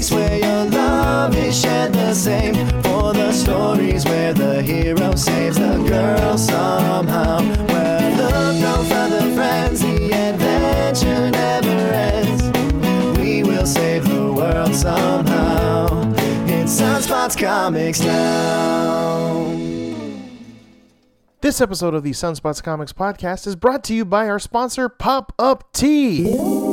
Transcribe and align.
comics 0.00 0.12
where 0.12 0.38
your 0.38 0.64
love 0.70 1.36
is 1.36 1.60
shared 1.60 1.92
the 1.92 2.14
same. 2.14 2.54
For 2.82 3.12
the 3.12 3.32
stories 3.32 4.04
where 4.04 4.32
the 4.32 4.62
hero 4.62 5.14
saves 5.14 5.58
the 5.58 5.76
girl 5.86 6.38
somehow. 6.38 7.42
Where 7.66 8.16
look 8.16 8.56
no 8.60 8.84
further, 8.88 9.34
friends, 9.34 9.80
the 9.80 10.12
adventure 10.12 11.30
never 11.30 11.92
ends. 11.92 13.18
We 13.18 13.42
will 13.42 13.66
save 13.66 14.08
the 14.08 14.32
world 14.32 14.74
somehow. 14.74 16.12
It's 16.46 16.80
Sunspots 16.80 17.38
Comics 17.38 18.00
now. 18.00 19.56
This 21.42 21.60
episode 21.60 21.94
of 21.94 22.02
the 22.02 22.10
Sunspots 22.10 22.62
Comics 22.62 22.92
podcast 22.92 23.46
is 23.46 23.56
brought 23.56 23.82
to 23.84 23.94
you 23.94 24.04
by 24.04 24.28
our 24.28 24.38
sponsor, 24.38 24.88
Pop 24.88 25.32
Up 25.38 25.72
Tee. 25.72 26.69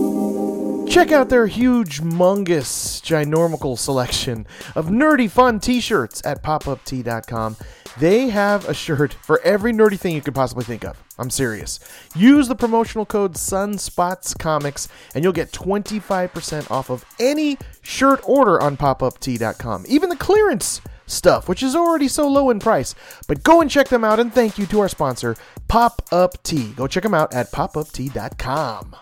Check 0.90 1.12
out 1.12 1.30
their 1.30 1.48
huge, 1.48 2.02
mungus, 2.02 3.02
ginormical 3.02 3.78
selection 3.78 4.48
of 4.74 4.88
nerdy 4.88 5.30
fun 5.30 5.60
t 5.60 5.80
shirts 5.80 6.22
at 6.26 6.42
popuptee.com. 6.42 7.58
They 8.00 8.30
have 8.30 8.68
a 8.70 8.74
shirt 8.74 9.14
for 9.14 9.42
every 9.42 9.74
nerdy 9.74 10.00
thing 10.00 10.16
you 10.16 10.22
could 10.22 10.34
possibly 10.34 10.64
think 10.64 10.86
of. 10.86 11.04
I'm 11.20 11.30
serious. 11.30 11.80
Use 12.16 12.48
the 12.48 12.56
promotional 12.56 13.06
code 13.06 13.34
SUNSPOTSCOMICS 13.34 14.88
and 15.14 15.24
you'll 15.24 15.34
get 15.34 15.52
25% 15.52 16.72
off 16.72 16.90
of 16.90 17.06
any 17.20 17.58
shirt 17.82 18.22
order 18.24 18.62
on 18.62 18.78
popuptee.com. 18.78 19.86
Even 19.88 20.10
the 20.10 20.16
clearance 20.16 20.82
stuff, 21.06 21.50
which 21.50 21.64
is 21.64 21.76
already 21.76 22.08
so 22.08 22.28
low 22.28 22.50
in 22.50 22.60
price. 22.60 22.96
But 23.28 23.44
go 23.44 23.62
and 23.62 23.70
check 23.70 23.90
them 23.90 24.04
out 24.04 24.20
and 24.20 24.34
thank 24.34 24.58
you 24.58 24.66
to 24.68 24.80
our 24.80 24.90
sponsor, 24.90 25.36
Pop 25.68 26.02
Up 26.12 26.42
Tee. 26.44 26.74
Go 26.74 26.88
check 26.88 27.04
them 27.04 27.14
out 27.14 27.34
at 27.34 27.52
popuptee.com. 27.52 28.96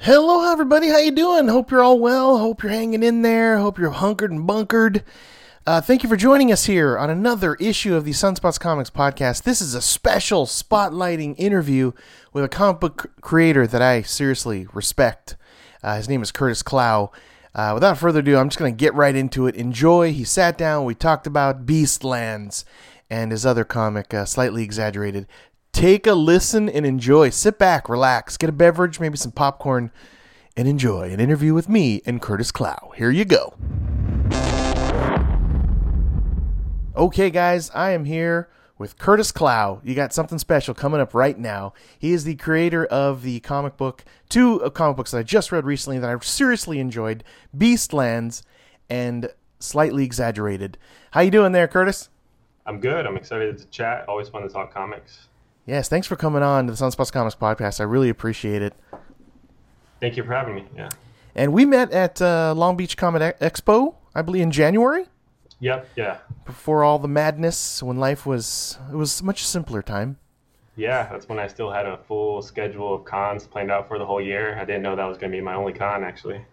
Hello 0.00 0.48
everybody, 0.52 0.90
how 0.90 0.98
you 0.98 1.10
doing? 1.10 1.48
Hope 1.48 1.72
you're 1.72 1.82
all 1.82 1.98
well. 1.98 2.38
Hope 2.38 2.62
you're 2.62 2.70
hanging 2.70 3.02
in 3.02 3.22
there. 3.22 3.58
Hope 3.58 3.80
you're 3.80 3.90
hunkered 3.90 4.30
and 4.30 4.46
bunkered. 4.46 5.02
Uh, 5.66 5.80
thank 5.80 6.04
you 6.04 6.08
for 6.08 6.16
joining 6.16 6.52
us 6.52 6.66
here 6.66 6.96
on 6.96 7.10
another 7.10 7.56
issue 7.56 7.96
of 7.96 8.04
the 8.04 8.12
Sunspots 8.12 8.60
Comics 8.60 8.90
podcast. 8.90 9.42
This 9.42 9.60
is 9.60 9.74
a 9.74 9.82
special 9.82 10.46
spotlighting 10.46 11.34
interview 11.36 11.90
with 12.32 12.44
a 12.44 12.48
comic 12.48 12.78
book 12.80 13.10
creator 13.22 13.66
that 13.66 13.82
I 13.82 14.02
seriously 14.02 14.68
respect. 14.72 15.34
Uh, 15.82 15.96
his 15.96 16.08
name 16.08 16.22
is 16.22 16.30
Curtis 16.30 16.62
Clow. 16.62 17.10
Uh, 17.52 17.72
without 17.74 17.98
further 17.98 18.20
ado, 18.20 18.36
I'm 18.36 18.50
just 18.50 18.58
going 18.60 18.72
to 18.72 18.78
get 18.78 18.94
right 18.94 19.16
into 19.16 19.48
it. 19.48 19.56
Enjoy. 19.56 20.12
He 20.12 20.22
sat 20.22 20.56
down. 20.56 20.84
We 20.84 20.94
talked 20.94 21.26
about 21.26 21.66
Beastlands 21.66 22.62
and 23.10 23.32
his 23.32 23.44
other 23.44 23.64
comic, 23.64 24.14
uh, 24.14 24.26
slightly 24.26 24.62
exaggerated. 24.62 25.26
Take 25.78 26.08
a 26.08 26.12
listen 26.12 26.68
and 26.68 26.84
enjoy. 26.84 27.30
Sit 27.30 27.56
back, 27.56 27.88
relax, 27.88 28.36
get 28.36 28.50
a 28.50 28.52
beverage, 28.52 28.98
maybe 28.98 29.16
some 29.16 29.30
popcorn, 29.30 29.92
and 30.56 30.66
enjoy 30.66 31.12
an 31.12 31.20
interview 31.20 31.54
with 31.54 31.68
me 31.68 32.02
and 32.04 32.20
Curtis 32.20 32.50
Clow. 32.50 32.92
Here 32.96 33.12
you 33.12 33.24
go. 33.24 33.54
Okay, 36.96 37.30
guys, 37.30 37.70
I 37.76 37.92
am 37.92 38.06
here 38.06 38.48
with 38.76 38.98
Curtis 38.98 39.30
Clow. 39.30 39.80
You 39.84 39.94
got 39.94 40.12
something 40.12 40.40
special 40.40 40.74
coming 40.74 41.00
up 41.00 41.14
right 41.14 41.38
now. 41.38 41.74
He 41.96 42.12
is 42.12 42.24
the 42.24 42.34
creator 42.34 42.84
of 42.86 43.22
the 43.22 43.38
comic 43.38 43.76
book, 43.76 44.04
two 44.28 44.60
uh, 44.64 44.70
comic 44.70 44.96
books 44.96 45.12
that 45.12 45.18
I 45.18 45.22
just 45.22 45.52
read 45.52 45.64
recently 45.64 46.00
that 46.00 46.10
I 46.10 46.18
seriously 46.18 46.80
enjoyed, 46.80 47.22
Beastlands 47.56 48.42
and 48.90 49.30
Slightly 49.60 50.02
Exaggerated. 50.02 50.76
How 51.12 51.20
you 51.20 51.30
doing 51.30 51.52
there, 51.52 51.68
Curtis? 51.68 52.08
I'm 52.66 52.80
good. 52.80 53.06
I'm 53.06 53.16
excited 53.16 53.58
to 53.58 53.66
chat. 53.66 54.08
Always 54.08 54.28
fun 54.28 54.42
to 54.42 54.48
talk 54.48 54.74
comics. 54.74 55.28
Yes, 55.68 55.86
thanks 55.86 56.06
for 56.06 56.16
coming 56.16 56.42
on 56.42 56.64
to 56.66 56.72
the 56.72 56.82
Sunspots 56.82 57.12
Comics 57.12 57.34
podcast. 57.34 57.78
I 57.78 57.82
really 57.82 58.08
appreciate 58.08 58.62
it. 58.62 58.72
Thank 60.00 60.16
you 60.16 60.24
for 60.24 60.32
having 60.32 60.54
me. 60.54 60.64
Yeah. 60.74 60.88
And 61.34 61.52
we 61.52 61.66
met 61.66 61.92
at 61.92 62.22
uh, 62.22 62.54
Long 62.56 62.74
Beach 62.74 62.96
Comic 62.96 63.38
Expo, 63.38 63.96
I 64.14 64.22
believe, 64.22 64.44
in 64.44 64.50
January. 64.50 65.04
Yep. 65.60 65.88
Yeah. 65.94 66.18
Before 66.46 66.82
all 66.84 66.98
the 66.98 67.06
madness, 67.06 67.82
when 67.82 67.98
life 67.98 68.24
was 68.24 68.78
it 68.90 68.96
was 68.96 69.20
a 69.20 69.24
much 69.24 69.44
simpler 69.44 69.82
time. 69.82 70.16
Yeah, 70.74 71.06
that's 71.10 71.28
when 71.28 71.38
I 71.38 71.48
still 71.48 71.70
had 71.70 71.84
a 71.84 71.98
full 71.98 72.40
schedule 72.40 72.94
of 72.94 73.04
cons 73.04 73.46
planned 73.46 73.70
out 73.70 73.88
for 73.88 73.98
the 73.98 74.06
whole 74.06 74.22
year. 74.22 74.58
I 74.58 74.64
didn't 74.64 74.82
know 74.82 74.96
that 74.96 75.04
was 75.04 75.18
going 75.18 75.32
to 75.32 75.36
be 75.36 75.42
my 75.42 75.52
only 75.52 75.74
con 75.74 76.02
actually. 76.02 76.46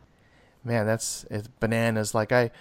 Man, 0.66 0.86
that's 0.86 1.26
it's 1.32 1.48
bananas. 1.48 2.14
Like 2.14 2.34
I, 2.34 2.52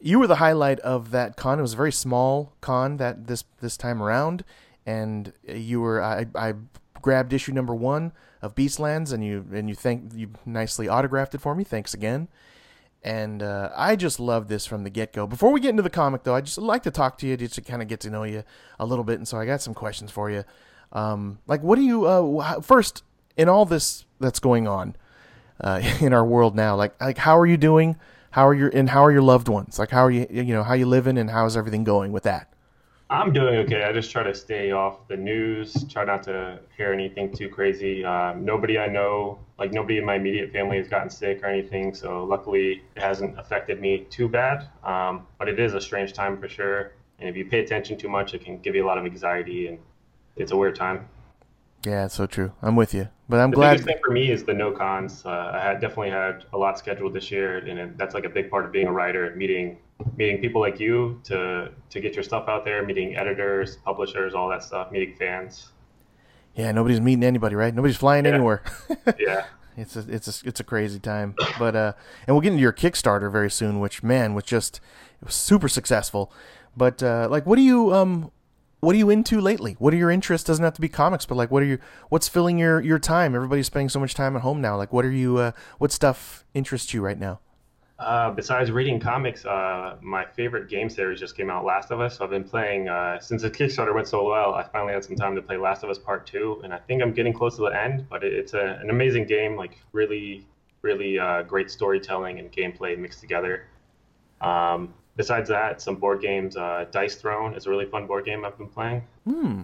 you 0.00 0.18
were 0.18 0.26
the 0.26 0.36
highlight 0.36 0.80
of 0.80 1.10
that 1.10 1.36
con. 1.36 1.58
It 1.58 1.62
was 1.62 1.74
a 1.74 1.76
very 1.76 1.92
small 1.92 2.54
con 2.62 2.96
that 2.96 3.26
this 3.26 3.44
this 3.60 3.76
time 3.76 4.02
around, 4.02 4.44
and 4.86 5.32
you 5.46 5.80
were 5.80 6.02
I 6.02 6.26
I 6.34 6.54
grabbed 7.00 7.32
issue 7.32 7.52
number 7.52 7.74
one 7.74 8.12
of 8.42 8.54
Beastlands, 8.54 9.12
and 9.12 9.24
you 9.24 9.46
and 9.52 9.68
you 9.68 9.74
thank 9.74 10.12
you 10.14 10.30
nicely 10.44 10.88
autographed 10.88 11.34
it 11.34 11.40
for 11.40 11.54
me. 11.54 11.64
Thanks 11.64 11.94
again. 11.94 12.28
And 13.02 13.42
uh, 13.42 13.70
I 13.74 13.96
just 13.96 14.20
love 14.20 14.48
this 14.48 14.66
from 14.66 14.84
the 14.84 14.90
get 14.90 15.12
go. 15.12 15.26
Before 15.26 15.52
we 15.52 15.60
get 15.60 15.70
into 15.70 15.82
the 15.82 15.90
comic, 15.90 16.22
though, 16.22 16.34
I 16.34 16.42
just 16.42 16.58
like 16.58 16.82
to 16.82 16.90
talk 16.90 17.16
to 17.18 17.26
you 17.26 17.36
just 17.36 17.54
to 17.54 17.62
kind 17.62 17.80
of 17.80 17.88
get 17.88 18.00
to 18.00 18.10
know 18.10 18.24
you 18.24 18.44
a 18.78 18.84
little 18.84 19.04
bit. 19.04 19.16
And 19.16 19.26
so 19.26 19.38
I 19.38 19.46
got 19.46 19.62
some 19.62 19.72
questions 19.72 20.10
for 20.10 20.30
you. 20.30 20.44
Um, 20.92 21.38
like, 21.46 21.62
what 21.62 21.76
do 21.76 21.82
you 21.82 22.04
uh, 22.04 22.60
first 22.60 23.02
in 23.36 23.48
all 23.48 23.64
this 23.64 24.04
that's 24.18 24.38
going 24.38 24.68
on 24.68 24.96
uh, 25.60 25.80
in 26.00 26.12
our 26.12 26.24
world 26.24 26.54
now? 26.54 26.76
Like, 26.76 27.00
like 27.00 27.18
how 27.18 27.38
are 27.38 27.46
you 27.46 27.56
doing? 27.56 27.96
How 28.32 28.46
are 28.46 28.54
your 28.54 28.68
and 28.68 28.90
how 28.90 29.04
are 29.04 29.10
your 29.10 29.22
loved 29.22 29.48
ones? 29.48 29.78
Like, 29.78 29.90
how 29.90 30.04
are 30.04 30.10
you? 30.10 30.26
You 30.30 30.52
know, 30.52 30.62
how 30.62 30.74
you 30.74 30.86
living 30.86 31.16
and 31.16 31.30
how's 31.30 31.56
everything 31.56 31.84
going 31.84 32.12
with 32.12 32.24
that? 32.24 32.49
I'm 33.10 33.32
doing 33.32 33.56
okay. 33.56 33.82
I 33.82 33.92
just 33.92 34.12
try 34.12 34.22
to 34.22 34.32
stay 34.32 34.70
off 34.70 35.08
the 35.08 35.16
news. 35.16 35.84
Try 35.88 36.04
not 36.04 36.22
to 36.24 36.60
hear 36.76 36.92
anything 36.92 37.34
too 37.34 37.48
crazy. 37.48 38.04
Um, 38.04 38.44
nobody 38.44 38.78
I 38.78 38.86
know, 38.86 39.40
like 39.58 39.72
nobody 39.72 39.98
in 39.98 40.04
my 40.04 40.14
immediate 40.14 40.52
family, 40.52 40.76
has 40.76 40.86
gotten 40.86 41.10
sick 41.10 41.42
or 41.42 41.46
anything. 41.46 41.92
So 41.92 42.22
luckily, 42.22 42.82
it 42.94 43.02
hasn't 43.02 43.36
affected 43.36 43.80
me 43.80 44.06
too 44.10 44.28
bad. 44.28 44.68
Um, 44.84 45.26
but 45.40 45.48
it 45.48 45.58
is 45.58 45.74
a 45.74 45.80
strange 45.80 46.12
time 46.12 46.40
for 46.40 46.48
sure. 46.48 46.92
And 47.18 47.28
if 47.28 47.36
you 47.36 47.44
pay 47.46 47.58
attention 47.58 47.98
too 47.98 48.08
much, 48.08 48.32
it 48.32 48.44
can 48.44 48.60
give 48.60 48.76
you 48.76 48.84
a 48.84 48.88
lot 48.88 48.96
of 48.96 49.04
anxiety, 49.04 49.66
and 49.66 49.78
it's 50.36 50.52
a 50.52 50.56
weird 50.56 50.76
time. 50.76 51.08
Yeah, 51.84 52.04
it's 52.04 52.14
so 52.14 52.26
true. 52.26 52.52
I'm 52.62 52.76
with 52.76 52.94
you, 52.94 53.08
but 53.28 53.40
I'm 53.40 53.50
the 53.50 53.56
glad. 53.56 53.70
biggest 53.72 53.88
thing 53.88 53.98
for 54.04 54.12
me 54.12 54.30
is 54.30 54.44
the 54.44 54.54
no 54.54 54.70
cons. 54.70 55.26
Uh, 55.26 55.50
I 55.52 55.60
had 55.60 55.80
definitely 55.80 56.10
had 56.10 56.44
a 56.52 56.58
lot 56.58 56.78
scheduled 56.78 57.14
this 57.14 57.30
year, 57.30 57.58
and 57.58 57.78
it, 57.78 57.98
that's 57.98 58.14
like 58.14 58.24
a 58.24 58.28
big 58.28 58.50
part 58.50 58.64
of 58.64 58.70
being 58.70 58.86
a 58.86 58.92
writer. 58.92 59.34
Meeting 59.34 59.78
meeting 60.16 60.38
people 60.40 60.60
like 60.60 60.78
you 60.80 61.20
to 61.24 61.70
to 61.90 62.00
get 62.00 62.14
your 62.14 62.22
stuff 62.22 62.48
out 62.48 62.64
there, 62.64 62.84
meeting 62.84 63.16
editors, 63.16 63.76
publishers, 63.76 64.34
all 64.34 64.48
that 64.50 64.62
stuff, 64.62 64.90
meeting 64.92 65.14
fans. 65.16 65.68
Yeah, 66.54 66.72
nobody's 66.72 67.00
meeting 67.00 67.22
anybody, 67.24 67.54
right? 67.54 67.74
Nobody's 67.74 67.96
flying 67.96 68.24
Yeah. 68.24 68.32
anywhere. 68.34 68.62
Yeah. 69.18 69.44
it's 69.76 69.96
a 69.96 70.00
it's 70.08 70.42
a 70.44 70.48
it's 70.48 70.60
a 70.60 70.64
crazy 70.64 70.98
time. 70.98 71.34
But 71.58 71.76
uh, 71.76 71.92
and 72.26 72.34
we'll 72.34 72.40
get 72.42 72.52
into 72.52 72.62
your 72.62 72.72
Kickstarter 72.72 73.30
very 73.30 73.50
soon, 73.50 73.80
which 73.80 74.02
man 74.02 74.34
was 74.34 74.44
just 74.44 74.80
it 75.22 75.26
was 75.26 75.34
super 75.34 75.68
successful. 75.68 76.32
But 76.76 77.02
uh, 77.02 77.28
like, 77.30 77.46
what 77.46 77.58
are 77.58 77.62
you 77.62 77.94
um, 77.94 78.30
what 78.80 78.94
are 78.94 78.98
you 78.98 79.10
into 79.10 79.40
lately? 79.40 79.76
What 79.78 79.92
are 79.94 79.96
your 79.96 80.10
interests? 80.10 80.46
Doesn't 80.46 80.64
have 80.64 80.74
to 80.74 80.80
be 80.80 80.88
comics, 80.88 81.24
but 81.26 81.36
like, 81.36 81.50
what 81.50 81.62
are 81.62 81.66
you? 81.66 81.78
What's 82.08 82.28
filling 82.28 82.58
your 82.58 82.80
your 82.80 82.98
time? 82.98 83.34
Everybody's 83.34 83.66
spending 83.66 83.88
so 83.88 84.00
much 84.00 84.14
time 84.14 84.34
at 84.36 84.42
home 84.42 84.60
now. 84.60 84.76
Like, 84.76 84.92
what 84.92 85.04
are 85.04 85.10
you? 85.12 85.38
Uh, 85.38 85.52
what 85.78 85.92
stuff 85.92 86.44
interests 86.54 86.92
you 86.94 87.00
right 87.02 87.18
now? 87.18 87.40
Uh, 88.00 88.30
besides 88.30 88.70
reading 88.70 88.98
comics, 88.98 89.44
uh, 89.44 89.94
my 90.00 90.24
favorite 90.24 90.70
game 90.70 90.88
series 90.88 91.20
just 91.20 91.36
came 91.36 91.50
out, 91.50 91.66
Last 91.66 91.90
of 91.90 92.00
Us. 92.00 92.16
So 92.16 92.24
I've 92.24 92.30
been 92.30 92.44
playing 92.44 92.88
uh, 92.88 93.20
since 93.20 93.42
the 93.42 93.50
Kickstarter 93.50 93.94
went 93.94 94.08
so 94.08 94.26
well. 94.26 94.54
I 94.54 94.62
finally 94.62 94.94
had 94.94 95.04
some 95.04 95.16
time 95.16 95.34
to 95.36 95.42
play 95.42 95.58
Last 95.58 95.84
of 95.84 95.90
Us 95.90 95.98
Part 95.98 96.26
Two, 96.26 96.62
and 96.64 96.72
I 96.72 96.78
think 96.78 97.02
I'm 97.02 97.12
getting 97.12 97.34
close 97.34 97.56
to 97.56 97.62
the 97.62 97.78
end. 97.78 98.06
But 98.08 98.24
it, 98.24 98.32
it's 98.32 98.54
a, 98.54 98.78
an 98.80 98.88
amazing 98.88 99.26
game, 99.26 99.54
like 99.54 99.76
really, 99.92 100.46
really 100.80 101.18
uh, 101.18 101.42
great 101.42 101.70
storytelling 101.70 102.38
and 102.38 102.50
gameplay 102.50 102.96
mixed 102.96 103.20
together. 103.20 103.66
Um, 104.40 104.94
besides 105.16 105.50
that, 105.50 105.82
some 105.82 105.96
board 105.96 106.22
games. 106.22 106.56
Uh, 106.56 106.86
Dice 106.90 107.16
Throne 107.16 107.52
is 107.54 107.66
a 107.66 107.70
really 107.70 107.84
fun 107.84 108.06
board 108.06 108.24
game 108.24 108.46
I've 108.46 108.56
been 108.56 108.68
playing. 108.68 109.02
Hmm. 109.28 109.62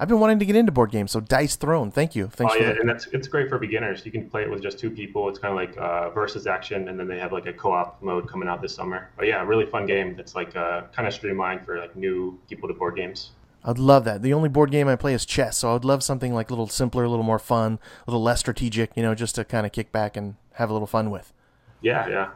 I've 0.00 0.08
been 0.08 0.18
wanting 0.18 0.38
to 0.38 0.46
get 0.46 0.56
into 0.56 0.72
board 0.72 0.90
games, 0.90 1.10
so 1.10 1.20
Dice 1.20 1.56
Throne. 1.56 1.90
Thank 1.90 2.16
you. 2.16 2.28
Thanks 2.28 2.54
oh 2.54 2.56
for 2.56 2.62
yeah, 2.62 2.68
that. 2.70 2.80
and 2.80 2.88
that's 2.88 3.06
it's 3.08 3.28
great 3.28 3.50
for 3.50 3.58
beginners. 3.58 4.06
You 4.06 4.10
can 4.10 4.30
play 4.30 4.40
it 4.40 4.50
with 4.50 4.62
just 4.62 4.78
two 4.78 4.90
people. 4.90 5.28
It's 5.28 5.38
kind 5.38 5.52
of 5.52 5.56
like 5.56 5.76
uh, 5.76 6.08
versus 6.08 6.46
action, 6.46 6.88
and 6.88 6.98
then 6.98 7.06
they 7.06 7.18
have 7.18 7.32
like 7.32 7.44
a 7.44 7.52
co-op 7.52 8.00
mode 8.02 8.26
coming 8.26 8.48
out 8.48 8.62
this 8.62 8.74
summer. 8.74 9.10
But 9.18 9.26
yeah, 9.26 9.44
really 9.44 9.66
fun 9.66 9.84
game. 9.84 10.16
That's 10.16 10.34
like 10.34 10.56
uh, 10.56 10.84
kind 10.96 11.06
of 11.06 11.12
streamlined 11.12 11.66
for 11.66 11.78
like 11.78 11.94
new 11.96 12.40
people 12.48 12.66
to 12.68 12.72
board 12.72 12.96
games. 12.96 13.32
I'd 13.62 13.78
love 13.78 14.04
that. 14.04 14.22
The 14.22 14.32
only 14.32 14.48
board 14.48 14.70
game 14.70 14.88
I 14.88 14.96
play 14.96 15.12
is 15.12 15.26
chess, 15.26 15.58
so 15.58 15.74
I'd 15.74 15.84
love 15.84 16.02
something 16.02 16.32
like 16.32 16.48
a 16.48 16.54
little 16.54 16.68
simpler, 16.68 17.04
a 17.04 17.10
little 17.10 17.22
more 17.22 17.38
fun, 17.38 17.78
a 18.06 18.10
little 18.10 18.22
less 18.22 18.40
strategic. 18.40 18.96
You 18.96 19.02
know, 19.02 19.14
just 19.14 19.34
to 19.34 19.44
kind 19.44 19.66
of 19.66 19.72
kick 19.72 19.92
back 19.92 20.16
and 20.16 20.36
have 20.54 20.70
a 20.70 20.72
little 20.72 20.88
fun 20.88 21.10
with. 21.10 21.34
Yeah, 21.82 22.08
yeah. 22.08 22.30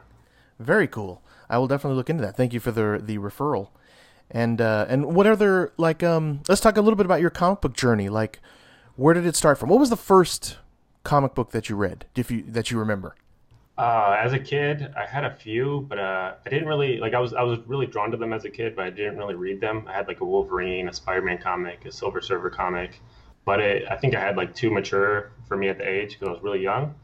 Very 0.58 0.86
cool. 0.86 1.22
I 1.48 1.56
will 1.56 1.66
definitely 1.66 1.96
look 1.96 2.10
into 2.10 2.22
that. 2.24 2.36
Thank 2.36 2.52
you 2.52 2.60
for 2.60 2.72
the 2.72 3.00
the 3.02 3.16
referral. 3.16 3.68
And 4.30 4.60
uh, 4.60 4.86
and 4.88 5.14
what 5.14 5.26
other 5.26 5.72
like 5.76 6.02
um 6.02 6.40
let's 6.48 6.60
talk 6.60 6.76
a 6.76 6.80
little 6.80 6.96
bit 6.96 7.06
about 7.06 7.20
your 7.20 7.30
comic 7.30 7.60
book 7.60 7.74
journey. 7.74 8.08
Like 8.08 8.40
where 8.96 9.14
did 9.14 9.26
it 9.26 9.36
start 9.36 9.58
from? 9.58 9.68
What 9.68 9.80
was 9.80 9.90
the 9.90 9.96
first 9.96 10.58
comic 11.02 11.34
book 11.34 11.50
that 11.50 11.68
you 11.68 11.76
read? 11.76 12.06
If 12.16 12.30
you 12.30 12.42
that 12.48 12.70
you 12.70 12.78
remember? 12.78 13.14
Uh, 13.76 14.16
as 14.20 14.32
a 14.32 14.38
kid, 14.38 14.94
I 14.96 15.04
had 15.04 15.24
a 15.24 15.34
few, 15.34 15.84
but 15.88 15.98
uh, 15.98 16.34
I 16.46 16.48
didn't 16.48 16.68
really 16.68 16.98
like. 16.98 17.12
I 17.12 17.18
was 17.18 17.34
I 17.34 17.42
was 17.42 17.58
really 17.66 17.86
drawn 17.86 18.10
to 18.12 18.16
them 18.16 18.32
as 18.32 18.44
a 18.44 18.50
kid, 18.50 18.76
but 18.76 18.84
I 18.84 18.90
didn't 18.90 19.18
really 19.18 19.34
read 19.34 19.60
them. 19.60 19.84
I 19.88 19.92
had 19.92 20.06
like 20.06 20.20
a 20.20 20.24
Wolverine, 20.24 20.88
a 20.88 20.92
Spider-Man 20.92 21.38
comic, 21.38 21.84
a 21.84 21.90
Silver 21.90 22.20
Surfer 22.20 22.50
comic, 22.50 23.00
but 23.44 23.58
it, 23.58 23.84
I 23.90 23.96
think 23.96 24.14
I 24.14 24.20
had 24.20 24.36
like 24.36 24.54
too 24.54 24.70
mature 24.70 25.32
for 25.48 25.56
me 25.56 25.68
at 25.68 25.78
the 25.78 25.88
age 25.88 26.12
because 26.12 26.28
I 26.28 26.32
was 26.32 26.42
really 26.42 26.62
young. 26.62 26.94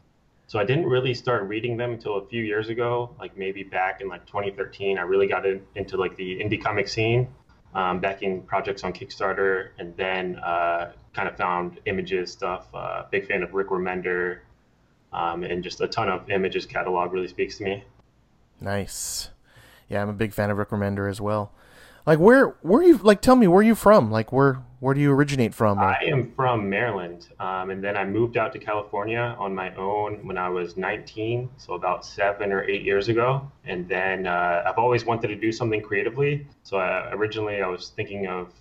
So 0.51 0.59
I 0.59 0.65
didn't 0.65 0.85
really 0.85 1.13
start 1.13 1.47
reading 1.47 1.77
them 1.77 1.93
until 1.93 2.17
a 2.17 2.27
few 2.27 2.43
years 2.43 2.67
ago, 2.67 3.15
like 3.17 3.37
maybe 3.37 3.63
back 3.63 4.01
in 4.01 4.09
like 4.09 4.25
2013. 4.25 4.97
I 4.97 5.03
really 5.03 5.25
got 5.25 5.45
in, 5.45 5.65
into 5.75 5.95
like 5.95 6.17
the 6.17 6.39
indie 6.41 6.61
comic 6.61 6.89
scene, 6.89 7.29
um, 7.73 8.01
backing 8.01 8.41
projects 8.41 8.83
on 8.83 8.91
Kickstarter, 8.91 9.69
and 9.79 9.95
then 9.95 10.35
uh, 10.39 10.91
kind 11.13 11.29
of 11.29 11.37
found 11.37 11.79
Image's 11.85 12.33
stuff. 12.33 12.67
Uh, 12.73 13.05
big 13.09 13.27
fan 13.27 13.43
of 13.43 13.53
Rick 13.53 13.69
Remender, 13.69 14.39
um, 15.13 15.43
and 15.43 15.63
just 15.63 15.79
a 15.79 15.87
ton 15.87 16.09
of 16.09 16.29
Image's 16.29 16.65
catalog 16.65 17.13
really 17.13 17.29
speaks 17.29 17.57
to 17.59 17.63
me. 17.63 17.85
Nice. 18.59 19.29
Yeah, 19.87 20.01
I'm 20.01 20.09
a 20.09 20.13
big 20.13 20.33
fan 20.33 20.49
of 20.49 20.57
Rick 20.57 20.71
Remender 20.71 21.09
as 21.09 21.21
well. 21.21 21.53
Like 22.05 22.19
where 22.19 22.55
where 22.61 22.81
you 22.83 22.97
like 22.97 23.21
tell 23.21 23.35
me 23.35 23.47
where 23.47 23.61
you 23.61 23.75
from? 23.75 24.11
Like 24.11 24.31
where 24.31 24.63
where 24.79 24.95
do 24.95 25.01
you 25.01 25.11
originate 25.11 25.53
from? 25.53 25.77
I 25.77 25.97
am 26.05 26.31
from 26.31 26.67
Maryland, 26.67 27.27
um, 27.39 27.69
and 27.69 27.83
then 27.83 27.95
I 27.95 28.03
moved 28.03 28.35
out 28.35 28.51
to 28.53 28.59
California 28.59 29.35
on 29.37 29.53
my 29.53 29.73
own 29.75 30.25
when 30.25 30.39
I 30.39 30.49
was 30.49 30.75
19, 30.75 31.49
so 31.57 31.73
about 31.73 32.03
seven 32.03 32.51
or 32.51 32.63
eight 32.63 32.81
years 32.81 33.07
ago. 33.07 33.51
And 33.63 33.87
then 33.87 34.25
uh, 34.25 34.63
I've 34.65 34.79
always 34.79 35.05
wanted 35.05 35.27
to 35.27 35.35
do 35.35 35.51
something 35.51 35.83
creatively. 35.83 36.47
So 36.63 36.77
I, 36.77 37.11
originally 37.11 37.61
I 37.61 37.67
was 37.67 37.89
thinking 37.89 38.25
of 38.25 38.51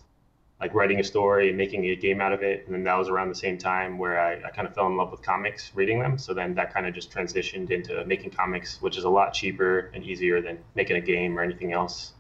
like 0.61 0.75
writing 0.75 1.01
a 1.01 1.05
story 1.05 1.49
and 1.49 1.57
making 1.57 1.87
a 1.87 1.97
game 1.97 2.21
out 2.21 2.35
of 2.35 2.43
it. 2.43 2.67
And 2.67 2.75
then 2.75 2.85
that 2.85 2.99
was 2.99 3.09
around 3.09 3.31
the 3.31 3.35
same 3.35 3.57
time 3.57 3.97
where 3.97 4.21
I, 4.21 4.35
I 4.47 4.51
kind 4.51 4.69
of 4.69 4.75
fell 4.75 4.87
in 4.89 4.97
love 4.99 5.11
with 5.11 5.23
comics, 5.23 5.73
reading 5.75 6.01
them. 6.01 6.19
So 6.19 6.35
then 6.35 6.55
that 6.57 6.75
kind 6.75 6.87
of 6.87 6.93
just 6.93 7.11
transitioned 7.11 7.71
into 7.71 8.05
making 8.05 8.33
comics, 8.33 8.83
which 8.83 8.99
is 8.99 9.05
a 9.05 9.09
lot 9.09 9.33
cheaper 9.33 9.91
and 9.95 10.05
easier 10.05 10.43
than 10.43 10.59
making 10.75 10.97
a 10.97 11.01
game 11.01 11.39
or 11.39 11.43
anything 11.43 11.73
else. 11.73 12.13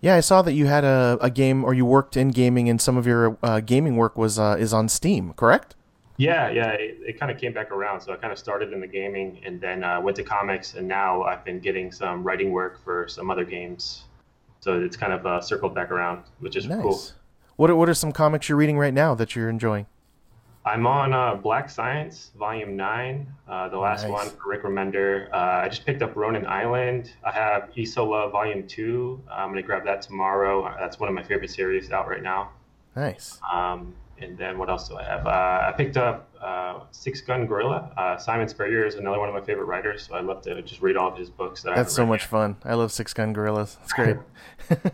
Yeah, 0.00 0.14
I 0.14 0.20
saw 0.20 0.40
that 0.42 0.54
you 0.54 0.66
had 0.66 0.84
a, 0.84 1.18
a 1.20 1.30
game 1.30 1.64
or 1.64 1.74
you 1.74 1.84
worked 1.84 2.16
in 2.16 2.30
gaming, 2.30 2.68
and 2.68 2.80
some 2.80 2.96
of 2.96 3.06
your 3.06 3.36
uh, 3.42 3.60
gaming 3.60 3.96
work 3.96 4.16
was 4.16 4.38
uh, 4.38 4.56
is 4.58 4.72
on 4.72 4.88
Steam, 4.88 5.34
correct? 5.34 5.74
Yeah, 6.16 6.50
yeah, 6.50 6.70
it, 6.72 6.98
it 7.06 7.20
kind 7.20 7.30
of 7.32 7.38
came 7.38 7.52
back 7.52 7.70
around. 7.70 8.00
So 8.00 8.12
I 8.12 8.16
kind 8.16 8.32
of 8.32 8.38
started 8.38 8.72
in 8.72 8.80
the 8.80 8.86
gaming, 8.86 9.40
and 9.44 9.60
then 9.60 9.84
uh, 9.84 10.00
went 10.00 10.16
to 10.16 10.22
comics, 10.22 10.74
and 10.74 10.88
now 10.88 11.22
I've 11.22 11.44
been 11.44 11.60
getting 11.60 11.92
some 11.92 12.22
writing 12.22 12.50
work 12.50 12.82
for 12.82 13.08
some 13.08 13.30
other 13.30 13.44
games. 13.44 14.04
So 14.60 14.80
it's 14.80 14.96
kind 14.96 15.12
of 15.12 15.26
uh, 15.26 15.40
circled 15.40 15.74
back 15.74 15.90
around, 15.90 16.24
which 16.38 16.56
is 16.56 16.66
nice. 16.66 16.82
cool. 16.82 17.02
What 17.56 17.70
are, 17.70 17.76
what 17.76 17.88
are 17.88 17.94
some 17.94 18.12
comics 18.12 18.48
you're 18.48 18.58
reading 18.58 18.78
right 18.78 18.92
now 18.94 19.14
that 19.14 19.34
you're 19.34 19.48
enjoying? 19.48 19.86
I'm 20.64 20.86
on 20.86 21.14
uh, 21.14 21.36
Black 21.36 21.70
Science, 21.70 22.32
Volume 22.38 22.76
9, 22.76 23.26
uh, 23.48 23.68
the 23.70 23.78
last 23.78 24.02
Nice. 24.02 24.12
one 24.12 24.28
for 24.30 24.48
Rick 24.50 24.62
Remender. 24.64 25.30
Uh, 25.32 25.36
I 25.64 25.68
just 25.70 25.86
picked 25.86 26.02
up 26.02 26.14
Ronin 26.14 26.46
Island. 26.46 27.12
I 27.24 27.30
have 27.32 27.70
Isola 27.78 28.28
Volume 28.30 28.66
2. 28.66 29.22
I'm 29.32 29.46
going 29.50 29.56
to 29.56 29.62
grab 29.62 29.84
that 29.86 30.02
tomorrow. 30.02 30.64
Uh, 30.64 30.76
That's 30.78 31.00
one 31.00 31.08
of 31.08 31.14
my 31.14 31.22
favorite 31.22 31.50
series 31.50 31.90
out 31.92 32.08
right 32.08 32.22
now. 32.22 32.50
Nice. 32.94 33.40
Um, 33.50 33.94
and 34.18 34.36
then 34.36 34.58
what 34.58 34.68
else 34.68 34.86
do 34.86 34.96
I 34.98 35.02
have? 35.04 35.26
Uh, 35.26 35.30
I 35.30 35.72
picked 35.74 35.96
up 35.96 36.28
uh, 36.42 36.80
Six 36.90 37.22
Gun 37.22 37.46
Gorilla. 37.46 37.90
Uh, 37.96 38.18
Simon 38.18 38.46
Spurrier 38.46 38.84
is 38.84 38.96
another 38.96 39.18
one 39.18 39.30
of 39.30 39.34
my 39.34 39.40
favorite 39.40 39.64
writers, 39.64 40.06
so 40.06 40.14
I 40.14 40.20
love 40.20 40.42
to 40.42 40.60
just 40.60 40.82
read 40.82 40.98
all 40.98 41.10
of 41.10 41.16
his 41.16 41.30
books. 41.30 41.62
That 41.62 41.74
That's 41.74 41.94
so 41.94 42.04
much 42.04 42.22
yet. 42.24 42.28
fun. 42.30 42.56
I 42.66 42.74
love 42.74 42.92
Six 42.92 43.14
Gun 43.14 43.32
Gorillas. 43.32 43.78
It's 43.82 43.94
great. 43.94 44.16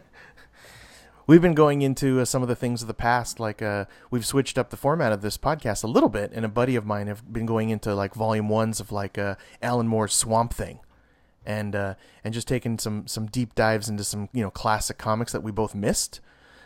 we've 1.26 1.43
been 1.43 1.55
going 1.55 1.82
into 1.82 2.20
uh, 2.20 2.25
some 2.25 2.43
of 2.43 2.49
the 2.49 2.56
things 2.56 2.82
of 2.82 2.88
the 2.88 2.94
past. 2.94 3.40
Like 3.40 3.62
uh, 3.62 3.87
we've 4.11 4.26
switched 4.26 4.58
up 4.58 4.70
the 4.70 4.76
format 4.76 5.12
of 5.12 5.23
this 5.23 5.37
podcast 5.37 5.84
a 5.84 5.88
little 5.88 6.08
bit, 6.08 6.32
and 6.32 6.44
a 6.44 6.49
buddy 6.49 6.76
of 6.76 6.87
mine 6.87 7.06
have 7.06 7.32
been 7.32 7.46
going 7.46 7.70
into 7.70 7.94
like 7.94 8.14
volume 8.14 8.49
ones 8.49 8.81
of 8.81 8.93
like 8.93 9.19
uh, 9.19 9.37
Alan 9.62 9.88
Moore's 9.88 10.14
Swamp 10.14 10.52
Thing, 10.52 10.81
and 11.44 11.75
uh, 11.75 11.94
and 12.25 12.32
just 12.34 12.49
taking 12.49 12.78
some 12.78 13.06
some 13.06 13.26
deep 13.26 13.55
dives 13.55 13.88
into 13.88 14.05
some 14.05 14.28
you 14.32 14.43
know 14.43 14.50
classic 14.50 14.99
comics 14.99 15.32
that 15.32 15.43
we 15.43 15.50
both 15.50 15.75
missed. 15.75 16.20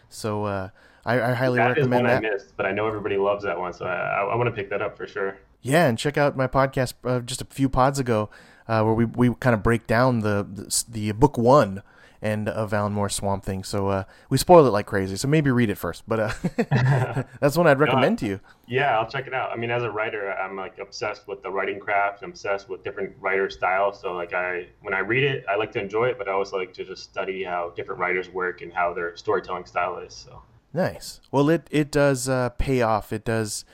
So 0.09 0.45
uh, 0.45 0.69
I, 1.05 1.21
I 1.21 1.35
highly 1.35 1.59
That 1.59 1.73
is 1.73 1.77
recommend 1.77 2.05
one 2.05 2.11
that. 2.11 2.25
I 2.25 2.31
missed, 2.31 2.57
but 2.57 2.67
I 2.67 2.73
know 2.73 2.87
everybody 2.87 3.17
loves 3.17 3.45
that 3.45 3.59
one, 3.59 3.73
so 3.73 3.87
I, 3.87 3.95
I, 3.95 4.23
I 4.33 4.35
want 4.37 4.49
to 4.49 4.55
pick 4.55 4.71
that 4.71 4.83
up 4.83 4.97
for 4.97 5.07
sure. 5.07 5.39
Yeah, 5.63 5.87
and 5.87 5.99
check 5.99 6.17
out 6.17 6.37
my 6.37 6.47
podcast 6.47 6.95
uh, 7.05 7.21
just 7.21 7.43
a 7.43 7.45
few 7.45 7.69
pods 7.69 7.99
ago, 7.99 8.31
uh, 8.67 8.83
where 8.83 8.95
we 8.95 9.05
we 9.05 9.35
kind 9.35 9.55
of 9.55 9.63
break 9.63 9.87
down 9.87 10.21
the, 10.21 10.47
the 10.51 10.85
the 10.89 11.13
book 11.13 11.37
one 11.39 11.83
and 12.23 12.49
of 12.49 12.73
Alan 12.75 12.93
Moore's 12.93 13.15
Swamp 13.15 13.45
Thing. 13.45 13.65
So 13.65 13.89
uh, 13.89 14.05
we 14.29 14.39
spoiled 14.39 14.67
it 14.67 14.71
like 14.71 14.87
crazy. 14.87 15.17
So 15.17 15.29
maybe 15.29 15.51
read 15.51 15.71
it 15.71 15.77
first. 15.77 16.05
But 16.07 16.21
uh, 16.21 16.33
that's 17.41 17.57
one 17.57 17.67
I'd 17.67 17.81
recommend 17.81 18.19
to 18.21 18.27
you. 18.27 18.41
Yeah, 18.67 18.99
I'll 18.99 19.09
check 19.09 19.27
it 19.27 19.35
out. 19.35 19.51
I 19.51 19.57
mean, 19.57 19.71
as 19.71 19.83
a 19.83 19.91
writer, 19.91 20.33
I'm 20.33 20.57
like 20.57 20.79
obsessed 20.79 21.27
with 21.27 21.43
the 21.43 21.51
writing 21.51 21.81
craft. 21.81 22.23
I'm 22.23 22.31
obsessed 22.31 22.69
with 22.69 22.85
different 22.85 23.15
writer 23.21 23.51
styles. 23.51 24.01
So 24.01 24.13
like 24.13 24.33
I, 24.33 24.69
when 24.83 24.95
I 24.95 25.01
read 25.01 25.25
it, 25.25 25.45
I 25.49 25.57
like 25.57 25.73
to 25.73 25.81
enjoy 25.81 26.07
it, 26.07 26.19
but 26.19 26.29
I 26.29 26.33
always 26.33 26.53
like 26.53 26.73
to 26.75 26.85
just 26.85 27.05
study 27.05 27.43
how 27.43 27.73
different 27.77 28.01
writers 28.01 28.29
work 28.29 28.61
and 28.61 28.73
how 28.73 28.93
their 28.93 29.17
storytelling 29.17 29.67
style 29.67 29.99
is. 29.99 30.15
So 30.15 30.43
Nice. 30.73 31.21
Well, 31.31 31.49
it 31.51 31.67
it 31.71 31.91
does 31.91 32.29
uh, 32.29 32.51
pay 32.51 32.83
off. 32.83 33.13
It 33.13 33.25
does. 33.25 33.65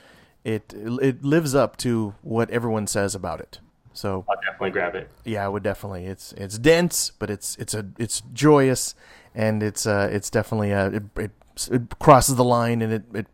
It 0.43 0.73
it 0.73 1.23
lives 1.23 1.53
up 1.53 1.77
to 1.77 2.15
what 2.21 2.49
everyone 2.49 2.87
says 2.87 3.13
about 3.13 3.39
it. 3.39 3.59
So 3.97 4.25
I'll 4.29 4.35
definitely 4.41 4.69
grab 4.69 4.93
it. 4.93 5.09
yeah, 5.25 5.43
I 5.43 5.47
would 5.47 5.63
definitely. 5.63 6.05
It's 6.05 6.31
it's 6.33 6.59
dense, 6.59 7.11
but 7.17 7.31
it's 7.31 7.55
it's 7.57 7.73
a 7.73 7.85
it's 7.97 8.21
joyous, 8.31 8.93
and 9.33 9.63
it's 9.63 9.87
uh 9.87 10.07
it's 10.11 10.29
definitely 10.29 10.71
uh 10.71 10.91
it, 10.91 11.03
it, 11.17 11.31
it 11.71 11.99
crosses 11.99 12.35
the 12.35 12.43
line 12.43 12.83
and 12.83 12.93
it, 12.93 13.03
it 13.13 13.27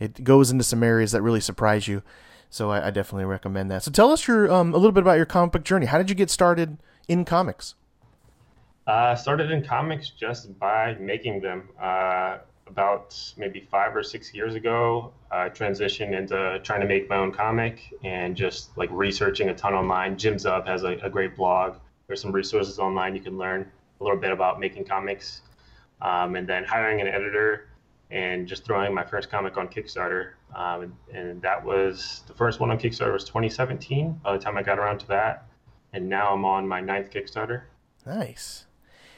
it 0.00 0.24
goes 0.24 0.50
into 0.50 0.64
some 0.64 0.82
areas 0.82 1.12
that 1.12 1.22
really 1.22 1.40
surprise 1.40 1.86
you. 1.86 2.02
So 2.50 2.70
I, 2.70 2.88
I 2.88 2.90
definitely 2.90 3.26
recommend 3.26 3.70
that. 3.70 3.84
So 3.84 3.92
tell 3.92 4.10
us 4.10 4.26
your 4.26 4.50
um 4.50 4.74
a 4.74 4.76
little 4.76 4.92
bit 4.92 5.02
about 5.02 5.18
your 5.18 5.26
comic 5.26 5.52
book 5.52 5.62
journey. 5.64 5.86
How 5.86 5.98
did 5.98 6.10
you 6.10 6.16
get 6.16 6.30
started 6.30 6.78
in 7.06 7.24
comics? 7.24 7.76
Uh, 8.88 9.14
started 9.14 9.50
in 9.50 9.62
comics 9.62 10.10
just 10.10 10.58
by 10.58 10.94
making 10.94 11.42
them. 11.42 11.68
Uh, 11.80 12.38
about 12.68 13.16
maybe 13.36 13.60
five 13.60 13.94
or 13.96 14.02
six 14.02 14.34
years 14.34 14.54
ago, 14.54 15.12
I 15.30 15.48
transitioned 15.48 16.16
into 16.16 16.60
trying 16.62 16.80
to 16.80 16.86
make 16.86 17.08
my 17.08 17.16
own 17.16 17.32
comic 17.32 17.92
and 18.04 18.36
just 18.36 18.76
like 18.76 18.90
researching 18.92 19.48
a 19.48 19.54
ton 19.54 19.74
online. 19.74 20.16
Jim 20.18 20.34
Zub 20.34 20.66
has 20.66 20.84
a, 20.84 20.92
a 21.02 21.10
great 21.10 21.36
blog. 21.36 21.76
There's 22.06 22.20
some 22.20 22.32
resources 22.32 22.78
online 22.78 23.14
you 23.14 23.20
can 23.20 23.38
learn 23.38 23.70
a 24.00 24.04
little 24.04 24.18
bit 24.18 24.30
about 24.30 24.60
making 24.60 24.84
comics. 24.84 25.42
Um, 26.00 26.36
and 26.36 26.48
then 26.48 26.64
hiring 26.64 27.00
an 27.00 27.08
editor 27.08 27.68
and 28.10 28.46
just 28.46 28.64
throwing 28.64 28.94
my 28.94 29.04
first 29.04 29.30
comic 29.30 29.56
on 29.56 29.68
Kickstarter. 29.68 30.32
Um, 30.54 30.94
and 31.12 31.42
that 31.42 31.62
was 31.62 32.22
the 32.26 32.34
first 32.34 32.60
one 32.60 32.70
on 32.70 32.78
Kickstarter 32.78 33.12
was 33.12 33.24
2017 33.24 34.20
by 34.22 34.32
the 34.32 34.38
time 34.38 34.56
I 34.56 34.62
got 34.62 34.78
around 34.78 34.98
to 35.00 35.08
that. 35.08 35.46
And 35.92 36.08
now 36.08 36.32
I'm 36.32 36.44
on 36.44 36.68
my 36.68 36.80
ninth 36.80 37.10
Kickstarter. 37.10 37.62
Nice. 38.06 38.66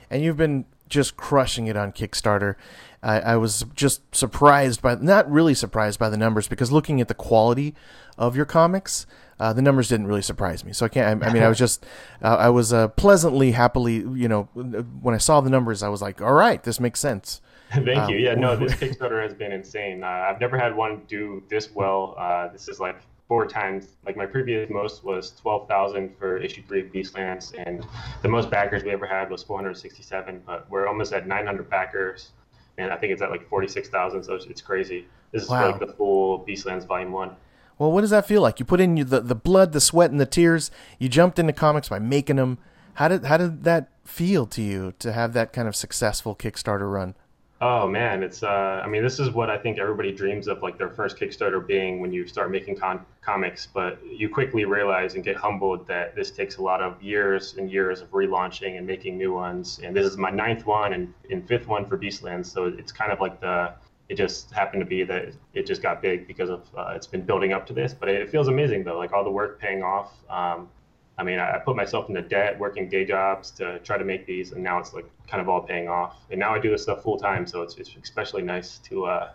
And 0.08 0.22
you've 0.22 0.36
been 0.36 0.64
just 0.90 1.16
crushing 1.16 1.66
it 1.66 1.76
on 1.76 1.92
Kickstarter. 1.92 2.56
I, 3.02 3.20
I 3.20 3.36
was 3.36 3.64
just 3.74 4.14
surprised 4.14 4.82
by, 4.82 4.96
not 4.96 5.30
really 5.30 5.54
surprised 5.54 5.98
by 5.98 6.10
the 6.10 6.18
numbers 6.18 6.48
because 6.48 6.70
looking 6.70 7.00
at 7.00 7.08
the 7.08 7.14
quality 7.14 7.74
of 8.18 8.36
your 8.36 8.44
comics, 8.44 9.06
uh, 9.38 9.54
the 9.54 9.62
numbers 9.62 9.88
didn't 9.88 10.06
really 10.06 10.20
surprise 10.20 10.64
me. 10.64 10.74
So 10.74 10.84
I 10.84 10.90
can't. 10.90 11.22
I, 11.22 11.28
I 11.28 11.32
mean, 11.32 11.42
I 11.42 11.48
was 11.48 11.56
just, 11.56 11.86
uh, 12.22 12.36
I 12.36 12.50
was 12.50 12.72
uh, 12.74 12.88
pleasantly, 12.88 13.52
happily, 13.52 13.94
you 13.94 14.28
know, 14.28 14.42
when 14.52 15.14
I 15.14 15.18
saw 15.18 15.40
the 15.40 15.48
numbers, 15.48 15.82
I 15.82 15.88
was 15.88 16.02
like, 16.02 16.20
all 16.20 16.34
right, 16.34 16.62
this 16.62 16.78
makes 16.78 17.00
sense. 17.00 17.40
Thank 17.72 18.10
you. 18.10 18.18
Yeah, 18.18 18.34
no, 18.34 18.56
this 18.56 18.74
Kickstarter 18.80 19.22
has 19.22 19.32
been 19.32 19.52
insane. 19.52 20.02
Uh, 20.02 20.06
I've 20.06 20.40
never 20.40 20.58
had 20.58 20.76
one 20.76 21.02
do 21.06 21.42
this 21.48 21.70
well. 21.72 22.16
Uh, 22.18 22.48
this 22.48 22.68
is 22.68 22.80
like 22.80 22.96
four 23.30 23.46
times. 23.46 23.86
Like 24.04 24.16
my 24.16 24.26
previous 24.26 24.68
most 24.68 25.04
was 25.04 25.30
twelve 25.40 25.68
thousand 25.68 26.16
for 26.18 26.36
issue 26.36 26.62
three 26.66 26.80
of 26.80 26.88
Beastlands, 26.88 27.54
and 27.64 27.86
the 28.22 28.28
most 28.28 28.50
backers 28.50 28.82
we 28.82 28.90
ever 28.90 29.06
had 29.06 29.30
was 29.30 29.40
four 29.44 29.56
hundred 29.56 29.76
sixty-seven. 29.76 30.42
But 30.44 30.68
we're 30.68 30.88
almost 30.88 31.12
at 31.12 31.28
nine 31.28 31.46
hundred 31.46 31.70
backers, 31.70 32.30
and 32.76 32.92
I 32.92 32.96
think 32.96 33.12
it's 33.12 33.22
at 33.22 33.30
like 33.30 33.48
forty-six 33.48 33.88
thousand. 33.88 34.24
So 34.24 34.34
it's, 34.34 34.46
it's 34.46 34.60
crazy. 34.60 35.06
This 35.30 35.44
is 35.44 35.48
Wow. 35.48 35.70
like 35.70 35.78
the 35.78 35.92
full 35.92 36.44
Beastlands 36.44 36.84
Volume 36.86 37.12
One. 37.12 37.36
Well, 37.78 37.92
what 37.92 38.00
does 38.00 38.10
that 38.10 38.26
feel 38.26 38.42
like? 38.42 38.58
You 38.58 38.66
put 38.66 38.80
in 38.80 38.96
the 38.96 39.20
the 39.20 39.36
blood, 39.36 39.70
the 39.72 39.80
sweat, 39.80 40.10
and 40.10 40.18
the 40.20 40.26
tears. 40.26 40.72
You 40.98 41.08
jumped 41.08 41.38
into 41.38 41.52
comics 41.52 41.88
by 41.88 42.00
making 42.00 42.36
them. 42.36 42.58
How 42.94 43.06
did 43.06 43.24
how 43.26 43.36
did 43.36 43.62
that 43.62 43.90
feel 44.04 44.44
to 44.46 44.60
you 44.60 44.92
to 44.98 45.12
have 45.12 45.34
that 45.34 45.52
kind 45.52 45.68
of 45.68 45.76
successful 45.76 46.34
Kickstarter 46.34 46.92
run? 46.92 47.14
Oh 47.62 47.86
man, 47.86 48.22
it's 48.22 48.42
uh 48.42 48.80
I 48.82 48.86
mean 48.86 49.02
this 49.02 49.18
is 49.18 49.30
what 49.30 49.50
I 49.50 49.58
think 49.58 49.76
everybody 49.78 50.10
dreams 50.12 50.46
of 50.46 50.62
like 50.62 50.78
their 50.78 50.88
first 50.88 51.18
Kickstarter 51.18 51.64
being 51.64 52.00
when 52.00 52.10
you 52.10 52.24
start 52.24 52.50
making 52.50 52.76
con- 52.76 53.00
comics, 53.20 53.66
but 53.66 53.98
you 54.02 54.30
quickly 54.30 54.64
realize 54.64 55.14
and 55.14 55.22
get 55.22 55.36
humbled 55.36 55.86
that 55.86 56.14
this 56.14 56.30
takes 56.30 56.56
a 56.56 56.62
lot 56.62 56.80
of 56.80 57.00
years 57.02 57.52
and 57.58 57.70
years 57.70 58.00
of 58.00 58.08
relaunching 58.12 58.78
and 58.78 58.86
making 58.86 59.18
new 59.18 59.32
ones. 59.34 59.78
And 59.82 59.94
this 59.94 60.06
is 60.06 60.16
my 60.16 60.30
ninth 60.30 60.64
one 60.64 60.94
and, 60.94 61.06
and 61.28 61.46
fifth 61.46 61.66
one 61.66 61.84
for 61.84 61.98
Beastlands, 61.98 62.46
so 62.46 62.64
it's 62.78 62.92
kind 62.92 63.12
of 63.12 63.20
like 63.20 63.38
the 63.40 63.70
it 64.08 64.14
just 64.16 64.50
happened 64.52 64.80
to 64.80 64.86
be 64.86 65.04
that 65.04 65.26
it 65.52 65.66
just 65.66 65.82
got 65.82 66.00
big 66.00 66.26
because 66.26 66.48
of 66.48 66.62
uh, 66.76 66.92
it's 66.94 67.06
been 67.06 67.22
building 67.22 67.52
up 67.52 67.66
to 67.66 67.74
this, 67.74 67.92
but 67.92 68.08
it 68.08 68.30
feels 68.30 68.48
amazing 68.48 68.84
though, 68.84 68.96
like 68.96 69.12
all 69.12 69.22
the 69.22 69.30
work 69.30 69.58
paying 69.58 69.82
off. 69.82 70.08
Um, 70.30 70.66
I 71.20 71.22
mean, 71.22 71.38
I 71.38 71.56
I 71.56 71.58
put 71.58 71.76
myself 71.76 72.08
into 72.08 72.22
debt, 72.22 72.58
working 72.58 72.88
day 72.88 73.04
jobs 73.04 73.50
to 73.52 73.78
try 73.80 73.98
to 73.98 74.04
make 74.04 74.24
these, 74.26 74.52
and 74.52 74.64
now 74.64 74.78
it's 74.78 74.94
like 74.94 75.04
kind 75.28 75.42
of 75.42 75.50
all 75.50 75.60
paying 75.60 75.86
off. 75.86 76.16
And 76.30 76.40
now 76.40 76.54
I 76.54 76.58
do 76.58 76.70
this 76.70 76.82
stuff 76.82 77.02
full 77.02 77.18
time, 77.18 77.46
so 77.46 77.60
it's, 77.60 77.76
it's 77.76 77.94
especially 78.02 78.42
nice 78.42 78.78
to 78.88 79.04
uh, 79.04 79.32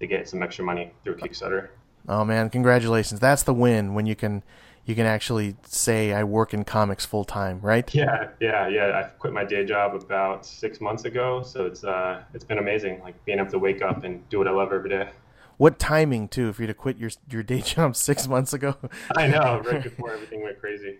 to 0.00 0.06
get 0.06 0.28
some 0.28 0.42
extra 0.42 0.64
money 0.64 0.92
through 1.04 1.16
Kickstarter. 1.16 1.68
Oh 2.08 2.24
man, 2.24 2.48
congratulations! 2.48 3.20
That's 3.20 3.42
the 3.42 3.52
win 3.52 3.92
when 3.92 4.06
you 4.06 4.16
can 4.16 4.42
you 4.86 4.94
can 4.94 5.04
actually 5.04 5.56
say 5.66 6.14
I 6.14 6.24
work 6.24 6.54
in 6.54 6.64
comics 6.64 7.04
full 7.04 7.24
time, 7.24 7.60
right? 7.60 7.92
Yeah, 7.94 8.28
yeah, 8.40 8.66
yeah. 8.68 8.98
I 8.98 9.02
quit 9.18 9.34
my 9.34 9.44
day 9.44 9.66
job 9.66 9.94
about 9.94 10.46
six 10.46 10.80
months 10.80 11.04
ago, 11.04 11.42
so 11.42 11.66
it's 11.66 11.84
uh, 11.84 12.22
it's 12.32 12.44
been 12.44 12.58
amazing, 12.58 13.02
like 13.02 13.22
being 13.26 13.40
able 13.40 13.50
to 13.50 13.58
wake 13.58 13.82
up 13.82 14.04
and 14.04 14.26
do 14.30 14.38
what 14.38 14.48
I 14.48 14.52
love 14.52 14.72
every 14.72 14.88
day. 14.88 15.10
What 15.58 15.78
timing 15.78 16.28
too? 16.28 16.54
For 16.54 16.62
you 16.62 16.68
to 16.68 16.74
quit 16.74 16.96
your 16.96 17.10
your 17.30 17.42
day 17.42 17.60
job 17.74 17.94
six 17.94 18.26
months 18.26 18.54
ago. 18.54 18.76
I 19.14 19.26
know, 19.26 19.60
right 19.66 19.82
before 19.82 20.12
everything 20.12 20.42
went 20.42 20.58
crazy. 20.60 20.98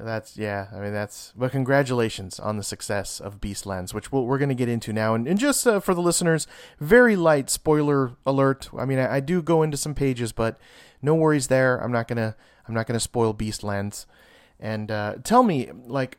That's 0.00 0.36
yeah. 0.36 0.68
I 0.72 0.80
mean 0.80 0.92
that's. 0.92 1.32
But 1.36 1.52
congratulations 1.52 2.38
on 2.38 2.56
the 2.56 2.62
success 2.62 3.20
of 3.20 3.40
Beastlands, 3.40 3.92
which 3.92 4.12
we'll, 4.12 4.24
we're 4.24 4.38
going 4.38 4.48
to 4.48 4.54
get 4.54 4.68
into 4.68 4.92
now. 4.92 5.14
And, 5.14 5.26
and 5.26 5.38
just 5.38 5.66
uh, 5.66 5.80
for 5.80 5.94
the 5.94 6.02
listeners, 6.02 6.46
very 6.78 7.16
light 7.16 7.50
spoiler 7.50 8.12
alert. 8.24 8.68
I 8.76 8.84
mean, 8.84 8.98
I, 8.98 9.16
I, 9.16 9.20
do 9.20 9.42
go 9.42 9.62
into 9.62 9.76
some 9.76 9.94
pages, 9.94 10.32
but 10.32 10.58
no 11.02 11.14
worries 11.14 11.48
there. 11.48 11.78
I'm 11.78 11.92
not 11.92 12.08
gonna 12.08 12.36
I'm 12.66 12.74
not 12.74 12.86
gonna 12.86 13.00
spoil 13.00 13.34
Beastlands. 13.34 14.06
And 14.60 14.90
uh, 14.90 15.16
tell 15.22 15.42
me, 15.42 15.70
like, 15.86 16.18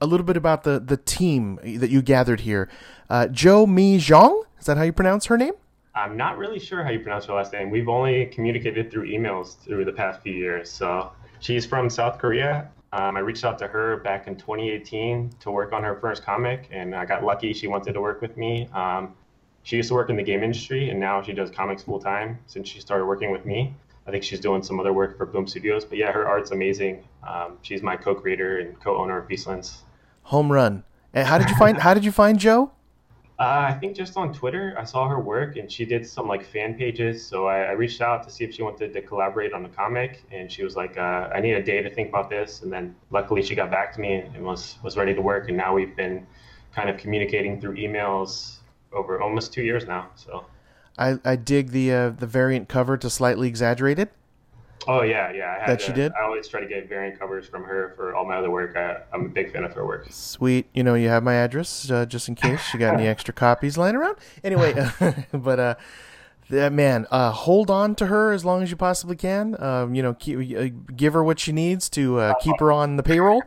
a 0.00 0.06
little 0.06 0.26
bit 0.26 0.36
about 0.36 0.64
the 0.64 0.80
the 0.80 0.96
team 0.96 1.58
that 1.62 1.90
you 1.90 2.02
gathered 2.02 2.40
here. 2.40 2.68
Uh, 3.08 3.28
Jo 3.28 3.66
Mi 3.66 3.98
Gyeong, 3.98 4.42
is 4.58 4.66
that 4.66 4.76
how 4.76 4.82
you 4.82 4.92
pronounce 4.92 5.26
her 5.26 5.36
name? 5.36 5.54
I'm 5.94 6.16
not 6.16 6.38
really 6.38 6.58
sure 6.58 6.82
how 6.82 6.90
you 6.90 7.00
pronounce 7.00 7.26
her 7.26 7.34
last 7.34 7.52
name. 7.52 7.70
We've 7.70 7.88
only 7.88 8.26
communicated 8.26 8.90
through 8.90 9.08
emails 9.08 9.58
through 9.58 9.84
the 9.84 9.92
past 9.92 10.22
few 10.22 10.32
years. 10.32 10.70
So 10.70 11.12
she's 11.40 11.66
from 11.66 11.90
South 11.90 12.18
Korea. 12.18 12.70
Um, 12.92 13.16
I 13.16 13.20
reached 13.20 13.44
out 13.44 13.58
to 13.60 13.66
her 13.66 13.98
back 13.98 14.26
in 14.26 14.36
2018 14.36 15.30
to 15.40 15.50
work 15.50 15.72
on 15.72 15.82
her 15.82 15.96
first 15.96 16.24
comic, 16.24 16.68
and 16.70 16.94
I 16.94 17.06
got 17.06 17.24
lucky. 17.24 17.52
She 17.54 17.66
wanted 17.66 17.94
to 17.94 18.00
work 18.00 18.20
with 18.20 18.36
me. 18.36 18.68
Um, 18.74 19.14
she 19.62 19.76
used 19.76 19.88
to 19.88 19.94
work 19.94 20.10
in 20.10 20.16
the 20.16 20.22
game 20.22 20.42
industry, 20.42 20.90
and 20.90 21.00
now 21.00 21.22
she 21.22 21.32
does 21.32 21.50
comics 21.50 21.82
full 21.82 22.00
time 22.00 22.38
since 22.46 22.68
she 22.68 22.80
started 22.80 23.06
working 23.06 23.30
with 23.30 23.46
me. 23.46 23.74
I 24.06 24.10
think 24.10 24.24
she's 24.24 24.40
doing 24.40 24.62
some 24.62 24.80
other 24.80 24.92
work 24.92 25.16
for 25.16 25.26
Boom 25.26 25.46
Studios, 25.46 25.84
but 25.84 25.96
yeah, 25.96 26.10
her 26.12 26.26
art's 26.26 26.50
amazing. 26.50 27.04
Um, 27.26 27.58
she's 27.62 27.82
my 27.82 27.96
co-creator 27.96 28.58
and 28.58 28.78
co-owner 28.80 29.18
of 29.18 29.28
Beastlands. 29.28 29.78
Home 30.24 30.50
run. 30.50 30.84
And 31.14 31.26
how 31.26 31.38
did 31.38 31.48
you 31.48 31.56
find? 31.56 31.78
how 31.78 31.94
did 31.94 32.04
you 32.04 32.12
find 32.12 32.38
Jo? 32.38 32.72
Uh, 33.42 33.66
I 33.70 33.72
think 33.72 33.96
just 33.96 34.16
on 34.16 34.32
Twitter, 34.32 34.72
I 34.78 34.84
saw 34.84 35.08
her 35.08 35.18
work 35.18 35.56
and 35.56 35.70
she 35.70 35.84
did 35.84 36.06
some 36.06 36.28
like 36.28 36.44
fan 36.44 36.74
pages. 36.74 37.26
So 37.26 37.48
I, 37.48 37.62
I 37.62 37.72
reached 37.72 38.00
out 38.00 38.22
to 38.22 38.30
see 38.30 38.44
if 38.44 38.54
she 38.54 38.62
wanted 38.62 38.92
to 38.92 39.02
collaborate 39.02 39.52
on 39.52 39.64
the 39.64 39.68
comic, 39.68 40.22
and 40.30 40.50
she 40.50 40.62
was 40.62 40.76
like, 40.76 40.96
uh, 40.96 41.28
"I 41.34 41.40
need 41.40 41.54
a 41.54 41.62
day 41.62 41.82
to 41.82 41.92
think 41.92 42.08
about 42.08 42.30
this." 42.30 42.62
And 42.62 42.72
then 42.72 42.94
luckily 43.10 43.42
she 43.42 43.56
got 43.56 43.68
back 43.68 43.92
to 43.94 44.00
me 44.00 44.12
and 44.32 44.44
was 44.44 44.76
was 44.84 44.96
ready 44.96 45.12
to 45.12 45.20
work. 45.20 45.48
And 45.48 45.56
now 45.56 45.74
we've 45.74 45.96
been 45.96 46.24
kind 46.72 46.88
of 46.88 46.98
communicating 46.98 47.60
through 47.60 47.74
emails 47.74 48.58
over 48.92 49.20
almost 49.20 49.52
two 49.52 49.62
years 49.62 49.88
now. 49.88 50.10
So 50.14 50.44
I, 50.96 51.18
I 51.24 51.34
dig 51.34 51.72
the 51.72 51.92
uh, 51.92 52.10
the 52.10 52.28
variant 52.28 52.68
cover 52.68 52.96
to 52.96 53.10
slightly 53.10 53.48
exaggerated. 53.48 54.10
Oh 54.88 55.02
yeah, 55.02 55.32
yeah. 55.32 55.58
I 55.62 55.66
that 55.66 55.80
she 55.80 55.92
did. 55.92 56.12
I 56.12 56.24
always 56.24 56.48
try 56.48 56.60
to 56.60 56.66
get 56.66 56.88
variant 56.88 57.18
covers 57.18 57.46
from 57.46 57.64
her 57.64 57.92
for 57.96 58.14
all 58.14 58.24
my 58.24 58.36
other 58.36 58.50
work. 58.50 58.76
I, 58.76 59.02
am 59.14 59.26
a 59.26 59.28
big 59.28 59.52
fan 59.52 59.64
of 59.64 59.72
her 59.74 59.86
work. 59.86 60.06
Sweet. 60.10 60.66
You 60.74 60.82
know, 60.82 60.94
you 60.94 61.08
have 61.08 61.22
my 61.22 61.34
address 61.34 61.90
uh, 61.90 62.06
just 62.06 62.28
in 62.28 62.34
case 62.34 62.72
you 62.72 62.80
got 62.80 62.94
any 62.94 63.06
extra 63.08 63.34
copies 63.34 63.76
lying 63.78 63.96
around. 63.96 64.16
Anyway, 64.42 64.74
but 65.32 65.60
uh, 65.60 65.74
man, 66.50 67.06
uh, 67.10 67.30
hold 67.30 67.70
on 67.70 67.94
to 67.96 68.06
her 68.06 68.32
as 68.32 68.44
long 68.44 68.62
as 68.62 68.70
you 68.70 68.76
possibly 68.76 69.16
can. 69.16 69.60
Um, 69.62 69.94
you 69.94 70.02
know, 70.02 70.14
keep, 70.14 70.38
uh, 70.56 70.68
give 70.94 71.12
her 71.12 71.22
what 71.22 71.38
she 71.38 71.52
needs 71.52 71.88
to 71.90 72.18
uh, 72.18 72.34
keep 72.40 72.58
her 72.60 72.72
on 72.72 72.96
the 72.96 73.02
payroll. 73.02 73.42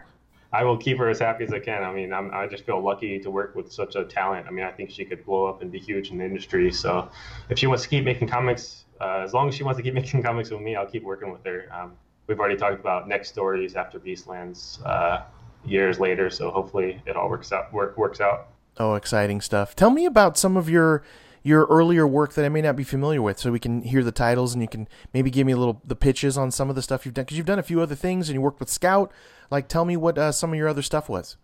I 0.55 0.63
will 0.63 0.77
keep 0.77 0.97
her 0.99 1.09
as 1.09 1.19
happy 1.19 1.43
as 1.43 1.51
I 1.51 1.59
can. 1.59 1.83
I 1.83 1.91
mean, 1.91 2.13
I'm, 2.13 2.33
i 2.33 2.47
just 2.47 2.65
feel 2.65 2.81
lucky 2.81 3.19
to 3.19 3.29
work 3.29 3.55
with 3.55 3.71
such 3.71 3.95
a 3.95 4.05
talent. 4.05 4.47
I 4.47 4.51
mean, 4.51 4.63
I 4.63 4.71
think 4.71 4.89
she 4.89 5.03
could 5.03 5.25
blow 5.25 5.47
up 5.47 5.61
and 5.61 5.69
be 5.69 5.79
huge 5.79 6.11
in 6.11 6.17
the 6.17 6.23
industry. 6.23 6.71
So, 6.71 7.09
if 7.49 7.59
she 7.59 7.67
wants 7.67 7.83
to 7.83 7.89
keep 7.89 8.05
making 8.05 8.29
comics 8.29 8.85
uh, 9.01 9.21
as 9.23 9.33
long 9.33 9.49
as 9.49 9.55
she 9.55 9.63
wants 9.63 9.77
to 9.77 9.83
keep 9.83 9.93
making 10.01 10.23
comics 10.23 10.49
with 10.49 10.61
me, 10.61 10.75
I'll 10.75 10.85
keep 10.85 11.03
working 11.03 11.31
with 11.31 11.43
her. 11.45 11.67
Um, 11.73 11.93
we've 12.27 12.39
already 12.39 12.55
talked 12.55 12.79
about 12.79 13.07
next 13.07 13.29
stories 13.29 13.75
after 13.75 13.99
Beastlands 13.99 14.85
uh, 14.85 15.23
years 15.65 15.99
later, 15.99 16.29
so 16.29 16.51
hopefully 16.51 17.01
it 17.05 17.15
all 17.15 17.29
works 17.29 17.51
out. 17.51 17.73
Work 17.73 17.97
works 17.97 18.21
out. 18.21 18.47
Oh, 18.77 18.95
exciting 18.95 19.41
stuff! 19.41 19.75
Tell 19.75 19.89
me 19.89 20.05
about 20.05 20.37
some 20.37 20.55
of 20.57 20.69
your 20.69 21.03
your 21.43 21.65
earlier 21.65 22.07
work 22.07 22.33
that 22.33 22.43
I 22.45 22.49
may 22.49 22.61
not 22.61 22.75
be 22.75 22.83
familiar 22.83 23.21
with, 23.21 23.39
so 23.39 23.51
we 23.51 23.59
can 23.59 23.83
hear 23.83 24.03
the 24.03 24.11
titles 24.11 24.53
and 24.53 24.61
you 24.61 24.67
can 24.67 24.87
maybe 25.13 25.29
give 25.29 25.45
me 25.45 25.53
a 25.53 25.57
little 25.57 25.81
the 25.85 25.95
pitches 25.95 26.37
on 26.37 26.51
some 26.51 26.69
of 26.69 26.75
the 26.75 26.81
stuff 26.81 27.05
you've 27.05 27.13
done 27.13 27.25
because 27.25 27.37
you've 27.37 27.45
done 27.45 27.59
a 27.59 27.63
few 27.63 27.81
other 27.81 27.95
things 27.95 28.29
and 28.29 28.35
you 28.35 28.41
worked 28.41 28.59
with 28.59 28.69
Scout. 28.69 29.11
Like, 29.51 29.67
tell 29.67 29.85
me 29.85 29.97
what 29.97 30.17
uh, 30.17 30.31
some 30.31 30.51
of 30.51 30.57
your 30.57 30.67
other 30.67 30.81
stuff 30.81 31.09
was. 31.09 31.37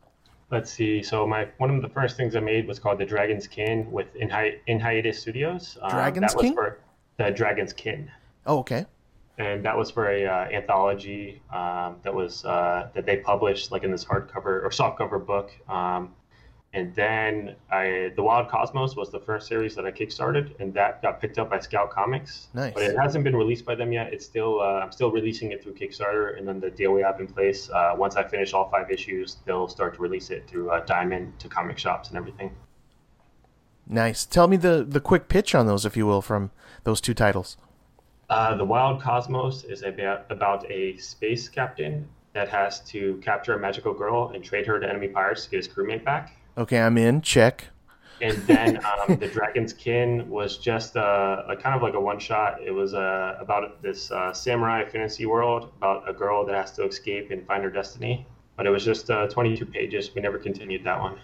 Let's 0.49 0.69
see. 0.71 1.01
So 1.01 1.25
my 1.25 1.47
one 1.57 1.73
of 1.73 1.81
the 1.81 1.89
first 1.89 2.17
things 2.17 2.35
I 2.35 2.41
made 2.41 2.67
was 2.67 2.77
called 2.77 2.99
the 2.99 3.05
Dragon's 3.05 3.47
Kin 3.47 3.89
with 3.89 4.13
In, 4.15 4.29
Hi- 4.29 4.59
In 4.67 4.79
Hiatus 4.79 5.19
Studios. 5.21 5.77
Um, 5.81 5.91
Dragon's 5.91 6.35
King. 6.35 6.53
For, 6.53 6.79
the 7.17 7.31
Dragon's 7.31 7.71
Kin. 7.71 8.11
Oh, 8.45 8.59
okay. 8.59 8.85
And 9.37 9.63
that 9.63 9.77
was 9.77 9.89
for 9.89 10.09
a 10.11 10.25
uh, 10.25 10.49
anthology 10.51 11.41
um, 11.53 11.97
that 12.03 12.13
was 12.13 12.43
uh, 12.43 12.89
that 12.93 13.05
they 13.05 13.17
published 13.17 13.71
like 13.71 13.83
in 13.83 13.91
this 13.91 14.03
hardcover 14.03 14.61
or 14.63 14.69
softcover 14.71 15.25
book. 15.25 15.51
Um, 15.69 16.13
and 16.73 16.95
then 16.95 17.55
I, 17.69 18.13
the 18.15 18.23
Wild 18.23 18.47
Cosmos 18.47 18.95
was 18.95 19.09
the 19.09 19.19
first 19.19 19.47
series 19.47 19.75
that 19.75 19.85
I 19.85 19.91
kickstarted, 19.91 20.57
and 20.59 20.73
that 20.73 21.01
got 21.01 21.19
picked 21.19 21.37
up 21.37 21.49
by 21.49 21.59
Scout 21.59 21.91
Comics. 21.91 22.47
Nice. 22.53 22.73
But 22.73 22.83
it 22.83 22.97
hasn't 22.97 23.25
been 23.25 23.35
released 23.35 23.65
by 23.65 23.75
them 23.75 23.91
yet. 23.91 24.13
It's 24.13 24.25
still 24.25 24.61
uh, 24.61 24.79
I'm 24.79 24.91
still 24.93 25.11
releasing 25.11 25.51
it 25.51 25.61
through 25.61 25.73
Kickstarter, 25.73 26.37
and 26.37 26.47
then 26.47 26.61
the 26.61 26.71
deal 26.71 26.93
we 26.93 27.01
have 27.01 27.19
in 27.19 27.27
place. 27.27 27.69
Uh, 27.69 27.93
once 27.97 28.15
I 28.15 28.23
finish 28.23 28.53
all 28.53 28.69
five 28.69 28.89
issues, 28.89 29.37
they'll 29.45 29.67
start 29.67 29.95
to 29.95 30.01
release 30.01 30.29
it 30.29 30.47
through 30.47 30.71
uh, 30.71 30.79
Diamond 30.85 31.37
to 31.39 31.49
comic 31.49 31.77
shops 31.77 32.07
and 32.07 32.17
everything. 32.17 32.55
Nice. 33.85 34.25
Tell 34.25 34.47
me 34.47 34.55
the 34.55 34.85
the 34.87 35.01
quick 35.01 35.27
pitch 35.27 35.53
on 35.53 35.67
those, 35.67 35.85
if 35.85 35.97
you 35.97 36.05
will, 36.05 36.21
from 36.21 36.51
those 36.85 37.01
two 37.01 37.13
titles. 37.13 37.57
Uh, 38.29 38.55
the 38.55 38.63
Wild 38.63 39.01
Cosmos 39.01 39.65
is 39.65 39.83
about 39.83 40.25
about 40.29 40.71
a 40.71 40.95
space 40.95 41.49
captain 41.49 42.07
that 42.31 42.47
has 42.47 42.79
to 42.79 43.17
capture 43.17 43.55
a 43.55 43.59
magical 43.59 43.93
girl 43.93 44.31
and 44.33 44.41
trade 44.41 44.65
her 44.65 44.79
to 44.79 44.87
enemy 44.87 45.09
pirates 45.09 45.43
to 45.43 45.51
get 45.51 45.57
his 45.57 45.67
crewmate 45.67 46.05
back. 46.05 46.37
Okay, 46.57 46.79
I'm 46.79 46.97
in. 46.97 47.21
Check. 47.21 47.67
And 48.21 48.37
then 48.45 48.77
um, 48.85 49.17
the 49.17 49.27
Dragon's 49.27 49.73
Kin 49.73 50.29
was 50.29 50.57
just 50.57 50.95
a, 50.95 51.45
a, 51.49 51.55
kind 51.55 51.75
of 51.75 51.81
like 51.81 51.95
a 51.95 51.99
one 51.99 52.19
shot. 52.19 52.61
It 52.61 52.71
was 52.71 52.93
uh, 52.93 53.37
about 53.39 53.81
this 53.81 54.11
uh, 54.11 54.31
samurai 54.31 54.87
fantasy 54.87 55.25
world 55.25 55.71
about 55.77 56.07
a 56.07 56.13
girl 56.13 56.45
that 56.45 56.53
has 56.53 56.71
to 56.73 56.85
escape 56.85 57.31
and 57.31 57.45
find 57.47 57.63
her 57.63 57.71
destiny. 57.71 58.27
But 58.57 58.67
it 58.67 58.69
was 58.69 58.85
just 58.85 59.09
uh, 59.09 59.27
22 59.27 59.65
pages. 59.65 60.13
We 60.13 60.21
never 60.21 60.37
continued 60.37 60.83
that 60.83 60.99
one. 60.99 61.17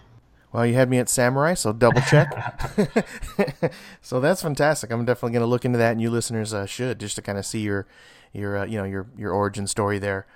Well, 0.50 0.66
you 0.66 0.74
had 0.74 0.88
me 0.88 0.98
at 0.98 1.08
Samurai, 1.08 1.54
so 1.54 1.72
double 1.72 2.00
check. 2.00 2.32
so 4.02 4.18
that's 4.18 4.42
fantastic. 4.42 4.90
I'm 4.90 5.04
definitely 5.04 5.32
going 5.32 5.42
to 5.42 5.46
look 5.46 5.64
into 5.64 5.78
that, 5.78 5.92
and 5.92 6.00
you 6.00 6.10
listeners 6.10 6.54
uh, 6.54 6.66
should 6.66 6.98
just 6.98 7.16
to 7.16 7.22
kind 7.22 7.38
of 7.38 7.44
see 7.44 7.60
your 7.60 7.86
your 8.32 8.58
uh, 8.58 8.64
you 8.64 8.78
know 8.78 8.84
your 8.84 9.06
your 9.16 9.32
origin 9.32 9.66
story 9.66 9.98
there. 9.98 10.26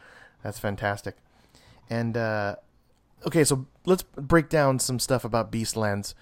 That's 0.43 0.59
fantastic. 0.59 1.17
And 1.89 2.17
uh, 2.17 2.57
okay, 3.27 3.45
so 3.45 3.67
let's 3.85 4.03
break 4.03 4.49
down 4.49 4.79
some 4.79 4.99
stuff 4.99 5.25
about 5.25 5.51
Beastlands. 5.53 6.15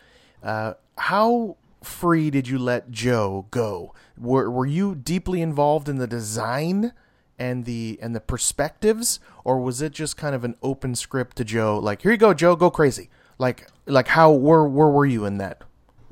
Uh, 0.42 0.74
how 0.98 1.56
free 1.82 2.30
did 2.30 2.48
you 2.48 2.58
let 2.58 2.90
Jo 2.90 3.46
go? 3.50 3.94
Were 4.18 4.50
were 4.50 4.66
you 4.66 4.94
deeply 4.94 5.42
involved 5.42 5.88
in 5.88 5.96
the 5.96 6.06
design? 6.06 6.92
and 7.38 7.64
the 7.64 7.98
and 8.02 8.14
the 8.14 8.20
perspectives 8.20 9.18
or 9.44 9.58
was 9.58 9.80
it 9.80 9.92
just 9.92 10.14
kind 10.14 10.34
of 10.34 10.44
an 10.44 10.54
open 10.62 10.94
script 10.94 11.38
to 11.38 11.42
Jo 11.42 11.78
like 11.78 12.02
here 12.02 12.12
you 12.12 12.18
go 12.18 12.34
Jo 12.34 12.54
go 12.54 12.70
crazy 12.70 13.08
like 13.40 13.66
like 13.86 14.08
how 14.08 14.30
where 14.30 14.64
where 14.64 14.88
were 14.88 15.06
you 15.06 15.24
in 15.24 15.38
that? 15.38 15.64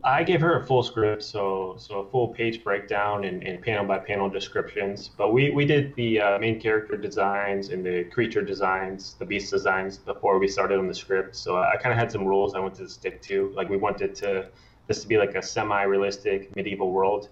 I 0.08 0.22
gave 0.22 0.40
her 0.40 0.58
a 0.58 0.64
full 0.64 0.82
script, 0.82 1.22
so 1.22 1.76
so 1.78 2.00
a 2.00 2.10
full 2.10 2.28
page 2.28 2.64
breakdown 2.64 3.24
and, 3.24 3.42
and 3.42 3.60
panel 3.60 3.84
by 3.84 3.98
panel 3.98 4.30
descriptions. 4.30 5.08
But 5.08 5.32
we 5.34 5.50
we 5.50 5.66
did 5.66 5.94
the 5.96 6.20
uh, 6.20 6.38
main 6.38 6.58
character 6.58 6.96
designs 6.96 7.68
and 7.68 7.84
the 7.84 8.04
creature 8.04 8.40
designs, 8.40 9.16
the 9.18 9.26
beast 9.26 9.50
designs 9.50 9.98
before 9.98 10.38
we 10.38 10.48
started 10.48 10.78
on 10.78 10.86
the 10.86 10.94
script. 10.94 11.36
So 11.36 11.58
I 11.58 11.76
kind 11.76 11.92
of 11.92 11.98
had 11.98 12.10
some 12.10 12.24
rules 12.26 12.54
I 12.54 12.58
wanted 12.58 12.78
to 12.84 12.88
stick 12.88 13.20
to. 13.22 13.52
Like 13.54 13.68
we 13.68 13.76
wanted 13.76 14.14
to 14.16 14.48
this 14.86 15.02
to 15.02 15.08
be 15.08 15.18
like 15.18 15.34
a 15.34 15.42
semi-realistic 15.42 16.56
medieval 16.56 16.90
world, 16.90 17.28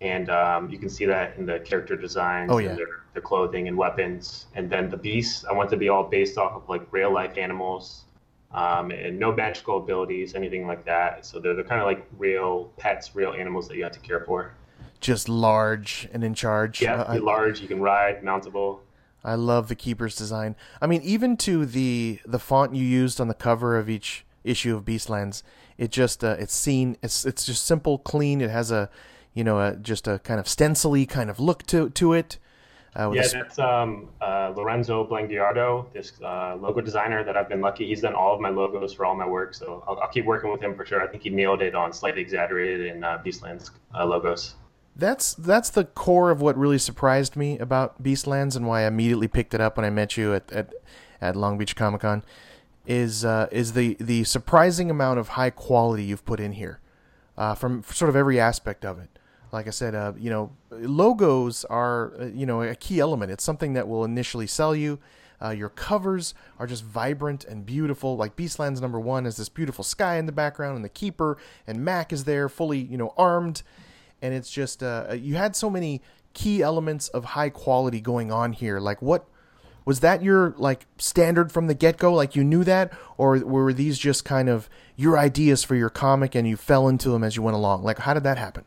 and 0.00 0.30
um, 0.30 0.70
you 0.70 0.78
can 0.78 0.88
see 0.88 1.06
that 1.06 1.36
in 1.36 1.44
the 1.44 1.58
character 1.58 1.96
designs, 1.96 2.52
oh, 2.52 2.58
yeah. 2.58 2.68
and 2.68 2.78
their, 2.78 3.02
their 3.14 3.22
clothing 3.22 3.66
and 3.66 3.76
weapons. 3.76 4.46
And 4.54 4.70
then 4.70 4.88
the 4.90 4.96
beasts, 4.96 5.44
I 5.44 5.52
want 5.52 5.70
to 5.70 5.76
be 5.76 5.88
all 5.88 6.04
based 6.04 6.38
off 6.38 6.52
of 6.52 6.68
like 6.68 6.86
real 6.92 7.12
life 7.12 7.36
animals 7.36 8.05
um, 8.52 8.90
and 8.90 9.18
no 9.18 9.32
magical 9.32 9.78
abilities, 9.78 10.34
anything 10.34 10.66
like 10.66 10.84
that. 10.84 11.26
So 11.26 11.40
they're, 11.40 11.54
they're 11.54 11.64
kind 11.64 11.80
of 11.80 11.86
like 11.86 12.06
real 12.18 12.72
pets, 12.76 13.14
real 13.14 13.32
animals 13.32 13.68
that 13.68 13.76
you 13.76 13.82
have 13.82 13.92
to 13.92 14.00
care 14.00 14.20
for. 14.20 14.52
Just 15.00 15.28
large 15.28 16.08
and 16.12 16.24
in 16.24 16.34
charge. 16.34 16.80
Yeah, 16.80 17.02
uh, 17.02 17.20
large. 17.20 17.60
You 17.60 17.68
can 17.68 17.80
ride, 17.80 18.22
mountable. 18.22 18.80
I 19.22 19.34
love 19.34 19.68
the 19.68 19.74
keeper's 19.74 20.16
design. 20.16 20.56
I 20.80 20.86
mean, 20.86 21.02
even 21.02 21.36
to 21.38 21.66
the 21.66 22.20
the 22.24 22.38
font 22.38 22.74
you 22.74 22.84
used 22.84 23.20
on 23.20 23.28
the 23.28 23.34
cover 23.34 23.76
of 23.76 23.90
each 23.90 24.24
issue 24.44 24.76
of 24.76 24.84
Beastlands, 24.84 25.42
it 25.76 25.90
just 25.90 26.24
uh, 26.24 26.36
it's 26.38 26.54
seen. 26.54 26.96
It's 27.02 27.26
it's 27.26 27.44
just 27.44 27.64
simple, 27.64 27.98
clean. 27.98 28.40
It 28.40 28.50
has 28.50 28.70
a 28.70 28.88
you 29.34 29.44
know 29.44 29.60
a, 29.60 29.76
just 29.76 30.06
a 30.06 30.20
kind 30.20 30.40
of 30.40 30.48
stencily 30.48 31.04
kind 31.06 31.28
of 31.28 31.40
look 31.40 31.64
to 31.66 31.90
to 31.90 32.12
it. 32.12 32.38
Uh, 32.98 33.10
yeah, 33.12 33.26
that's 33.30 33.58
um, 33.58 34.08
uh, 34.22 34.54
Lorenzo 34.56 35.06
Blangiardo, 35.06 35.92
this 35.92 36.14
uh, 36.24 36.56
logo 36.56 36.80
designer 36.80 37.22
that 37.24 37.36
I've 37.36 37.48
been 37.48 37.60
lucky. 37.60 37.86
He's 37.86 38.00
done 38.00 38.14
all 38.14 38.34
of 38.34 38.40
my 38.40 38.48
logos 38.48 38.94
for 38.94 39.04
all 39.04 39.14
my 39.14 39.26
work, 39.26 39.52
so 39.52 39.84
I'll, 39.86 39.98
I'll 40.00 40.08
keep 40.08 40.24
working 40.24 40.50
with 40.50 40.62
him 40.62 40.74
for 40.74 40.86
sure. 40.86 41.02
I 41.02 41.06
think 41.06 41.22
he 41.22 41.28
nailed 41.28 41.60
it 41.60 41.74
on 41.74 41.92
slightly 41.92 42.22
exaggerated 42.22 42.86
and 42.86 43.04
uh, 43.04 43.18
Beastlands 43.22 43.70
uh, 43.94 44.06
logos. 44.06 44.54
That's 44.94 45.34
that's 45.34 45.68
the 45.68 45.84
core 45.84 46.30
of 46.30 46.40
what 46.40 46.56
really 46.56 46.78
surprised 46.78 47.36
me 47.36 47.58
about 47.58 48.02
Beastlands 48.02 48.56
and 48.56 48.66
why 48.66 48.84
I 48.84 48.86
immediately 48.86 49.28
picked 49.28 49.52
it 49.52 49.60
up 49.60 49.76
when 49.76 49.84
I 49.84 49.90
met 49.90 50.16
you 50.16 50.32
at 50.32 50.50
at, 50.50 50.72
at 51.20 51.36
Long 51.36 51.58
Beach 51.58 51.76
Comic 51.76 52.00
Con. 52.00 52.24
Is 52.86 53.26
uh, 53.26 53.48
is 53.52 53.74
the 53.74 53.98
the 54.00 54.24
surprising 54.24 54.90
amount 54.90 55.18
of 55.18 55.28
high 55.28 55.50
quality 55.50 56.04
you've 56.04 56.24
put 56.24 56.40
in 56.40 56.52
here, 56.52 56.80
uh, 57.36 57.54
from 57.54 57.82
sort 57.82 58.08
of 58.08 58.16
every 58.16 58.40
aspect 58.40 58.86
of 58.86 58.98
it. 58.98 59.15
Like 59.52 59.66
I 59.66 59.70
said, 59.70 59.94
uh, 59.94 60.12
you 60.18 60.30
know, 60.30 60.50
logos 60.70 61.64
are 61.66 62.12
uh, 62.20 62.26
you 62.26 62.46
know 62.46 62.62
a 62.62 62.74
key 62.74 63.00
element. 63.00 63.30
It's 63.30 63.44
something 63.44 63.74
that 63.74 63.88
will 63.88 64.04
initially 64.04 64.46
sell 64.46 64.74
you. 64.74 64.98
Uh, 65.42 65.50
your 65.50 65.68
covers 65.68 66.34
are 66.58 66.66
just 66.66 66.82
vibrant 66.82 67.44
and 67.44 67.66
beautiful. 67.66 68.16
Like 68.16 68.36
Beastlands 68.36 68.80
number 68.80 68.98
one 68.98 69.24
has 69.24 69.36
this 69.36 69.48
beautiful 69.48 69.84
sky 69.84 70.16
in 70.16 70.26
the 70.26 70.32
background, 70.32 70.76
and 70.76 70.84
the 70.84 70.90
keeper 70.90 71.36
and 71.66 71.84
Mac 71.84 72.12
is 72.12 72.24
there, 72.24 72.48
fully 72.48 72.78
you 72.78 72.96
know 72.96 73.12
armed, 73.16 73.62
and 74.22 74.34
it's 74.34 74.50
just 74.50 74.82
uh, 74.82 75.14
you 75.18 75.36
had 75.36 75.54
so 75.54 75.70
many 75.70 76.02
key 76.32 76.62
elements 76.62 77.08
of 77.08 77.24
high 77.24 77.50
quality 77.50 78.00
going 78.00 78.30
on 78.30 78.52
here. 78.52 78.80
Like 78.80 79.00
what 79.00 79.26
was 79.84 80.00
that 80.00 80.22
your 80.22 80.54
like 80.58 80.86
standard 80.98 81.52
from 81.52 81.66
the 81.66 81.74
get 81.74 81.96
go? 81.96 82.12
Like 82.12 82.34
you 82.34 82.44
knew 82.44 82.64
that, 82.64 82.92
or 83.16 83.38
were 83.38 83.72
these 83.72 83.98
just 83.98 84.24
kind 84.24 84.48
of 84.48 84.68
your 84.96 85.18
ideas 85.18 85.62
for 85.62 85.76
your 85.76 85.90
comic 85.90 86.34
and 86.34 86.48
you 86.48 86.56
fell 86.56 86.88
into 86.88 87.10
them 87.10 87.22
as 87.22 87.36
you 87.36 87.42
went 87.42 87.54
along? 87.54 87.84
Like 87.84 88.00
how 88.00 88.12
did 88.12 88.24
that 88.24 88.38
happen? 88.38 88.64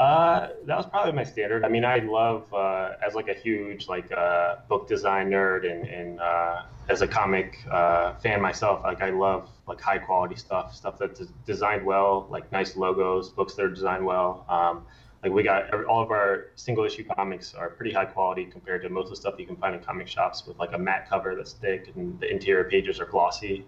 Uh, 0.00 0.48
that 0.64 0.76
was 0.78 0.86
probably 0.86 1.12
my 1.12 1.24
standard. 1.24 1.64
I 1.64 1.68
mean, 1.68 1.84
I 1.84 1.98
love 2.00 2.52
uh, 2.54 2.92
as 3.06 3.14
like 3.14 3.28
a 3.28 3.34
huge 3.34 3.86
like 3.88 4.10
uh, 4.16 4.56
book 4.68 4.86
design 4.88 5.30
nerd 5.30 5.70
and, 5.70 5.86
and 5.86 6.20
uh, 6.20 6.62
as 6.88 7.02
a 7.02 7.08
comic 7.08 7.58
uh, 7.70 8.12
fan 8.14 8.40
myself, 8.40 8.80
like 8.84 9.02
I 9.02 9.10
love 9.10 9.44
like 9.68 9.80
high 9.80 9.98
quality 9.98 10.36
stuff, 10.36 10.74
stuff 10.74 10.96
that's 10.98 11.20
designed 11.46 11.84
well, 11.84 12.26
like 12.30 12.50
nice 12.52 12.76
logos, 12.76 13.30
books 13.30 13.54
that 13.56 13.64
are 13.64 13.70
designed 13.70 14.04
well. 14.04 14.42
Um, 14.48 14.82
like 15.22 15.32
we 15.32 15.44
got 15.44 15.64
all 15.84 16.02
of 16.02 16.10
our 16.10 16.40
single 16.56 16.84
issue 16.84 17.04
comics 17.16 17.54
are 17.54 17.70
pretty 17.70 17.92
high 17.92 18.06
quality 18.06 18.46
compared 18.46 18.82
to 18.82 18.90
most 18.90 19.06
of 19.06 19.10
the 19.10 19.16
stuff 19.16 19.34
you 19.38 19.46
can 19.46 19.56
find 19.56 19.74
in 19.74 19.80
comic 19.80 20.08
shops 20.08 20.46
with 20.46 20.58
like 20.58 20.72
a 20.72 20.78
matte 20.78 21.04
cover 21.08 21.36
that's 21.36 21.54
thick 21.54 21.90
and 21.94 22.18
the 22.20 22.30
interior 22.30 22.64
pages 22.64 23.00
are 23.00 23.06
glossy 23.06 23.62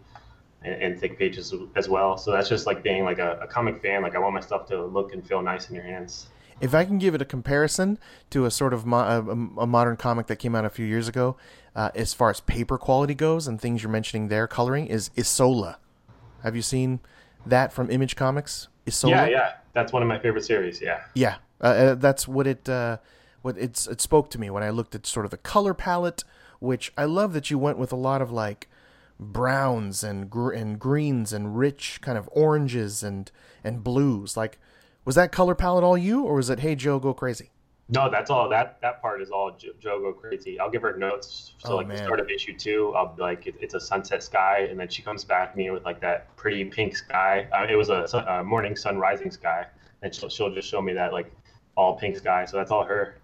and, 0.64 0.74
and 0.82 1.00
thick 1.00 1.18
pages 1.18 1.54
as 1.76 1.88
well. 1.88 2.16
So 2.16 2.32
that's 2.32 2.48
just 2.48 2.66
like 2.66 2.82
being 2.82 3.04
like 3.04 3.18
a, 3.18 3.38
a, 3.42 3.46
comic 3.46 3.80
fan. 3.82 4.02
Like 4.02 4.14
I 4.14 4.18
want 4.18 4.34
my 4.34 4.40
stuff 4.40 4.66
to 4.68 4.84
look 4.84 5.12
and 5.12 5.26
feel 5.26 5.42
nice 5.42 5.68
in 5.68 5.74
your 5.74 5.84
hands. 5.84 6.28
If 6.60 6.74
I 6.74 6.84
can 6.84 6.98
give 6.98 7.14
it 7.14 7.22
a 7.22 7.24
comparison 7.24 7.98
to 8.30 8.44
a 8.44 8.50
sort 8.50 8.72
of 8.72 8.86
mo- 8.86 8.98
a, 8.98 9.62
a, 9.62 9.66
modern 9.66 9.96
comic 9.96 10.28
that 10.28 10.36
came 10.36 10.54
out 10.54 10.64
a 10.64 10.70
few 10.70 10.86
years 10.86 11.08
ago, 11.08 11.36
uh, 11.74 11.90
as 11.94 12.14
far 12.14 12.30
as 12.30 12.40
paper 12.40 12.78
quality 12.78 13.14
goes 13.14 13.48
and 13.48 13.60
things 13.60 13.82
you're 13.82 13.90
mentioning 13.90 14.28
there, 14.28 14.46
coloring 14.46 14.86
is 14.86 15.10
Isola. 15.18 15.78
Have 16.42 16.54
you 16.54 16.62
seen 16.62 17.00
that 17.46 17.72
from 17.72 17.90
Image 17.90 18.14
Comics? 18.14 18.68
Isola? 18.86 19.12
Yeah, 19.12 19.26
yeah, 19.28 19.52
that's 19.72 19.92
one 19.92 20.02
of 20.02 20.08
my 20.08 20.18
favorite 20.18 20.44
series. 20.44 20.80
Yeah, 20.80 21.02
yeah, 21.14 21.36
uh, 21.60 21.66
uh, 21.66 21.94
that's 21.94 22.28
what 22.28 22.46
it 22.46 22.68
uh, 22.68 22.98
what 23.42 23.56
it's 23.58 23.86
it 23.86 24.00
spoke 24.00 24.30
to 24.30 24.38
me 24.38 24.50
when 24.50 24.62
I 24.62 24.70
looked 24.70 24.94
at 24.94 25.06
sort 25.06 25.24
of 25.24 25.30
the 25.30 25.36
color 25.38 25.74
palette, 25.74 26.24
which 26.60 26.92
I 26.96 27.04
love 27.04 27.32
that 27.32 27.50
you 27.50 27.58
went 27.58 27.78
with 27.78 27.92
a 27.92 27.96
lot 27.96 28.22
of 28.22 28.30
like 28.30 28.68
browns 29.22 30.02
and 30.02 30.28
gr- 30.30 30.52
and 30.52 30.78
greens 30.78 31.32
and 31.32 31.56
rich 31.56 32.00
kind 32.00 32.18
of 32.18 32.28
oranges 32.32 33.02
and 33.02 33.30
and 33.64 33.84
blues. 33.84 34.36
Like, 34.36 34.58
was 35.04 35.14
that 35.14 35.32
color 35.32 35.54
palette 35.54 35.84
all 35.84 35.98
you, 35.98 36.22
or 36.22 36.34
was 36.34 36.50
it 36.50 36.60
Hey 36.60 36.74
Jo 36.74 36.98
go 36.98 37.14
crazy? 37.14 37.50
No, 37.88 38.10
that's 38.10 38.30
all. 38.30 38.48
That 38.48 38.80
that 38.80 39.02
part 39.02 39.20
is 39.20 39.30
all 39.30 39.50
Jo, 39.50 39.70
Jo 39.78 40.00
go 40.00 40.12
crazy. 40.12 40.58
I'll 40.58 40.70
give 40.70 40.82
her 40.82 40.96
notes. 40.96 41.54
So 41.58 41.72
oh, 41.72 41.76
like 41.76 41.88
man. 41.88 41.98
the 41.98 42.04
start 42.04 42.20
of 42.20 42.30
issue 42.30 42.56
two, 42.56 42.94
I'll 42.96 43.14
be 43.14 43.22
like, 43.22 43.46
it, 43.46 43.54
it's 43.60 43.74
a 43.74 43.80
sunset 43.80 44.22
sky, 44.22 44.66
and 44.70 44.80
then 44.80 44.88
she 44.88 45.02
comes 45.02 45.24
back 45.24 45.52
to 45.52 45.58
me 45.58 45.70
with 45.70 45.84
like 45.84 46.00
that 46.00 46.34
pretty 46.36 46.64
pink 46.64 46.96
sky. 46.96 47.46
Uh, 47.52 47.66
it 47.68 47.76
was 47.76 47.90
a, 47.90 48.06
a, 48.28 48.44
morning 48.44 48.76
sun 48.76 48.98
rising 48.98 49.30
sky, 49.30 49.66
and 50.02 50.14
she'll 50.14 50.28
she'll 50.28 50.54
just 50.54 50.68
show 50.68 50.80
me 50.80 50.92
that 50.94 51.12
like 51.12 51.30
all 51.76 51.96
pink 51.96 52.16
sky. 52.16 52.44
So 52.44 52.56
that's 52.56 52.70
all 52.70 52.84
her 52.84 53.16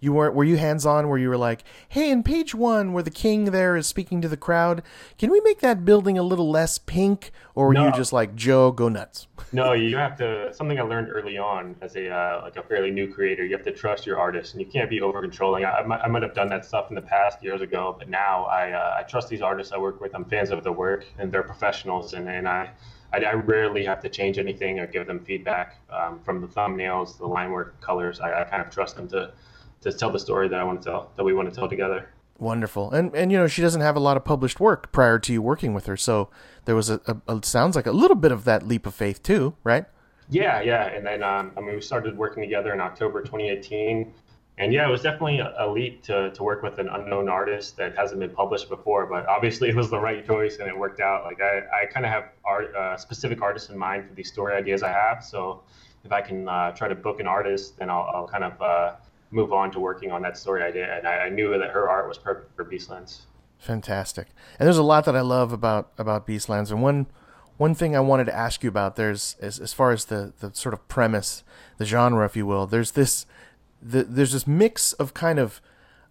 you 0.00 0.12
weren't 0.12 0.34
were 0.34 0.44
you 0.44 0.56
hands 0.56 0.84
on 0.84 1.08
where 1.08 1.18
you 1.18 1.28
were 1.28 1.36
like 1.36 1.62
hey 1.90 2.10
in 2.10 2.22
page 2.22 2.54
one 2.54 2.92
where 2.92 3.02
the 3.02 3.10
king 3.10 3.44
there 3.46 3.76
is 3.76 3.86
speaking 3.86 4.20
to 4.20 4.28
the 4.28 4.36
crowd 4.36 4.82
can 5.18 5.30
we 5.30 5.40
make 5.42 5.60
that 5.60 5.84
building 5.84 6.18
a 6.18 6.22
little 6.22 6.50
less 6.50 6.78
pink 6.78 7.30
or 7.54 7.68
were 7.68 7.74
no. 7.74 7.86
you 7.86 7.92
just 7.92 8.12
like 8.12 8.34
joe 8.34 8.72
go 8.72 8.88
nuts 8.88 9.26
no 9.52 9.72
you 9.72 9.96
have 9.96 10.16
to 10.16 10.52
something 10.52 10.78
i 10.78 10.82
learned 10.82 11.08
early 11.10 11.38
on 11.38 11.76
as 11.80 11.94
a 11.96 12.08
uh, 12.08 12.40
like 12.42 12.56
a 12.56 12.62
fairly 12.62 12.90
new 12.90 13.12
creator 13.12 13.44
you 13.44 13.54
have 13.54 13.64
to 13.64 13.72
trust 13.72 14.06
your 14.06 14.18
artist 14.18 14.54
and 14.54 14.60
you 14.60 14.66
can't 14.66 14.90
be 14.90 15.00
over 15.00 15.20
controlling 15.20 15.64
I, 15.64 15.78
I, 15.78 15.86
might, 15.86 16.00
I 16.00 16.08
might 16.08 16.22
have 16.22 16.34
done 16.34 16.48
that 16.48 16.64
stuff 16.64 16.88
in 16.88 16.94
the 16.94 17.02
past 17.02 17.42
years 17.42 17.60
ago 17.60 17.94
but 17.98 18.08
now 18.08 18.44
i 18.44 18.72
uh, 18.72 18.96
i 18.98 19.02
trust 19.02 19.28
these 19.28 19.42
artists 19.42 19.72
i 19.72 19.78
work 19.78 20.00
with 20.00 20.14
i'm 20.14 20.24
fans 20.24 20.50
of 20.50 20.64
their 20.64 20.72
work 20.72 21.04
and 21.18 21.30
they're 21.30 21.42
professionals 21.42 22.14
and, 22.14 22.28
and 22.28 22.48
i 22.48 22.70
I, 23.12 23.18
I, 23.18 23.34
rarely 23.34 23.84
have 23.86 24.00
to 24.02 24.08
change 24.08 24.38
anything 24.38 24.78
or 24.78 24.86
give 24.86 25.06
them 25.06 25.18
feedback 25.18 25.80
um, 25.90 26.20
from 26.20 26.40
the 26.40 26.46
thumbnails, 26.46 27.18
the 27.18 27.26
line 27.26 27.50
work, 27.50 27.80
colors. 27.80 28.20
I, 28.20 28.42
I, 28.42 28.44
kind 28.44 28.62
of 28.62 28.70
trust 28.70 28.94
them 28.94 29.08
to 29.08 29.32
to 29.82 29.92
tell 29.92 30.10
the 30.10 30.18
story 30.18 30.48
that 30.48 30.60
I 30.60 30.64
want 30.64 30.82
to 30.82 30.88
tell, 30.88 31.12
that 31.16 31.24
we 31.24 31.32
want 31.32 31.48
to 31.48 31.54
tell 31.54 31.68
together. 31.68 32.08
Wonderful, 32.38 32.90
and 32.90 33.14
and 33.14 33.30
you 33.30 33.36
know 33.36 33.46
she 33.46 33.60
doesn't 33.60 33.82
have 33.82 33.96
a 33.96 34.00
lot 34.00 34.16
of 34.16 34.24
published 34.24 34.60
work 34.60 34.92
prior 34.92 35.18
to 35.18 35.32
you 35.32 35.42
working 35.42 35.74
with 35.74 35.84
her, 35.84 35.96
so 35.96 36.30
there 36.64 36.74
was 36.74 36.88
a, 36.88 37.00
a, 37.06 37.36
a 37.36 37.40
sounds 37.44 37.76
like 37.76 37.86
a 37.86 37.92
little 37.92 38.16
bit 38.16 38.32
of 38.32 38.44
that 38.44 38.66
leap 38.66 38.86
of 38.86 38.94
faith 38.94 39.22
too, 39.22 39.54
right? 39.62 39.84
Yeah, 40.30 40.62
yeah, 40.62 40.86
and 40.86 41.04
then 41.04 41.22
um, 41.22 41.52
I 41.56 41.60
mean 41.60 41.74
we 41.74 41.82
started 41.82 42.16
working 42.16 42.42
together 42.42 42.72
in 42.72 42.80
October 42.80 43.20
2018, 43.20 44.10
and 44.56 44.72
yeah, 44.72 44.88
it 44.88 44.90
was 44.90 45.02
definitely 45.02 45.40
a, 45.40 45.52
a 45.58 45.68
leap 45.70 46.02
to 46.04 46.30
to 46.30 46.42
work 46.42 46.62
with 46.62 46.78
an 46.78 46.88
unknown 46.88 47.28
artist 47.28 47.76
that 47.76 47.94
hasn't 47.94 48.20
been 48.20 48.30
published 48.30 48.70
before, 48.70 49.04
but 49.04 49.26
obviously 49.26 49.68
it 49.72 49.76
was 49.76 49.90
the 49.90 50.00
right 50.00 50.26
choice 50.26 50.60
and 50.60 50.66
it 50.66 50.78
worked 50.78 51.00
out. 51.00 51.24
Like 51.24 51.42
I 51.42 51.82
I 51.82 51.86
kind 51.92 52.06
of 52.06 52.12
have 52.12 52.30
art 52.46 52.74
uh, 52.74 52.96
specific 52.96 53.42
artists 53.42 53.68
in 53.68 53.76
mind 53.76 54.08
for 54.08 54.14
these 54.14 54.32
story 54.32 54.54
ideas 54.54 54.82
I 54.82 54.92
have, 54.92 55.22
so 55.22 55.62
if 56.04 56.12
I 56.12 56.22
can 56.22 56.48
uh, 56.48 56.72
try 56.72 56.88
to 56.88 56.94
book 56.94 57.20
an 57.20 57.26
artist, 57.26 57.78
then 57.78 57.90
I'll, 57.90 58.10
I'll 58.14 58.28
kind 58.28 58.44
of 58.44 58.62
uh, 58.62 58.92
move 59.30 59.52
on 59.52 59.70
to 59.72 59.80
working 59.80 60.10
on 60.10 60.22
that 60.22 60.36
story 60.36 60.62
idea. 60.62 60.96
And 60.96 61.06
I, 61.06 61.26
I 61.26 61.28
knew 61.28 61.56
that 61.58 61.70
her 61.70 61.88
art 61.88 62.08
was 62.08 62.18
perfect 62.18 62.54
for 62.56 62.64
Beastlands. 62.64 63.20
Fantastic. 63.58 64.28
And 64.58 64.66
there's 64.66 64.78
a 64.78 64.82
lot 64.82 65.04
that 65.04 65.14
I 65.14 65.20
love 65.20 65.52
about 65.52 65.92
about 65.98 66.26
Beastlands. 66.26 66.70
And 66.70 66.82
one 66.82 67.06
one 67.58 67.74
thing 67.74 67.94
I 67.94 68.00
wanted 68.00 68.24
to 68.24 68.34
ask 68.34 68.62
you 68.62 68.68
about 68.68 68.96
there's 68.96 69.36
as, 69.40 69.58
as 69.58 69.72
far 69.72 69.92
as 69.92 70.06
the 70.06 70.32
the 70.40 70.50
sort 70.54 70.72
of 70.72 70.88
premise, 70.88 71.44
the 71.76 71.84
genre, 71.84 72.24
if 72.24 72.36
you 72.36 72.46
will. 72.46 72.66
There's 72.66 72.92
this 72.92 73.26
the, 73.82 74.04
there's 74.04 74.32
this 74.32 74.46
mix 74.46 74.94
of 74.94 75.14
kind 75.14 75.38
of 75.38 75.60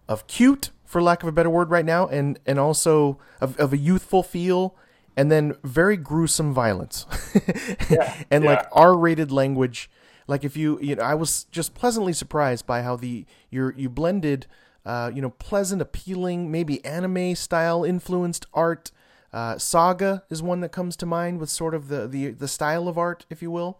of 0.08 0.28
cute, 0.28 0.70
for 0.86 1.02
lack 1.02 1.24
of 1.24 1.30
a 1.30 1.32
better 1.32 1.50
word, 1.50 1.70
right 1.70 1.86
now, 1.86 2.08
and 2.08 2.40
and 2.46 2.60
also 2.60 3.18
of, 3.42 3.58
of 3.60 3.74
a 3.74 3.78
youthful 3.78 4.22
feel, 4.22 4.76
and 5.18 5.32
then 5.32 5.56
very 5.64 5.98
gruesome 5.98 6.54
violence, 6.54 7.08
yeah, 7.90 8.24
and 8.30 8.44
yeah. 8.44 8.50
like 8.52 8.68
R-rated 8.72 9.32
language 9.32 9.90
like 10.30 10.44
if 10.44 10.56
you 10.56 10.80
you 10.80 10.96
know 10.96 11.04
I 11.04 11.16
was 11.16 11.46
just 11.46 11.74
pleasantly 11.74 12.14
surprised 12.14 12.66
by 12.68 12.84
how 12.84 12.96
the 12.96 13.26
you 13.50 13.74
you 13.76 13.90
blended 13.90 14.46
uh, 14.86 15.12
you 15.14 15.22
know 15.22 15.32
pleasant 15.32 15.82
appealing 15.82 16.52
maybe 16.52 16.86
anime 16.86 17.36
style 17.36 17.84
influenced 17.84 18.46
art. 18.54 18.92
Uh, 19.32 19.58
saga 19.58 20.24
is 20.30 20.42
one 20.42 20.60
that 20.62 20.70
comes 20.70 20.96
to 20.98 21.06
mind 21.06 21.40
with 21.40 21.50
sort 21.50 21.74
of 21.74 21.88
the 21.88 22.08
the, 22.08 22.28
the 22.30 22.48
style 22.48 22.88
of 22.88 22.98
art 22.98 23.26
if 23.30 23.42
you 23.42 23.50
will. 23.52 23.80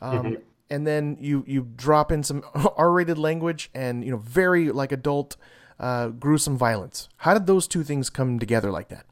Um, 0.00 0.24
mm-hmm. 0.24 0.34
and 0.70 0.86
then 0.86 1.16
you 1.20 1.44
you 1.46 1.68
drop 1.76 2.12
in 2.12 2.22
some 2.22 2.42
r-rated 2.76 3.18
language 3.18 3.68
and 3.74 4.04
you 4.04 4.12
know 4.12 4.18
very 4.18 4.70
like 4.70 4.92
adult 4.92 5.36
uh, 5.80 6.08
gruesome 6.08 6.56
violence. 6.56 7.08
How 7.18 7.34
did 7.34 7.46
those 7.46 7.66
two 7.66 7.82
things 7.82 8.08
come 8.08 8.38
together 8.38 8.70
like 8.70 8.88
that 8.88 9.04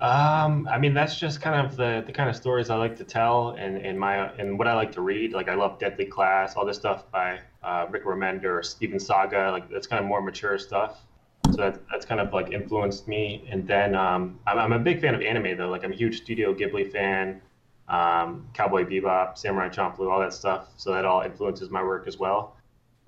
um, 0.00 0.68
I 0.70 0.78
mean, 0.78 0.94
that's 0.94 1.18
just 1.18 1.40
kind 1.40 1.66
of 1.66 1.74
the, 1.74 2.04
the 2.06 2.12
kind 2.12 2.28
of 2.30 2.36
stories 2.36 2.70
I 2.70 2.76
like 2.76 2.94
to 2.96 3.04
tell 3.04 3.50
and, 3.58 3.78
and 3.78 3.98
my 3.98 4.28
and 4.38 4.56
what 4.56 4.68
I 4.68 4.74
like 4.74 4.92
to 4.92 5.00
read. 5.00 5.32
Like 5.32 5.48
I 5.48 5.54
love 5.54 5.78
Deadly 5.78 6.04
Class, 6.04 6.54
all 6.54 6.64
this 6.64 6.76
stuff 6.76 7.10
by 7.10 7.40
uh, 7.64 7.86
Rick 7.90 8.04
Remender 8.04 8.58
or 8.58 8.62
Stephen 8.62 9.00
Saga. 9.00 9.50
Like 9.50 9.68
that's 9.68 9.88
kind 9.88 9.98
of 9.98 10.06
more 10.06 10.22
mature 10.22 10.56
stuff. 10.56 11.04
So 11.50 11.62
that, 11.62 11.78
that's 11.90 12.04
kind 12.04 12.20
of 12.20 12.32
like 12.32 12.52
influenced 12.52 13.08
me. 13.08 13.48
And 13.50 13.66
then 13.66 13.96
um, 13.96 14.38
I'm, 14.46 14.58
I'm 14.58 14.72
a 14.72 14.78
big 14.78 15.00
fan 15.00 15.14
of 15.16 15.22
anime 15.22 15.56
though. 15.56 15.68
Like 15.68 15.82
I'm 15.82 15.92
a 15.92 15.96
huge 15.96 16.18
Studio 16.18 16.54
Ghibli 16.54 16.92
fan, 16.92 17.40
um, 17.88 18.46
Cowboy 18.54 18.84
Bebop, 18.84 19.36
Samurai 19.36 19.68
Champloo, 19.68 20.10
all 20.12 20.20
that 20.20 20.32
stuff. 20.32 20.68
So 20.76 20.92
that 20.92 21.04
all 21.04 21.22
influences 21.22 21.70
my 21.70 21.82
work 21.82 22.06
as 22.06 22.18
well 22.18 22.54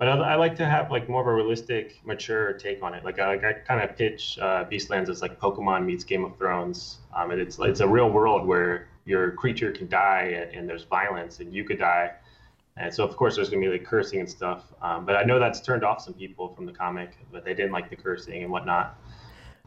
but 0.01 0.09
I, 0.09 0.31
I, 0.31 0.35
like 0.35 0.55
to 0.55 0.65
have 0.65 0.89
like 0.89 1.07
more 1.07 1.21
of 1.21 1.27
a 1.27 1.31
realistic, 1.31 2.01
mature 2.03 2.53
take 2.53 2.81
on 2.81 2.95
it. 2.95 3.05
Like 3.05 3.19
I, 3.19 3.35
like 3.35 3.43
I 3.43 3.53
kind 3.53 3.87
of 3.87 3.95
pitch 3.95 4.39
uh, 4.41 4.65
Beastlands 4.65 5.09
as 5.09 5.21
like 5.21 5.39
Pokemon 5.39 5.85
meets 5.85 6.03
Game 6.03 6.25
of 6.25 6.35
Thrones. 6.39 6.97
Um, 7.15 7.29
and 7.29 7.39
it's 7.39 7.59
it's 7.59 7.81
a 7.81 7.87
real 7.87 8.09
world 8.09 8.47
where 8.47 8.87
your 9.05 9.33
creature 9.33 9.71
can 9.71 9.87
die 9.87 10.33
and, 10.35 10.55
and, 10.55 10.67
there's 10.67 10.85
violence 10.85 11.39
and 11.39 11.53
you 11.53 11.63
could 11.63 11.77
die. 11.77 12.13
And 12.77 12.91
so 12.91 13.03
of 13.03 13.15
course 13.15 13.35
there's 13.35 13.51
gonna 13.51 13.61
be 13.61 13.67
like 13.67 13.85
cursing 13.85 14.21
and 14.21 14.27
stuff. 14.27 14.63
Um, 14.81 15.05
but 15.05 15.17
I 15.17 15.21
know 15.21 15.37
that's 15.37 15.61
turned 15.61 15.83
off 15.83 16.01
some 16.01 16.15
people 16.15 16.49
from 16.55 16.65
the 16.65 16.73
comic, 16.73 17.15
but 17.31 17.45
they 17.45 17.53
didn't 17.53 17.71
like 17.71 17.91
the 17.91 17.95
cursing 17.95 18.41
and 18.41 18.51
whatnot. 18.51 18.97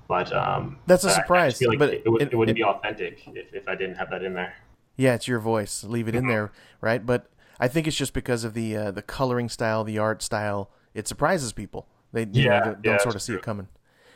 But 0.08 0.32
um, 0.32 0.80
that's 0.86 1.04
a 1.04 1.10
surprise. 1.10 1.62
like 1.62 1.78
but 1.78 1.90
it, 1.90 2.02
it, 2.04 2.10
it, 2.22 2.32
it 2.32 2.36
wouldn't 2.36 2.56
be 2.56 2.64
authentic 2.64 3.22
if, 3.28 3.54
if 3.54 3.68
I 3.68 3.76
didn't 3.76 3.94
have 3.94 4.10
that 4.10 4.24
in 4.24 4.34
there. 4.34 4.54
Yeah, 4.96 5.14
it's 5.14 5.28
your 5.28 5.38
voice. 5.38 5.84
Leave 5.84 6.08
it 6.08 6.16
in 6.16 6.22
mm-hmm. 6.22 6.30
there, 6.30 6.52
right? 6.80 7.06
But 7.06 7.28
I 7.58 7.68
think 7.68 7.86
it's 7.86 7.96
just 7.96 8.12
because 8.12 8.44
of 8.44 8.54
the 8.54 8.76
uh, 8.76 8.90
the 8.90 9.02
coloring 9.02 9.48
style, 9.48 9.84
the 9.84 9.98
art 9.98 10.22
style. 10.22 10.70
It 10.94 11.08
surprises 11.08 11.52
people. 11.52 11.86
They 12.12 12.26
yeah, 12.30 12.58
know, 12.58 12.64
don't, 12.66 12.84
yeah, 12.84 12.98
sort 12.98 13.14
of 13.14 13.22
see 13.22 13.32
true. 13.32 13.38
it 13.38 13.44
coming. 13.44 13.68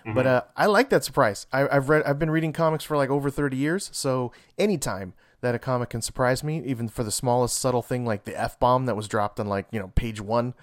Mm-hmm. 0.05 0.15
But 0.15 0.27
uh, 0.27 0.43
I 0.57 0.67
like 0.67 0.91
that 0.91 1.05
surprise. 1.05 1.47
I, 1.53 1.73
have 1.73 1.89
read, 1.89 2.05
I've 2.05 2.19
been 2.19 2.31
reading 2.31 2.53
comics 2.53 2.85
for 2.85 2.97
like 2.97 3.11
over 3.11 3.31
thirty 3.31 3.57
years. 3.57 3.91
So 3.93 4.33
anytime 4.57 5.15
that 5.41 5.55
a 5.55 5.59
comic 5.59 5.91
can 5.91 6.03
surprise 6.03 6.43
me, 6.43 6.63
even 6.65 6.89
for 6.89 7.05
the 7.05 7.11
smallest 7.11 7.59
subtle 7.59 7.83
thing 7.83 8.05
like 8.05 8.25
the 8.25 8.39
f 8.39 8.59
bomb 8.59 8.87
that 8.87 8.97
was 8.97 9.09
dropped 9.09 9.39
on 9.41 9.47
like 9.47 9.67
you 9.71 9.81
know 9.81 9.93
page 9.95 10.21
one, 10.21 10.55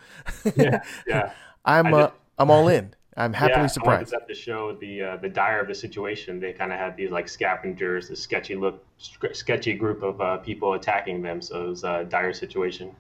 yeah, 0.56 0.82
yeah, 1.08 1.32
I'm 1.64 1.94
uh, 1.94 2.10
I'm 2.38 2.50
all 2.50 2.68
in. 2.68 2.94
I'm 3.17 3.34
happily 3.34 3.62
yeah, 3.62 3.67
surprised. 3.67 4.13
I 4.13 4.17
wanted 4.17 4.34
to 4.34 4.39
show 4.39 4.75
the 4.75 5.01
uh, 5.01 5.17
the 5.17 5.30
dire 5.30 5.62
of 5.62 5.67
the 5.67 5.75
situation. 5.75 6.39
They 6.39 6.51
kind 6.51 6.73
of 6.73 6.80
had 6.80 6.97
these 6.97 7.12
like 7.12 7.30
scavengers, 7.30 8.10
this 8.10 8.21
sketchy 8.21 8.56
look, 8.56 8.84
sketchy 9.32 9.73
group 9.73 10.04
of 10.04 10.19
uh, 10.19 10.38
people 10.38 10.73
attacking 10.73 11.21
them. 11.21 11.41
So 11.41 11.65
it 11.65 11.69
was 11.69 11.84
a 11.84 12.06
dire 12.06 12.34
situation. 12.34 12.95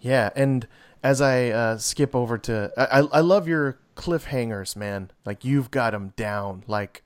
Yeah, 0.00 0.30
and 0.34 0.66
as 1.02 1.20
I 1.20 1.48
uh, 1.48 1.78
skip 1.78 2.14
over 2.14 2.36
to, 2.38 2.72
I, 2.76 3.00
I 3.00 3.02
I 3.12 3.20
love 3.20 3.46
your 3.46 3.78
cliffhangers, 3.96 4.76
man. 4.76 5.10
Like 5.24 5.44
you've 5.44 5.70
got 5.70 5.92
them 5.92 6.12
down. 6.16 6.64
Like 6.66 7.03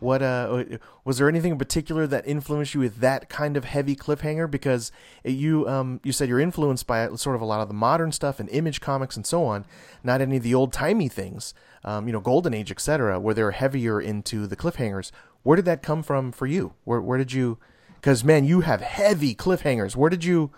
what 0.00 0.22
uh 0.22 0.64
was 1.04 1.18
there 1.18 1.28
anything 1.28 1.52
in 1.52 1.58
particular 1.58 2.06
that 2.06 2.26
influenced 2.26 2.74
you 2.74 2.80
with 2.80 2.98
that 2.98 3.28
kind 3.28 3.56
of 3.56 3.64
heavy 3.64 3.94
cliffhanger? 3.94 4.50
Because 4.50 4.90
you 5.24 5.68
um 5.68 6.00
you 6.02 6.12
said 6.12 6.28
you're 6.28 6.40
influenced 6.40 6.86
by 6.86 7.08
sort 7.14 7.36
of 7.36 7.42
a 7.42 7.44
lot 7.44 7.60
of 7.60 7.68
the 7.68 7.74
modern 7.74 8.12
stuff 8.12 8.40
and 8.40 8.48
image 8.50 8.80
comics 8.80 9.16
and 9.16 9.26
so 9.26 9.44
on, 9.44 9.64
not 10.02 10.20
any 10.20 10.38
of 10.38 10.42
the 10.42 10.54
old 10.54 10.72
timey 10.72 11.08
things. 11.08 11.54
Um, 11.82 12.06
you 12.06 12.12
know, 12.12 12.20
Golden 12.20 12.52
Age, 12.52 12.70
etc., 12.70 13.18
where 13.18 13.34
they're 13.34 13.52
heavier 13.52 14.00
into 14.00 14.46
the 14.46 14.56
cliffhangers. 14.56 15.12
Where 15.42 15.56
did 15.56 15.64
that 15.64 15.82
come 15.82 16.02
from 16.02 16.32
for 16.32 16.46
you? 16.46 16.74
Where 16.84 17.00
where 17.00 17.16
did 17.16 17.32
you? 17.32 17.58
Because 17.94 18.24
man, 18.24 18.44
you 18.44 18.60
have 18.60 18.80
heavy 18.80 19.34
cliffhangers. 19.34 19.96
Where 19.96 20.10
did 20.10 20.24
you? 20.24 20.50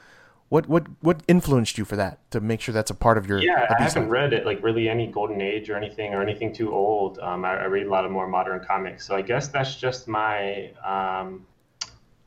What 0.52 0.68
what 0.68 0.86
what 1.00 1.22
influenced 1.28 1.78
you 1.78 1.86
for 1.86 1.96
that 1.96 2.30
to 2.30 2.38
make 2.38 2.60
sure 2.60 2.74
that's 2.74 2.90
a 2.90 2.94
part 2.94 3.16
of 3.16 3.26
your? 3.26 3.38
Yeah, 3.38 3.74
I 3.78 3.84
haven't 3.84 4.10
read 4.10 4.34
it 4.34 4.44
like 4.44 4.62
really 4.62 4.86
any 4.86 5.06
golden 5.06 5.40
age 5.40 5.70
or 5.70 5.78
anything 5.78 6.12
or 6.12 6.20
anything 6.20 6.52
too 6.52 6.74
old. 6.74 7.18
Um, 7.20 7.46
I, 7.46 7.52
I 7.52 7.64
read 7.64 7.86
a 7.86 7.90
lot 7.90 8.04
of 8.04 8.10
more 8.10 8.28
modern 8.28 8.62
comics, 8.62 9.06
so 9.06 9.16
I 9.16 9.22
guess 9.22 9.48
that's 9.48 9.76
just 9.76 10.08
my. 10.08 10.70
Um, 10.84 11.46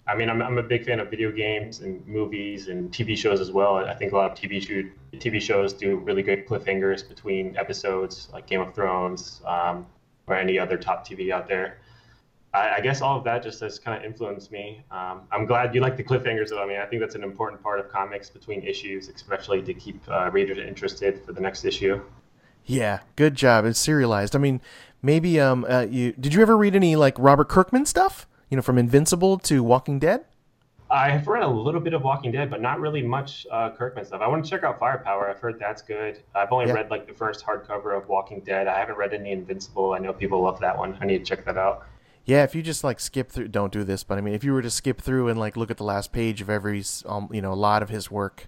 I 0.08 0.16
mean, 0.16 0.32
I'm 0.32 0.42
I'm 0.42 0.58
a 0.58 0.64
big 0.64 0.86
fan 0.86 1.00
of 1.00 1.12
video 1.12 1.32
games 1.32 1.82
and 1.82 2.04
movies 2.08 2.68
and 2.68 2.92
TV 2.92 3.16
shows 3.16 3.40
as 3.40 3.52
well. 3.52 3.76
I 3.76 3.94
think 3.94 4.12
a 4.12 4.16
lot 4.16 4.32
of 4.32 4.36
TV 4.36 4.60
shoot 4.60 4.92
TV 5.14 5.40
shows 5.40 5.72
do 5.72 5.98
really 5.98 6.24
good 6.24 6.48
cliffhangers 6.48 7.08
between 7.08 7.56
episodes, 7.58 8.30
like 8.34 8.48
Game 8.48 8.62
of 8.62 8.74
Thrones 8.74 9.42
um, 9.46 9.86
or 10.26 10.36
any 10.36 10.58
other 10.58 10.78
top 10.78 11.08
TV 11.08 11.30
out 11.30 11.48
there. 11.48 11.78
I, 12.56 12.76
I 12.78 12.82
guess 12.82 13.02
all 13.02 13.18
of 13.18 13.24
that 13.26 13.44
just 13.44 13.60
has 13.60 13.78
kind 13.80 13.98
of 13.98 14.06
influenced 14.10 14.52
me. 14.52 14.84
Um, 14.92 15.22
I'm 15.32 15.46
glad 15.46 15.76
you 15.76 15.82
like 15.82 15.98
the 15.98 16.04
cliffhangers, 16.04 16.50
though. 16.50 16.64
I 16.64 16.66
mean, 16.68 16.78
I 16.80 16.86
think 16.86 17.02
that's 17.02 17.16
an 17.16 17.24
important 17.24 17.62
part 17.62 17.80
of 17.80 17.90
comics 17.90 18.30
between 18.30 18.64
issues, 18.64 19.10
especially 19.10 19.62
to 19.64 19.74
keep 19.74 20.02
uh, 20.10 20.30
readers 20.32 20.58
interested 20.58 21.24
for 21.26 21.34
the 21.34 21.42
next 21.42 21.66
issue. 21.66 22.02
Yeah, 22.66 23.00
good 23.16 23.36
job. 23.36 23.66
It's 23.66 23.80
serialized. 23.80 24.36
I 24.36 24.40
mean, 24.40 24.62
maybe 25.02 25.40
um, 25.40 25.66
uh, 25.70 25.82
you 25.90 26.14
did 26.14 26.34
you 26.34 26.42
ever 26.42 26.58
read 26.58 26.76
any 26.76 26.96
like 26.96 27.16
Robert 27.20 27.50
Kirkman 27.50 27.86
stuff? 27.86 28.28
You 28.50 28.56
know, 28.56 28.62
from 28.64 28.78
Invincible 28.78 29.38
to 29.40 29.64
Walking 29.64 30.00
Dead. 30.00 30.26
I 30.90 31.10
have 31.10 31.28
read 31.28 31.42
a 31.44 31.48
little 31.48 31.82
bit 31.82 31.94
of 31.94 32.04
Walking 32.04 32.32
Dead, 32.32 32.50
but 32.50 32.62
not 32.62 32.80
really 32.80 33.02
much 33.02 33.46
uh, 33.52 33.72
Kirkman 33.72 34.06
stuff. 34.06 34.22
I 34.22 34.28
want 34.28 34.46
to 34.46 34.50
check 34.50 34.64
out 34.64 34.80
Firepower. 34.80 35.30
I've 35.30 35.40
heard 35.40 35.60
that's 35.60 35.82
good. 35.82 36.20
I've 36.36 36.52
only 36.52 36.68
Yeah. 36.68 36.74
read 36.74 36.92
like 36.92 37.08
the 37.08 37.14
first 37.14 37.44
hardcover 37.44 37.98
of 37.98 38.08
Walking 38.08 38.40
Dead. 38.42 38.68
I 38.68 38.78
haven't 38.80 38.96
read 38.96 39.14
any 39.14 39.32
Invincible. 39.32 39.94
I 39.94 39.98
know 40.00 40.14
people 40.14 40.42
love 40.42 40.60
that 40.60 40.78
one. 40.78 40.96
I 41.02 41.06
need 41.06 41.18
to 41.20 41.26
check 41.26 41.44
that 41.46 41.58
out. 41.58 41.88
Yeah, 42.26 42.44
if 42.44 42.56
you 42.56 42.64
just 42.64 42.84
like 42.84 43.00
skip 43.00 43.32
through, 43.32 43.50
don't 43.50 43.72
do 43.72 43.84
this, 43.84 44.04
but 44.04 44.18
I 44.18 44.22
mean, 44.22 44.34
if 44.34 44.44
you 44.44 44.52
were 44.52 44.64
to 44.64 44.72
skip 44.72 45.00
through 45.00 45.28
and 45.28 45.40
like 45.40 45.56
look 45.56 45.70
at 45.70 45.78
the 45.78 45.84
last 45.84 46.12
page 46.12 46.42
of 46.42 46.50
every, 46.50 46.84
um, 47.06 47.30
you 47.32 47.42
know, 47.42 47.54
a 47.54 47.56
lot 47.56 47.84
of 47.84 47.90
his 47.90 48.10
work, 48.10 48.48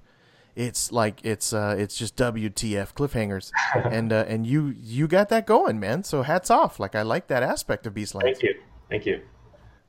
it's 0.56 0.92
like 0.92 1.24
it's 1.24 1.54
uh, 1.54 1.76
it's 1.78 1.96
just 1.96 2.16
WTF 2.16 2.94
cliffhangers, 2.94 3.52
and 3.92 4.12
uh, 4.12 4.26
and 4.28 4.48
you 4.48 4.74
you 4.76 5.08
got 5.08 5.30
that 5.30 5.46
going, 5.46 5.80
man. 5.80 6.04
So 6.04 6.24
hats 6.24 6.50
off. 6.50 6.80
Like 6.80 6.96
I 6.96 7.04
like 7.04 7.28
that 7.28 7.44
aspect 7.44 7.86
of 7.86 7.94
Beastlands. 7.94 8.24
Thank 8.24 8.44
you. 8.44 8.56
Thank 8.90 9.06
you. 9.06 9.22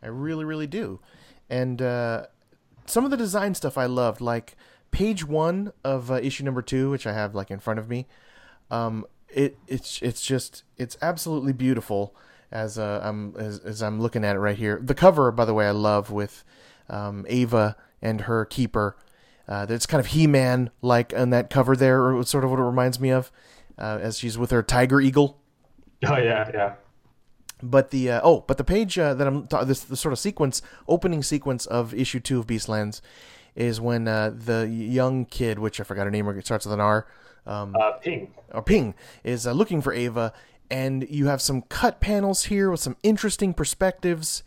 I 0.02 0.08
really, 0.08 0.44
really 0.44 0.66
do. 0.66 1.00
And 1.48 1.80
uh, 1.80 2.26
some 2.84 3.06
of 3.06 3.10
the 3.10 3.16
design 3.16 3.54
stuff 3.54 3.78
I 3.78 3.86
loved, 3.86 4.20
like 4.20 4.56
page 4.90 5.24
one 5.24 5.72
of 5.82 6.10
uh, 6.10 6.14
issue 6.14 6.44
number 6.44 6.60
two, 6.60 6.90
which 6.90 7.06
I 7.06 7.14
have 7.14 7.34
like 7.34 7.50
in 7.50 7.58
front 7.58 7.80
of 7.80 7.88
me. 7.88 8.06
Um, 8.70 9.06
it 9.30 9.56
it's 9.66 10.02
it's 10.02 10.24
just 10.24 10.64
it's 10.76 10.98
absolutely 11.00 11.54
beautiful 11.54 12.14
as 12.50 12.78
uh, 12.78 13.00
I'm 13.02 13.34
as, 13.36 13.58
as 13.60 13.82
I'm 13.82 14.00
looking 14.00 14.24
at 14.24 14.36
it 14.36 14.38
right 14.38 14.56
here. 14.56 14.80
The 14.82 14.94
cover, 14.94 15.30
by 15.32 15.44
the 15.44 15.54
way, 15.54 15.66
I 15.66 15.72
love 15.72 16.10
with 16.10 16.44
um, 16.88 17.26
Ava 17.28 17.76
and 18.00 18.22
her 18.22 18.44
keeper. 18.44 18.96
Uh, 19.48 19.66
it's 19.68 19.86
kind 19.86 19.98
of 20.00 20.08
He-Man 20.08 20.70
like 20.82 21.14
on 21.16 21.30
that 21.30 21.48
cover 21.50 21.74
there, 21.74 22.04
or 22.14 22.22
sort 22.24 22.44
of 22.44 22.50
what 22.50 22.58
it 22.58 22.62
reminds 22.64 23.00
me 23.00 23.10
of, 23.10 23.32
uh, 23.78 23.98
as 24.00 24.18
she's 24.18 24.36
with 24.36 24.50
her 24.50 24.62
tiger 24.62 25.00
eagle. 25.00 25.40
Oh 26.06 26.16
yeah, 26.16 26.50
yeah. 26.52 26.74
But 27.62 27.90
the 27.90 28.10
uh, 28.12 28.20
oh, 28.22 28.44
but 28.46 28.56
the 28.56 28.64
page 28.64 28.98
uh, 28.98 29.14
that 29.14 29.26
I'm 29.26 29.46
ta- 29.46 29.64
this 29.64 29.80
the 29.80 29.96
sort 29.96 30.12
of 30.12 30.18
sequence 30.18 30.62
opening 30.86 31.22
sequence 31.22 31.66
of 31.66 31.92
issue 31.92 32.20
two 32.20 32.38
of 32.38 32.46
Beastlands 32.46 33.00
is 33.56 33.80
when 33.80 34.06
uh, 34.06 34.30
the 34.32 34.68
young 34.68 35.24
kid, 35.24 35.58
which 35.58 35.80
I 35.80 35.84
forgot 35.84 36.04
her 36.04 36.10
name, 36.10 36.28
or 36.28 36.38
it 36.38 36.46
starts 36.46 36.64
with 36.64 36.74
an 36.74 36.80
R, 36.80 37.06
um, 37.46 37.74
Uh, 37.74 37.92
Ping. 37.92 38.32
or 38.52 38.62
Ping, 38.62 38.94
is 39.24 39.44
uh, 39.46 39.52
looking 39.52 39.82
for 39.82 39.92
Ava, 39.92 40.32
and 40.70 41.06
you 41.08 41.26
have 41.26 41.40
some 41.40 41.62
cut 41.62 42.00
panels 42.00 42.44
here 42.44 42.70
with 42.70 42.80
some 42.80 42.96
interesting 43.02 43.54
perspectives, 43.54 44.42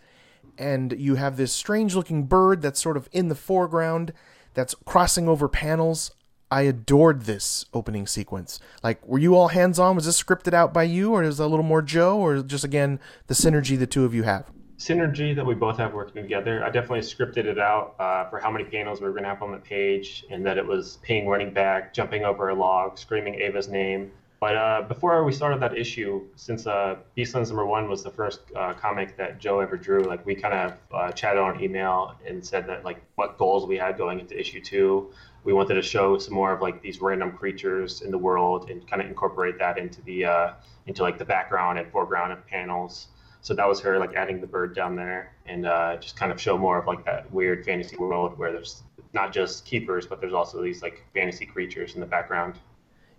and 0.57 0.93
you 0.97 1.15
have 1.15 1.37
this 1.37 1.51
strange 1.51 1.95
looking 1.95 2.23
bird 2.23 2.61
that's 2.61 2.81
sort 2.81 2.97
of 2.97 3.09
in 3.11 3.29
the 3.29 3.35
foreground 3.35 4.13
that's 4.53 4.75
crossing 4.85 5.27
over 5.27 5.47
panels. 5.47 6.11
I 6.49 6.63
adored 6.63 7.21
this 7.21 7.65
opening 7.73 8.05
sequence. 8.07 8.59
Like, 8.83 9.05
were 9.07 9.19
you 9.19 9.35
all 9.35 9.47
hands 9.47 9.79
on? 9.79 9.95
Was 9.95 10.05
this 10.05 10.21
scripted 10.21 10.53
out 10.53 10.73
by 10.73 10.83
you, 10.83 11.13
or 11.13 11.23
is 11.23 11.39
it 11.39 11.43
a 11.43 11.47
little 11.47 11.63
more 11.63 11.81
Jo, 11.81 12.17
or 12.17 12.41
just 12.43 12.65
again 12.65 12.99
the 13.27 13.33
synergy 13.33 13.79
the 13.79 13.87
two 13.87 14.03
of 14.03 14.13
you 14.13 14.23
have? 14.23 14.51
synergy 14.81 15.35
that 15.35 15.45
we 15.45 15.53
both 15.53 15.77
have 15.77 15.93
working 15.93 16.23
together. 16.23 16.63
I 16.63 16.71
definitely 16.71 17.01
scripted 17.01 17.45
it 17.45 17.59
out 17.59 17.93
uh, 17.99 18.27
for 18.31 18.39
how 18.39 18.49
many 18.49 18.63
panels 18.63 18.99
we 18.99 19.05
were 19.05 19.11
going 19.11 19.23
to 19.23 19.29
have 19.29 19.43
on 19.43 19.51
the 19.51 19.59
page, 19.59 20.25
and 20.31 20.43
that 20.43 20.57
it 20.57 20.65
was 20.65 20.97
Ping 21.03 21.27
running 21.27 21.53
back, 21.53 21.93
jumping 21.93 22.25
over 22.25 22.49
a 22.49 22.55
log, 22.55 22.97
screaming 22.97 23.35
Ava's 23.35 23.67
name. 23.67 24.11
But 24.41 24.55
uh, 24.55 24.81
before 24.87 25.23
we 25.23 25.33
started 25.33 25.59
that 25.59 25.77
issue, 25.77 26.27
since 26.35 26.65
uh, 26.65 26.95
Beastlands 27.15 27.49
number 27.49 27.67
one 27.67 27.87
was 27.87 28.01
the 28.01 28.09
first 28.09 28.39
uh, 28.55 28.73
comic 28.73 29.15
that 29.17 29.37
Jo 29.37 29.59
ever 29.59 29.77
drew, 29.77 30.01
like 30.01 30.25
we 30.25 30.33
kind 30.33 30.55
of 30.55 30.73
uh, 30.91 31.11
chatted 31.11 31.39
on 31.39 31.61
email 31.61 32.15
and 32.25 32.43
said 32.43 32.65
that 32.65 32.83
like 32.83 32.97
what 33.13 33.37
goals 33.37 33.67
we 33.67 33.77
had 33.77 33.99
going 33.99 34.19
into 34.19 34.37
issue 34.37 34.59
two. 34.59 35.11
We 35.43 35.53
wanted 35.53 35.75
to 35.75 35.83
show 35.83 36.17
some 36.17 36.33
more 36.33 36.51
of 36.51 36.59
like 36.59 36.81
these 36.81 37.01
random 37.01 37.31
creatures 37.31 38.01
in 38.01 38.09
the 38.09 38.17
world 38.17 38.67
and 38.67 38.85
kind 38.89 38.99
of 38.99 39.07
incorporate 39.07 39.59
that 39.59 39.77
into 39.77 40.01
the 40.01 40.25
uh, 40.25 40.49
into 40.87 41.03
like 41.03 41.19
the 41.19 41.25
background 41.25 41.77
and 41.77 41.87
foreground 41.91 42.33
of 42.33 42.43
panels. 42.47 43.09
So 43.41 43.53
that 43.53 43.67
was 43.67 43.79
her 43.81 43.99
like 43.99 44.15
adding 44.15 44.41
the 44.41 44.47
bird 44.47 44.73
down 44.73 44.95
there 44.95 45.33
and 45.45 45.67
uh, 45.67 45.97
just 45.97 46.15
kind 46.15 46.31
of 46.31 46.41
show 46.41 46.57
more 46.57 46.79
of 46.79 46.87
like 46.87 47.05
that 47.05 47.31
weird 47.31 47.63
fantasy 47.63 47.95
world 47.95 48.35
where 48.39 48.51
there's 48.51 48.81
not 49.13 49.31
just 49.31 49.65
keepers, 49.65 50.07
but 50.07 50.19
there's 50.19 50.33
also 50.33 50.63
these 50.63 50.81
like 50.81 51.03
fantasy 51.13 51.45
creatures 51.45 51.93
in 51.93 51.99
the 51.99 52.07
background. 52.07 52.55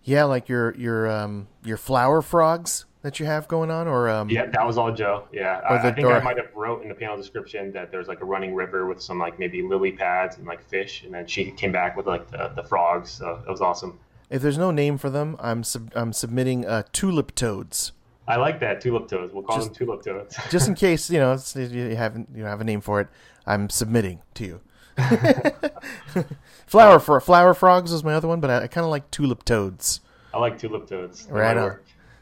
Yeah, 0.05 0.25
like 0.25 0.49
your 0.49 0.75
your 0.77 1.11
um 1.11 1.49
your 1.65 1.77
flower 1.77 2.23
frogs 2.23 2.87
that 3.03 3.19
you 3.19 3.27
have 3.27 3.49
going 3.49 3.71
on, 3.71 3.89
or 3.89 4.09
um 4.09 4.29
Yeah, 4.31 4.47
that 4.47 4.67
was 4.67 4.79
all 4.79 4.93
Jo. 4.93 5.27
Yeah, 5.33 5.61
I, 5.69 5.89
I 5.89 5.93
think 5.93 6.07
or- 6.07 6.13
I 6.15 6.23
might 6.23 6.37
have 6.37 6.55
wrote 6.55 6.83
in 6.83 6.89
the 6.89 6.95
panel 6.95 7.17
description 7.17 7.73
that 7.73 7.91
there's 7.91 8.09
like 8.09 8.21
a 8.21 8.25
running 8.25 8.55
river 8.55 8.87
with 8.87 9.01
some 9.03 9.19
like 9.19 9.39
maybe 9.39 9.63
lily 9.63 9.93
pads 9.93 10.37
and 10.39 10.47
like 10.47 10.63
fish, 10.69 11.03
and 11.05 11.13
then 11.15 11.27
she 11.27 11.51
came 11.53 11.73
back 11.73 11.97
with 11.97 12.07
like 12.07 12.31
the, 12.31 12.53
the 12.57 12.63
frogs. 12.65 13.11
So 13.11 13.43
it 13.47 13.51
was 13.51 13.61
awesome. 13.61 13.99
if 14.31 14.41
there's 14.43 14.59
no 14.59 14.71
name 14.71 14.99
for 14.99 15.11
them, 15.11 15.37
I'm 15.41 15.63
sub- 15.65 15.93
I'm 15.95 16.13
submitting 16.13 16.65
uh, 16.67 16.83
tulip 16.93 17.35
toads. 17.35 17.93
I 18.27 18.37
like 18.37 18.61
that 18.61 18.81
tulip 18.81 19.09
toads. 19.09 19.33
We'll 19.33 19.43
call 19.43 19.59
them 19.59 19.75
tulip 19.75 20.03
toads. 20.03 20.37
just 20.51 20.69
in 20.69 20.75
case 20.87 21.11
you 21.11 21.19
know 21.19 21.37
you 21.57 21.97
haven't 21.97 22.29
you 22.35 22.45
have 22.45 22.61
a 22.61 22.65
name 22.65 22.81
for 22.81 23.01
it. 23.01 23.09
I'm 23.47 23.69
submitting 23.69 24.21
to 24.35 24.45
you. 24.45 24.61
flower 26.67 26.99
for 26.99 27.21
flower 27.21 27.55
frogs 27.55 27.93
was 27.93 28.05
my 28.05 28.15
other 28.15 28.29
one, 28.29 28.41
but 28.41 28.51
I, 28.51 28.63
I 28.65 28.67
kind 28.67 28.85
of 28.85 28.91
like 28.91 29.11
tulip 29.11 29.45
toads. 29.45 30.01
I 30.33 30.39
like 30.39 30.59
tulip 30.59 30.89
toads. 30.89 31.29
Right 31.31 31.57
on. 31.57 31.79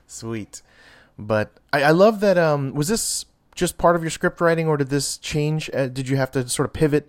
Sweet, 0.06 0.62
but 1.18 1.52
I, 1.72 1.85
I 1.85 1.90
love 1.90 2.20
that. 2.20 2.38
Um, 2.38 2.74
was 2.74 2.88
this 2.88 3.26
just 3.54 3.78
part 3.78 3.96
of 3.96 4.02
your 4.02 4.11
script 4.11 4.40
writing, 4.40 4.66
or 4.68 4.76
did 4.76 4.88
this 4.88 5.18
change? 5.18 5.70
Uh, 5.72 5.88
did 5.88 6.09
you 6.09 6.16
have 6.16 6.30
to 6.33 6.48
sort 6.48 6.66
of 6.66 6.72
pivot? 6.72 7.09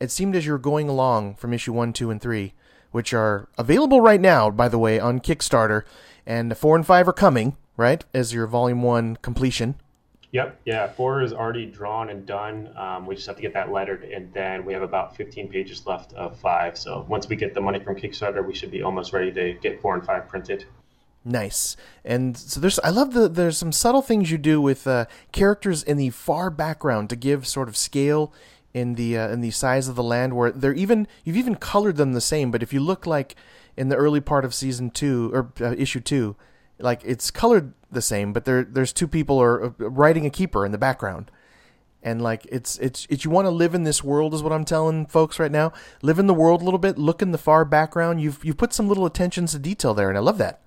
It 0.00 0.10
seemed 0.10 0.34
as 0.34 0.46
you 0.46 0.52
were 0.52 0.58
going 0.58 0.88
along 0.88 1.36
from 1.36 1.52
issue 1.52 1.72
one, 1.72 1.92
two, 1.92 2.10
and 2.10 2.20
three, 2.20 2.54
which 2.90 3.12
are 3.14 3.48
available 3.56 4.00
right 4.00 4.20
now, 4.20 4.50
by 4.50 4.68
the 4.68 4.78
way, 4.78 4.98
on 4.98 5.20
Kickstarter, 5.20 5.82
and 6.26 6.56
four 6.56 6.74
and 6.76 6.84
five 6.84 7.06
are 7.06 7.12
coming, 7.12 7.56
right, 7.76 8.04
as 8.12 8.34
your 8.34 8.46
volume 8.46 8.82
one 8.82 9.16
completion. 9.16 9.76
Yep. 10.32 10.60
Yeah. 10.64 10.88
Four 10.88 11.22
is 11.22 11.32
already 11.32 11.66
drawn 11.66 12.08
and 12.08 12.26
done. 12.26 12.70
Um, 12.76 13.06
we 13.06 13.14
just 13.14 13.26
have 13.26 13.36
to 13.36 13.42
get 13.42 13.52
that 13.52 13.70
lettered, 13.70 14.04
and 14.04 14.32
then 14.32 14.64
we 14.64 14.72
have 14.72 14.82
about 14.82 15.14
15 15.14 15.48
pages 15.48 15.86
left 15.86 16.14
of 16.14 16.38
five. 16.38 16.76
So 16.76 17.06
once 17.08 17.28
we 17.28 17.36
get 17.36 17.54
the 17.54 17.60
money 17.60 17.78
from 17.78 17.96
Kickstarter, 17.96 18.44
we 18.44 18.54
should 18.54 18.70
be 18.70 18.82
almost 18.82 19.12
ready 19.12 19.30
to 19.32 19.52
get 19.54 19.80
four 19.80 19.94
and 19.94 20.04
five 20.04 20.28
printed. 20.28 20.64
Nice. 21.24 21.76
And 22.04 22.36
so 22.36 22.58
there's 22.60 22.80
I 22.80 22.90
love 22.90 23.12
the 23.12 23.28
there's 23.28 23.58
some 23.58 23.72
subtle 23.72 24.02
things 24.02 24.30
you 24.30 24.38
do 24.38 24.60
with 24.60 24.86
uh, 24.86 25.04
characters 25.30 25.82
in 25.82 25.96
the 25.96 26.10
far 26.10 26.50
background 26.50 27.10
to 27.10 27.16
give 27.16 27.46
sort 27.46 27.68
of 27.68 27.76
scale 27.76 28.32
in 28.74 28.94
the 28.94 29.16
uh, 29.18 29.28
in 29.28 29.40
the 29.40 29.50
size 29.50 29.86
of 29.86 29.94
the 29.94 30.02
land 30.02 30.34
where 30.34 30.50
they're 30.50 30.72
even 30.72 31.06
you've 31.24 31.36
even 31.36 31.54
colored 31.54 31.96
them 31.96 32.12
the 32.12 32.20
same, 32.20 32.50
but 32.50 32.62
if 32.62 32.72
you 32.72 32.80
look 32.80 33.06
like 33.06 33.36
in 33.76 33.88
the 33.88 33.96
early 33.96 34.20
part 34.20 34.44
of 34.44 34.52
season 34.52 34.90
2 34.90 35.30
or 35.32 35.52
uh, 35.60 35.74
issue 35.78 36.00
2, 36.00 36.36
like 36.82 37.02
it's 37.04 37.30
colored 37.30 37.72
the 37.90 38.02
same, 38.02 38.32
but 38.32 38.44
there 38.44 38.64
there's 38.64 38.92
two 38.92 39.08
people 39.08 39.40
are 39.40 39.66
uh, 39.66 39.70
riding 39.78 40.26
a 40.26 40.30
keeper 40.30 40.66
in 40.66 40.72
the 40.72 40.78
background. 40.78 41.30
And 42.02 42.20
like 42.20 42.46
it's 42.50 42.78
it's 42.78 43.06
it's 43.08 43.24
you 43.24 43.30
want 43.30 43.46
to 43.46 43.50
live 43.50 43.74
in 43.74 43.84
this 43.84 44.02
world 44.02 44.34
is 44.34 44.42
what 44.42 44.52
I'm 44.52 44.64
telling 44.64 45.06
folks 45.06 45.38
right 45.38 45.52
now. 45.52 45.72
Live 46.02 46.18
in 46.18 46.26
the 46.26 46.34
world 46.34 46.60
a 46.60 46.64
little 46.64 46.78
bit, 46.78 46.98
look 46.98 47.22
in 47.22 47.30
the 47.30 47.38
far 47.38 47.64
background. 47.64 48.20
You've 48.20 48.44
you've 48.44 48.56
put 48.56 48.72
some 48.72 48.88
little 48.88 49.06
attentions 49.06 49.52
to 49.52 49.58
detail 49.58 49.94
there 49.94 50.08
and 50.08 50.18
I 50.18 50.20
love 50.20 50.38
that. 50.38 50.60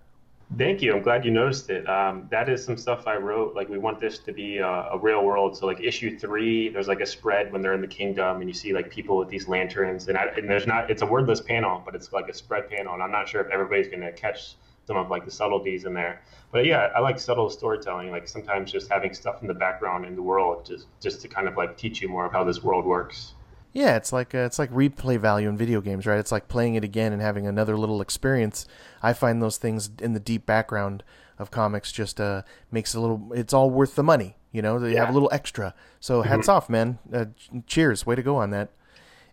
Thank 0.58 0.84
you. 0.84 0.94
I'm 0.96 1.02
glad 1.02 1.26
you 1.26 1.32
noticed 1.32 1.70
it. 1.72 1.90
Um, 1.90 2.28
that 2.30 2.50
is 2.50 2.64
some 2.64 2.78
stuff 2.78 3.08
I 3.08 3.16
wrote. 3.16 3.56
Like, 3.56 3.68
we 3.68 3.80
want 3.80 4.00
this 4.00 4.20
to 4.20 4.32
be 4.32 4.60
a, 4.60 4.68
a, 4.68 4.98
real 4.98 5.26
world. 5.26 5.58
So, 5.58 5.66
like 5.66 5.82
issue 5.82 6.20
three, 6.20 6.70
there's 6.70 6.88
like 6.88 7.00
a 7.00 7.06
spread 7.06 7.52
when 7.52 7.64
they're 7.64 7.74
in 7.74 7.82
the 7.82 7.88
kingdom, 7.88 8.42
and 8.42 8.48
you 8.48 8.54
see 8.54 8.72
like 8.72 8.92
people 8.92 9.18
with 9.18 9.28
these 9.28 9.48
lanterns, 9.48 10.08
and, 10.08 10.18
I, 10.18 10.26
and 10.38 10.48
there's 10.48 10.68
not. 10.68 10.92
It's 10.92 11.02
a 11.02 11.06
wordless 11.06 11.42
panel, 11.42 11.82
but 11.84 11.96
it's 11.96 12.14
like 12.14 12.30
a 12.30 12.34
spread 12.34 12.70
panel, 12.70 12.94
and 12.94 13.02
I'm 13.02 13.12
not 13.12 13.28
sure 13.28 13.42
if 13.42 13.48
everybody's 13.52 13.88
gonna 13.88 14.12
catch 14.12 14.56
some 14.86 14.98
of 14.98 15.10
like 15.10 15.26
the 15.26 15.32
subtleties 15.32 15.86
in 15.86 15.94
there. 15.94 16.22
But 16.52 16.66
yeah, 16.66 16.90
I 16.96 17.00
like 17.00 17.20
subtle 17.20 17.50
storytelling. 17.50 18.12
Like 18.12 18.28
sometimes 18.28 18.72
just 18.72 18.90
having 18.90 19.14
stuff 19.14 19.42
in 19.42 19.48
the 19.48 19.54
background 19.54 20.06
in 20.06 20.16
the 20.16 20.22
world, 20.22 20.66
just 20.66 20.88
just 21.02 21.22
to 21.22 21.28
kind 21.28 21.48
of 21.48 21.58
like 21.58 21.78
teach 21.78 22.02
you 22.02 22.08
more 22.08 22.26
of 22.26 22.32
how 22.32 22.44
this 22.44 22.64
world 22.64 22.86
works. 22.86 23.34
Yeah, 23.74 23.98
it's 23.98 24.14
like 24.14 24.34
uh, 24.34 24.40
it's 24.40 24.58
like 24.58 24.72
replay 24.72 25.20
value 25.20 25.50
in 25.50 25.58
video 25.58 25.82
games, 25.82 26.06
right? 26.06 26.18
It's 26.18 26.32
like 26.32 26.48
playing 26.48 26.76
it 26.76 26.86
again 26.86 27.12
and 27.12 27.22
having 27.22 27.46
another 27.46 27.76
little 27.78 28.00
experience. 28.00 28.66
I 29.04 29.12
find 29.12 29.42
those 29.42 29.58
things 29.58 29.90
in 30.02 30.14
the 30.14 30.20
deep 30.22 30.46
background 30.46 31.04
of 31.38 31.52
comics 31.52 31.92
just 31.92 32.22
uh, 32.22 32.44
makes 32.72 32.94
a 32.94 33.02
little. 33.02 33.34
It's 33.34 33.54
all 33.54 33.70
worth 33.70 33.96
the 33.96 34.04
money, 34.04 34.38
you 34.54 34.62
know. 34.62 34.80
They 34.80 34.94
yeah. 34.94 35.02
have 35.02 35.10
a 35.10 35.12
little 35.12 35.30
extra. 35.34 35.74
So 36.00 36.22
hats 36.22 36.48
mm-hmm. 36.48 36.52
off, 36.52 36.70
man. 36.70 37.00
Uh, 37.12 37.26
cheers, 37.68 38.06
way 38.06 38.16
to 38.16 38.24
go 38.24 38.38
on 38.38 38.52
that. 38.52 38.70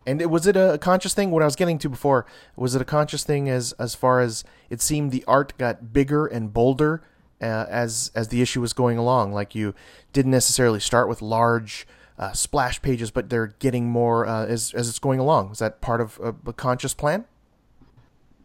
And 0.07 0.21
it, 0.21 0.31
was 0.31 0.47
it 0.47 0.57
a 0.57 0.79
conscious 0.79 1.15
thing? 1.15 1.31
What 1.31 1.43
I 1.43 1.45
was 1.45 1.57
getting 1.57 1.79
to 1.79 1.89
before 1.89 2.27
was 2.57 2.75
it 2.75 2.83
a 2.83 2.85
conscious 2.85 3.25
thing 3.25 3.49
as 3.49 3.73
as 3.73 3.95
far 3.95 4.21
as 4.21 4.45
it 4.71 4.81
seemed 4.81 5.13
the 5.13 5.25
art 5.27 5.57
got 5.59 5.93
bigger 5.93 6.27
and 6.27 6.53
bolder 6.53 7.03
uh, 7.41 7.67
as 7.69 8.11
as 8.15 8.29
the 8.29 8.43
issue 8.43 8.61
was 8.61 8.73
going 8.73 8.99
along. 8.99 9.33
Like 9.33 9.55
you 9.55 9.75
didn't 10.13 10.31
necessarily 10.31 10.81
start 10.81 11.09
with 11.09 11.23
large 11.23 11.87
uh, 12.19 12.33
splash 12.33 12.81
pages, 12.83 13.11
but 13.11 13.31
they're 13.31 13.55
getting 13.59 13.87
more 13.89 14.27
uh, 14.27 14.47
as 14.47 14.73
as 14.75 14.89
it's 14.89 14.99
going 14.99 15.21
along. 15.21 15.53
Is 15.53 15.59
that 15.59 15.81
part 15.81 16.01
of 16.01 16.21
a, 16.23 16.35
a 16.49 16.53
conscious 16.53 16.95
plan? 16.95 17.25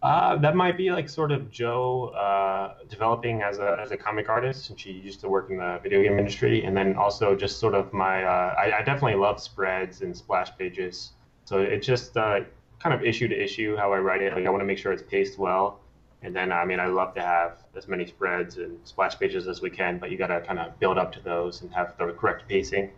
Uh, 0.03 0.37
that 0.37 0.55
might 0.55 0.77
be 0.77 0.91
like 0.91 1.09
sort 1.09 1.31
of 1.31 1.49
Jo 1.49 2.09
uh, 2.09 2.75
developing 2.87 3.41
as 3.41 3.57
a 3.57 3.77
as 3.81 3.91
a 3.91 3.97
comic 3.97 4.29
artist, 4.29 4.69
and 4.69 4.79
she 4.79 4.91
used 4.91 5.19
to 5.21 5.29
work 5.29 5.49
in 5.49 5.57
the 5.57 5.79
video 5.81 6.03
game 6.03 6.19
industry, 6.19 6.63
and 6.63 6.77
then 6.77 6.95
also 6.95 7.35
just 7.35 7.59
sort 7.59 7.73
of 7.73 7.91
my 7.93 8.23
uh, 8.23 8.55
I, 8.57 8.77
I, 8.79 8.83
definitely 8.83 9.15
love 9.15 9.41
spreads 9.41 10.01
and 10.01 10.15
splash 10.15 10.55
pages. 10.57 11.13
So 11.47 11.59
it's 11.59 11.87
just 11.87 12.17
uh, 12.17 12.41
kind 12.79 12.93
of 12.93 13.03
issue 13.03 13.29
to 13.29 13.41
issue 13.41 13.77
how 13.77 13.93
I 13.93 13.99
write 13.99 14.21
it. 14.21 14.33
Like 14.33 14.45
I 14.45 14.49
want 14.49 14.59
to 14.59 14.65
make 14.65 14.77
sure 14.77 14.91
it's 14.91 15.03
paced 15.03 15.39
well, 15.39 15.79
and 16.21 16.35
then 16.35 16.51
I 16.51 16.65
mean 16.65 16.81
I 16.81 16.87
love 16.87 17.13
to 17.15 17.21
have 17.21 17.59
as 17.73 17.87
many 17.87 18.05
spreads 18.05 18.57
and 18.57 18.77
splash 18.83 19.17
pages 19.17 19.47
as 19.47 19.61
we 19.61 19.69
can, 19.69 19.97
but 19.97 20.11
you 20.11 20.17
got 20.17 20.27
to 20.27 20.41
kind 20.41 20.59
of 20.59 20.77
build 20.79 20.97
up 20.97 21.13
to 21.13 21.21
those 21.21 21.61
and 21.61 21.73
have 21.73 21.97
the 21.97 22.11
correct 22.11 22.49
pacing 22.49 22.91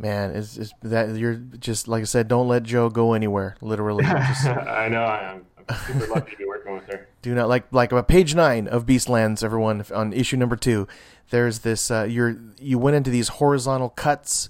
man, 0.00 0.32
is 0.32 0.58
is 0.58 0.72
that 0.82 1.16
you're 1.16 1.34
just 1.34 1.88
like 1.88 2.02
I 2.02 2.04
said, 2.04 2.28
don't 2.28 2.48
let 2.48 2.64
Jo 2.64 2.88
go 2.88 3.12
anywhere. 3.12 3.56
Literally, 3.60 4.04
just, 4.04 4.46
I 4.46 4.88
know. 4.88 5.04
I'm, 5.04 5.46
I'm 5.68 5.76
super 5.86 6.06
lucky 6.08 6.32
to 6.32 6.36
be 6.36 6.44
working 6.44 6.74
with 6.74 6.86
her. 6.86 7.08
Do 7.22 7.34
not 7.34 7.48
like 7.48 7.64
like 7.72 7.92
about 7.92 8.08
page 8.08 8.34
nine 8.34 8.66
of 8.66 8.86
Beastlands. 8.86 9.42
Everyone 9.42 9.84
on 9.94 10.12
issue 10.12 10.36
number 10.36 10.56
two, 10.56 10.88
there's 11.30 11.60
this. 11.60 11.90
Uh, 11.90 12.06
you're 12.08 12.36
you 12.58 12.78
went 12.78 12.96
into 12.96 13.10
these 13.10 13.28
horizontal 13.28 13.90
cuts 13.90 14.48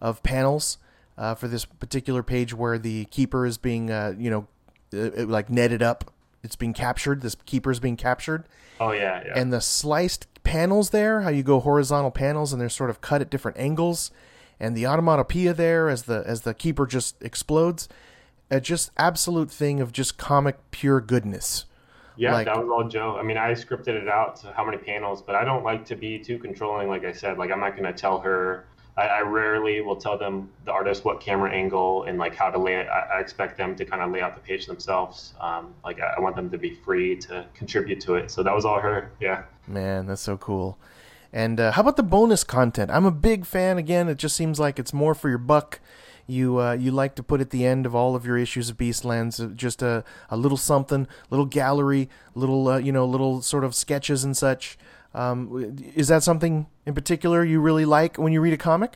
of 0.00 0.22
panels 0.22 0.78
uh, 1.18 1.34
for 1.34 1.48
this 1.48 1.64
particular 1.64 2.22
page 2.22 2.54
where 2.54 2.78
the 2.78 3.04
keeper 3.06 3.46
is 3.46 3.58
being 3.58 3.90
uh, 3.90 4.14
you 4.18 4.30
know 4.30 4.46
uh, 4.94 5.24
like 5.26 5.50
netted 5.50 5.82
up. 5.82 6.12
It's 6.42 6.56
being 6.56 6.72
captured. 6.72 7.20
This 7.20 7.36
keeper 7.46 7.70
is 7.70 7.78
being 7.78 7.96
captured. 7.96 8.44
Oh 8.80 8.90
yeah, 8.90 9.22
yeah. 9.24 9.32
And 9.36 9.52
the 9.52 9.60
sliced 9.60 10.26
panels 10.42 10.90
there, 10.90 11.20
how 11.20 11.30
you 11.30 11.44
go 11.44 11.60
horizontal 11.60 12.10
panels 12.10 12.52
and 12.52 12.60
they're 12.60 12.68
sort 12.68 12.90
of 12.90 13.00
cut 13.00 13.20
at 13.20 13.30
different 13.30 13.58
angles 13.58 14.10
and 14.62 14.76
the 14.76 14.84
automatopoeia 14.84 15.54
there 15.54 15.88
as 15.88 16.04
the 16.04 16.22
as 16.24 16.42
the 16.42 16.54
keeper 16.54 16.86
just 16.86 17.20
explodes, 17.20 17.88
a 18.48 18.60
just 18.60 18.92
absolute 18.96 19.50
thing 19.50 19.80
of 19.80 19.92
just 19.92 20.16
comic 20.16 20.56
pure 20.70 21.00
goodness. 21.00 21.66
Yeah, 22.16 22.32
like, 22.32 22.46
that 22.46 22.58
was 22.58 22.68
all 22.68 22.88
Jo. 22.88 23.16
I 23.18 23.22
mean, 23.22 23.36
I 23.36 23.52
scripted 23.52 23.88
it 23.88 24.08
out 24.08 24.36
to 24.36 24.52
how 24.52 24.64
many 24.64 24.76
panels, 24.78 25.20
but 25.20 25.34
I 25.34 25.44
don't 25.44 25.64
like 25.64 25.84
to 25.86 25.96
be 25.96 26.18
too 26.18 26.38
controlling. 26.38 26.88
Like 26.88 27.04
I 27.04 27.12
said, 27.12 27.38
like 27.38 27.50
I'm 27.50 27.58
not 27.58 27.72
going 27.76 27.92
to 27.92 27.92
tell 27.92 28.20
her. 28.20 28.66
I, 28.96 29.06
I, 29.06 29.20
rarely 29.22 29.80
will 29.80 29.96
tell 29.96 30.18
them 30.18 30.50
the 30.66 30.72
artist 30.72 31.04
what 31.04 31.20
camera 31.20 31.50
angle 31.50 32.04
and 32.04 32.18
like 32.18 32.34
how 32.34 32.50
to 32.50 32.58
lay 32.58 32.74
it. 32.74 32.86
I, 32.88 33.16
I 33.16 33.20
expect 33.20 33.56
them 33.56 33.74
to 33.76 33.84
kind 33.84 34.02
of 34.02 34.10
lay 34.10 34.20
out 34.20 34.34
the 34.34 34.40
page 34.40 34.66
themselves. 34.66 35.32
Um, 35.40 35.74
like 35.82 36.00
I, 36.00 36.14
I 36.18 36.20
want 36.20 36.36
them 36.36 36.50
to 36.50 36.58
be 36.58 36.74
free 36.74 37.16
to 37.20 37.46
contribute 37.54 38.00
to 38.02 38.16
it. 38.16 38.30
So 38.30 38.42
that 38.42 38.54
was 38.54 38.64
all 38.64 38.80
her. 38.80 39.10
Yeah. 39.20 39.44
Man, 39.66 40.06
that's 40.06 40.20
so 40.20 40.36
cool. 40.36 40.78
And 41.32 41.58
uh, 41.58 41.72
how 41.72 41.80
about 41.80 41.96
the 41.96 42.02
bonus 42.02 42.44
content? 42.44 42.90
I'm 42.90 43.06
a 43.06 43.10
big 43.10 43.46
fan. 43.46 43.78
Again, 43.78 44.08
it 44.08 44.18
just 44.18 44.36
seems 44.36 44.60
like 44.60 44.78
it's 44.78 44.92
more 44.92 45.14
for 45.14 45.30
your 45.30 45.38
buck. 45.38 45.80
You 46.26 46.60
uh, 46.60 46.72
you 46.74 46.92
like 46.92 47.14
to 47.16 47.22
put 47.22 47.40
at 47.40 47.50
the 47.50 47.66
end 47.66 47.86
of 47.86 47.94
all 47.94 48.14
of 48.14 48.26
your 48.26 48.36
issues 48.36 48.70
of 48.70 48.76
Beastlands 48.76 49.42
uh, 49.42 49.54
just 49.54 49.82
a, 49.82 50.04
a 50.30 50.36
little 50.36 50.58
something, 50.58 51.08
little 51.30 51.46
gallery, 51.46 52.08
little 52.34 52.68
uh, 52.68 52.78
you 52.78 52.92
know 52.92 53.06
little 53.06 53.42
sort 53.42 53.64
of 53.64 53.74
sketches 53.74 54.22
and 54.22 54.36
such. 54.36 54.78
Um, 55.14 55.76
is 55.94 56.08
that 56.08 56.22
something 56.22 56.66
in 56.86 56.94
particular 56.94 57.44
you 57.44 57.60
really 57.60 57.84
like 57.84 58.16
when 58.16 58.32
you 58.32 58.40
read 58.40 58.52
a 58.52 58.58
comic? 58.58 58.94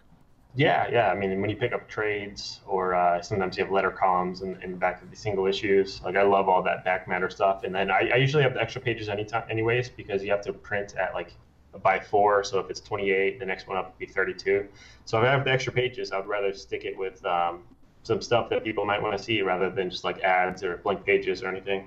Yeah, 0.55 0.89
yeah. 0.91 1.11
I 1.11 1.15
mean, 1.15 1.39
when 1.43 1.51
you 1.51 1.57
pick 1.57 1.75
up 1.75 1.87
trades, 1.87 2.61
or 2.67 2.95
uh, 2.95 3.21
sometimes 3.21 3.59
you 3.59 3.65
have 3.65 3.71
letter 3.71 3.91
columns 3.91 4.41
in, 4.41 4.61
in 4.63 4.71
the 4.71 4.77
back 4.79 5.03
of 5.03 5.11
the 5.11 5.17
single 5.17 5.47
issues. 5.47 6.01
Like 6.03 6.17
I 6.17 6.23
love 6.23 6.49
all 6.49 6.63
that 6.63 6.83
back 6.83 7.07
matter 7.07 7.29
stuff. 7.29 7.65
And 7.65 7.75
then 7.75 7.91
I, 7.91 8.11
I 8.15 8.17
usually 8.17 8.43
have 8.43 8.55
the 8.55 8.63
extra 8.63 8.81
pages 8.81 9.11
anytime, 9.11 9.45
anyways, 9.51 9.91
because 9.91 10.25
you 10.25 10.31
have 10.31 10.41
to 10.43 10.55
print 10.55 10.95
at 10.97 11.13
like 11.13 11.35
by 11.83 12.01
four. 12.01 12.43
So 12.43 12.59
if 12.59 12.71
it's 12.71 12.81
28, 12.81 13.39
the 13.39 13.45
next 13.45 13.69
one 13.69 13.77
up 13.77 13.91
would 13.91 13.99
be 13.99 14.11
32. 14.11 14.67
So 15.05 15.19
if 15.19 15.25
I 15.25 15.31
have 15.31 15.45
the 15.45 15.51
extra 15.51 15.75
pages, 15.75 16.11
I 16.11 16.19
would 16.19 16.27
rather 16.27 16.55
stick 16.55 16.87
it 16.87 16.97
with 16.97 17.23
um, 17.27 17.63
some 18.03 18.23
stuff 18.23 18.49
that 18.49 18.65
people 18.65 18.87
might 18.87 19.03
want 19.03 19.17
to 19.17 19.23
see 19.23 19.43
rather 19.43 19.69
than 19.69 19.91
just 19.91 20.05
like 20.05 20.21
ads 20.21 20.63
or 20.63 20.79
blank 20.79 21.05
pages 21.05 21.43
or 21.43 21.49
anything. 21.49 21.87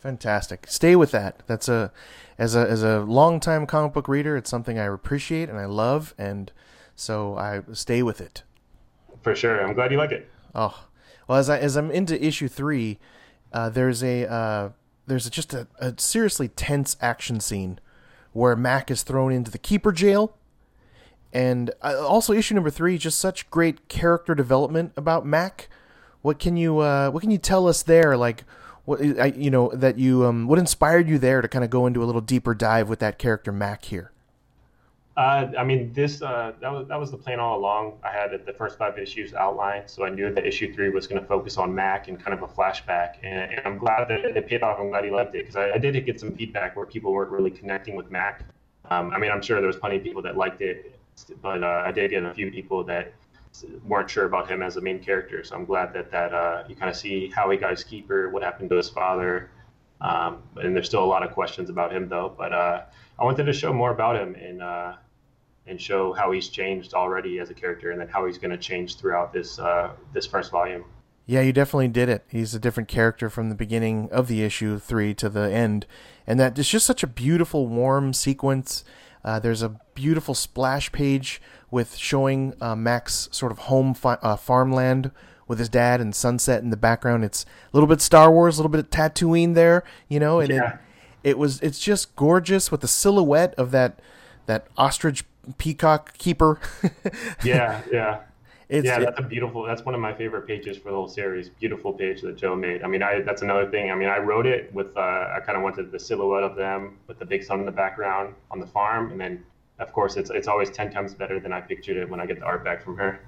Fantastic. 0.00 0.66
Stay 0.68 0.94
with 0.94 1.10
that. 1.12 1.42
That's 1.46 1.70
a 1.70 1.90
as 2.38 2.54
a 2.54 2.60
as 2.68 2.82
a 2.82 3.00
longtime 3.00 3.66
comic 3.66 3.92
book 3.92 4.08
reader, 4.08 4.36
it's 4.36 4.50
something 4.50 4.78
I 4.78 4.84
appreciate 4.84 5.48
and 5.48 5.58
I 5.58 5.66
love, 5.66 6.14
and 6.18 6.52
so 6.96 7.36
I 7.36 7.62
stay 7.72 8.02
with 8.02 8.20
it. 8.20 8.42
For 9.22 9.34
sure. 9.34 9.64
I'm 9.64 9.74
glad 9.74 9.90
you 9.90 9.98
like 9.98 10.12
it. 10.12 10.30
Oh, 10.54 10.86
well, 11.28 11.38
as 11.38 11.48
I 11.48 11.58
as 11.58 11.76
I'm 11.76 11.90
into 11.90 12.22
issue 12.22 12.48
three, 12.48 12.98
uh, 13.52 13.68
there's 13.68 14.02
a 14.02 14.30
uh, 14.30 14.70
there's 15.06 15.26
a, 15.26 15.30
just 15.30 15.54
a, 15.54 15.66
a 15.78 15.94
seriously 15.98 16.48
tense 16.48 16.96
action 17.00 17.40
scene 17.40 17.78
where 18.32 18.56
Mac 18.56 18.90
is 18.90 19.02
thrown 19.02 19.32
into 19.32 19.50
the 19.50 19.58
keeper 19.58 19.92
jail. 19.92 20.36
And 21.32 21.70
uh, 21.82 22.06
also, 22.06 22.32
issue 22.32 22.54
number 22.54 22.70
three, 22.70 22.96
just 22.96 23.18
such 23.18 23.50
great 23.50 23.88
character 23.88 24.34
development 24.34 24.92
about 24.96 25.26
Mac. 25.26 25.68
What 26.22 26.38
can 26.38 26.56
you 26.56 26.78
uh, 26.78 27.10
What 27.10 27.20
can 27.20 27.30
you 27.30 27.38
tell 27.38 27.66
us 27.66 27.82
there? 27.82 28.16
Like, 28.16 28.44
what 28.84 29.36
you 29.36 29.50
know 29.50 29.70
that 29.74 29.98
you 29.98 30.24
um, 30.24 30.46
what 30.46 30.58
inspired 30.58 31.08
you 31.08 31.18
there 31.18 31.40
to 31.40 31.48
kind 31.48 31.64
of 31.64 31.70
go 31.70 31.86
into 31.86 32.02
a 32.02 32.06
little 32.06 32.20
deeper 32.20 32.54
dive 32.54 32.88
with 32.88 32.98
that 32.98 33.18
character 33.18 33.52
Mac 33.52 33.84
here? 33.86 34.10
Uh, 35.16 35.46
I 35.56 35.62
mean, 35.62 35.92
this 35.92 36.22
uh, 36.22 36.52
that 36.60 36.72
was 36.72 36.88
that 36.88 36.98
was 36.98 37.10
the 37.12 37.16
plan 37.16 37.38
all 37.38 37.58
along. 37.58 37.98
I 38.02 38.10
had 38.10 38.44
the 38.44 38.52
first 38.52 38.78
five 38.78 38.98
issues 38.98 39.32
outlined, 39.32 39.88
so 39.88 40.04
I 40.04 40.10
knew 40.10 40.34
that 40.34 40.44
issue 40.44 40.74
three 40.74 40.90
was 40.90 41.06
going 41.06 41.20
to 41.20 41.26
focus 41.26 41.56
on 41.56 41.72
Mac 41.72 42.08
and 42.08 42.22
kind 42.22 42.36
of 42.36 42.42
a 42.42 42.52
flashback. 42.52 43.14
And, 43.22 43.52
and 43.52 43.60
I'm 43.64 43.78
glad 43.78 44.08
that 44.08 44.24
it 44.24 44.48
paid 44.48 44.64
off. 44.64 44.80
I'm 44.80 44.88
glad 44.88 45.04
he 45.04 45.10
liked 45.10 45.34
it 45.36 45.46
because 45.46 45.56
I, 45.56 45.74
I, 45.74 45.78
did 45.78 46.04
get 46.04 46.18
some 46.18 46.34
feedback 46.34 46.74
where 46.74 46.84
people 46.84 47.12
weren't 47.12 47.30
really 47.30 47.52
connecting 47.52 47.94
with 47.94 48.10
Mac. 48.10 48.42
Um, 48.90 49.12
I 49.12 49.18
mean, 49.18 49.30
I'm 49.30 49.40
sure 49.40 49.60
there 49.60 49.68
was 49.68 49.76
plenty 49.76 49.96
of 49.96 50.02
people 50.02 50.20
that 50.22 50.36
liked 50.36 50.60
it, 50.60 50.98
but 51.40 51.62
uh, 51.62 51.84
I 51.86 51.92
did 51.92 52.10
get 52.10 52.24
a 52.24 52.34
few 52.34 52.50
people 52.50 52.82
that 52.84 53.12
weren't 53.84 54.10
sure 54.10 54.24
about 54.24 54.50
him 54.50 54.62
as 54.62 54.76
a 54.76 54.80
main 54.80 54.98
character. 54.98 55.44
So 55.44 55.54
I'm 55.54 55.64
glad 55.64 55.92
that 55.94 56.10
that 56.10 56.32
uh, 56.32 56.64
you 56.68 56.76
kind 56.76 56.90
of 56.90 56.96
see 56.96 57.28
how 57.28 57.50
he 57.50 57.56
got 57.56 57.70
his 57.70 57.84
keeper, 57.84 58.30
what 58.30 58.42
happened 58.42 58.70
to 58.70 58.76
his 58.76 58.88
father, 58.88 59.50
um, 60.00 60.42
and 60.56 60.74
there's 60.74 60.86
still 60.86 61.04
a 61.04 61.06
lot 61.06 61.22
of 61.22 61.32
questions 61.32 61.70
about 61.70 61.92
him 61.92 62.08
though. 62.08 62.34
But 62.36 62.52
uh, 62.52 62.82
I 63.18 63.24
wanted 63.24 63.44
to 63.44 63.52
show 63.52 63.72
more 63.72 63.92
about 63.92 64.16
him 64.16 64.34
and 64.34 64.62
uh, 64.62 64.94
and 65.66 65.80
show 65.80 66.12
how 66.12 66.32
he's 66.32 66.48
changed 66.48 66.94
already 66.94 67.38
as 67.38 67.50
a 67.50 67.54
character, 67.54 67.90
and 67.90 68.00
then 68.00 68.08
how 68.08 68.26
he's 68.26 68.38
going 68.38 68.50
to 68.50 68.58
change 68.58 68.96
throughout 68.96 69.32
this 69.32 69.58
uh, 69.58 69.92
this 70.12 70.26
first 70.26 70.50
volume. 70.50 70.84
Yeah, 71.26 71.40
you 71.40 71.54
definitely 71.54 71.88
did 71.88 72.10
it. 72.10 72.24
He's 72.28 72.54
a 72.54 72.58
different 72.58 72.88
character 72.88 73.30
from 73.30 73.48
the 73.48 73.54
beginning 73.54 74.10
of 74.12 74.28
the 74.28 74.42
issue 74.42 74.78
three 74.78 75.14
to 75.14 75.30
the 75.30 75.50
end, 75.50 75.86
and 76.26 76.38
that 76.38 76.58
is 76.58 76.68
just 76.68 76.84
such 76.84 77.02
a 77.02 77.06
beautiful, 77.06 77.66
warm 77.66 78.12
sequence. 78.12 78.84
Uh, 79.24 79.38
there's 79.38 79.62
a 79.62 79.80
beautiful 79.94 80.34
splash 80.34 80.92
page 80.92 81.40
with 81.70 81.96
showing 81.96 82.54
uh, 82.60 82.76
Mac's 82.76 83.28
sort 83.32 83.50
of 83.50 83.58
home 83.58 83.94
fi- 83.94 84.18
uh, 84.22 84.36
farmland 84.36 85.10
with 85.48 85.58
his 85.58 85.68
dad 85.68 86.00
and 86.00 86.14
sunset 86.14 86.62
in 86.62 86.70
the 86.70 86.76
background. 86.76 87.24
It's 87.24 87.44
a 87.44 87.76
little 87.76 87.86
bit 87.86 88.00
Star 88.00 88.30
Wars, 88.30 88.56
a 88.56 88.60
little 88.60 88.70
bit 88.70 88.80
of 88.80 88.90
Tatooine 88.90 89.54
there, 89.54 89.84
you 90.08 90.20
know, 90.20 90.40
and 90.40 90.50
yeah. 90.50 90.78
it, 91.22 91.30
it 91.30 91.38
was 91.38 91.60
it's 91.60 91.78
just 91.78 92.14
gorgeous 92.16 92.70
with 92.70 92.80
the 92.80 92.88
silhouette 92.88 93.54
of 93.54 93.70
that 93.70 94.00
that 94.46 94.66
ostrich 94.76 95.24
peacock 95.58 96.16
keeper. 96.18 96.60
yeah, 97.44 97.82
yeah. 97.90 98.20
It's, 98.68 98.86
yeah, 98.86 98.98
that's 98.98 99.18
a 99.18 99.22
beautiful. 99.22 99.62
That's 99.64 99.84
one 99.84 99.94
of 99.94 100.00
my 100.00 100.14
favorite 100.14 100.46
pages 100.46 100.78
for 100.78 100.90
the 100.90 100.96
whole 100.96 101.08
series. 101.08 101.50
Beautiful 101.50 101.92
page 101.92 102.22
that 102.22 102.36
Jo 102.36 102.56
made. 102.56 102.82
I 102.82 102.86
mean, 102.86 103.02
I 103.02 103.20
that's 103.20 103.42
another 103.42 103.70
thing. 103.70 103.90
I 103.90 103.94
mean, 103.94 104.08
I 104.08 104.18
wrote 104.18 104.46
it 104.46 104.72
with. 104.72 104.96
Uh, 104.96 105.00
I 105.00 105.40
kind 105.44 105.56
of 105.56 105.62
wanted 105.62 105.92
the 105.92 106.00
silhouette 106.00 106.42
of 106.42 106.56
them 106.56 106.98
with 107.06 107.18
the 107.18 107.26
big 107.26 107.44
sun 107.44 107.60
in 107.60 107.66
the 107.66 107.72
background 107.72 108.34
on 108.50 108.60
the 108.60 108.66
farm, 108.66 109.12
and 109.12 109.20
then 109.20 109.44
of 109.78 109.92
course 109.92 110.16
it's 110.16 110.30
it's 110.30 110.48
always 110.48 110.70
ten 110.70 110.90
times 110.90 111.14
better 111.14 111.38
than 111.38 111.52
I 111.52 111.60
pictured 111.60 111.96
it 111.98 112.08
when 112.08 112.20
I 112.20 112.26
get 112.26 112.38
the 112.40 112.46
art 112.46 112.64
back 112.64 112.82
from 112.82 112.96
her. 112.96 113.20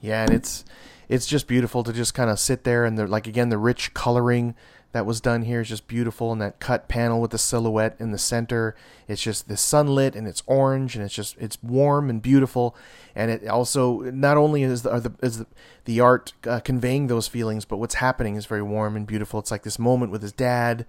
Yeah, 0.00 0.22
and 0.22 0.32
it's 0.32 0.64
it's 1.08 1.26
just 1.26 1.46
beautiful 1.46 1.82
to 1.84 1.92
just 1.92 2.14
kind 2.14 2.30
of 2.30 2.38
sit 2.38 2.64
there 2.64 2.84
and 2.84 2.98
the 2.98 3.06
like 3.06 3.26
again 3.26 3.48
the 3.48 3.58
rich 3.58 3.94
coloring 3.94 4.54
that 4.92 5.04
was 5.04 5.20
done 5.20 5.42
here 5.42 5.60
is 5.60 5.68
just 5.68 5.86
beautiful, 5.86 6.32
and 6.32 6.40
that 6.40 6.60
cut 6.60 6.88
panel 6.88 7.20
with 7.20 7.30
the 7.30 7.38
silhouette 7.38 7.94
in 7.98 8.10
the 8.10 8.18
center. 8.18 8.74
It's 9.06 9.20
just 9.20 9.46
the 9.46 9.56
sunlit 9.56 10.16
and 10.16 10.26
it's 10.26 10.42
orange 10.46 10.96
and 10.96 11.04
it's 11.04 11.14
just 11.14 11.36
it's 11.38 11.62
warm 11.62 12.08
and 12.08 12.22
beautiful, 12.22 12.74
and 13.14 13.30
it 13.30 13.46
also 13.46 14.00
not 14.00 14.36
only 14.36 14.62
is 14.62 14.82
the 14.82 14.98
the, 14.98 15.12
is 15.20 15.38
the, 15.38 15.46
the 15.84 16.00
art 16.00 16.32
uh, 16.46 16.60
conveying 16.60 17.06
those 17.06 17.28
feelings, 17.28 17.64
but 17.64 17.76
what's 17.76 17.96
happening 17.96 18.36
is 18.36 18.46
very 18.46 18.62
warm 18.62 18.96
and 18.96 19.06
beautiful. 19.06 19.38
It's 19.38 19.50
like 19.50 19.62
this 19.62 19.78
moment 19.78 20.10
with 20.10 20.22
his 20.22 20.32
dad, 20.32 20.86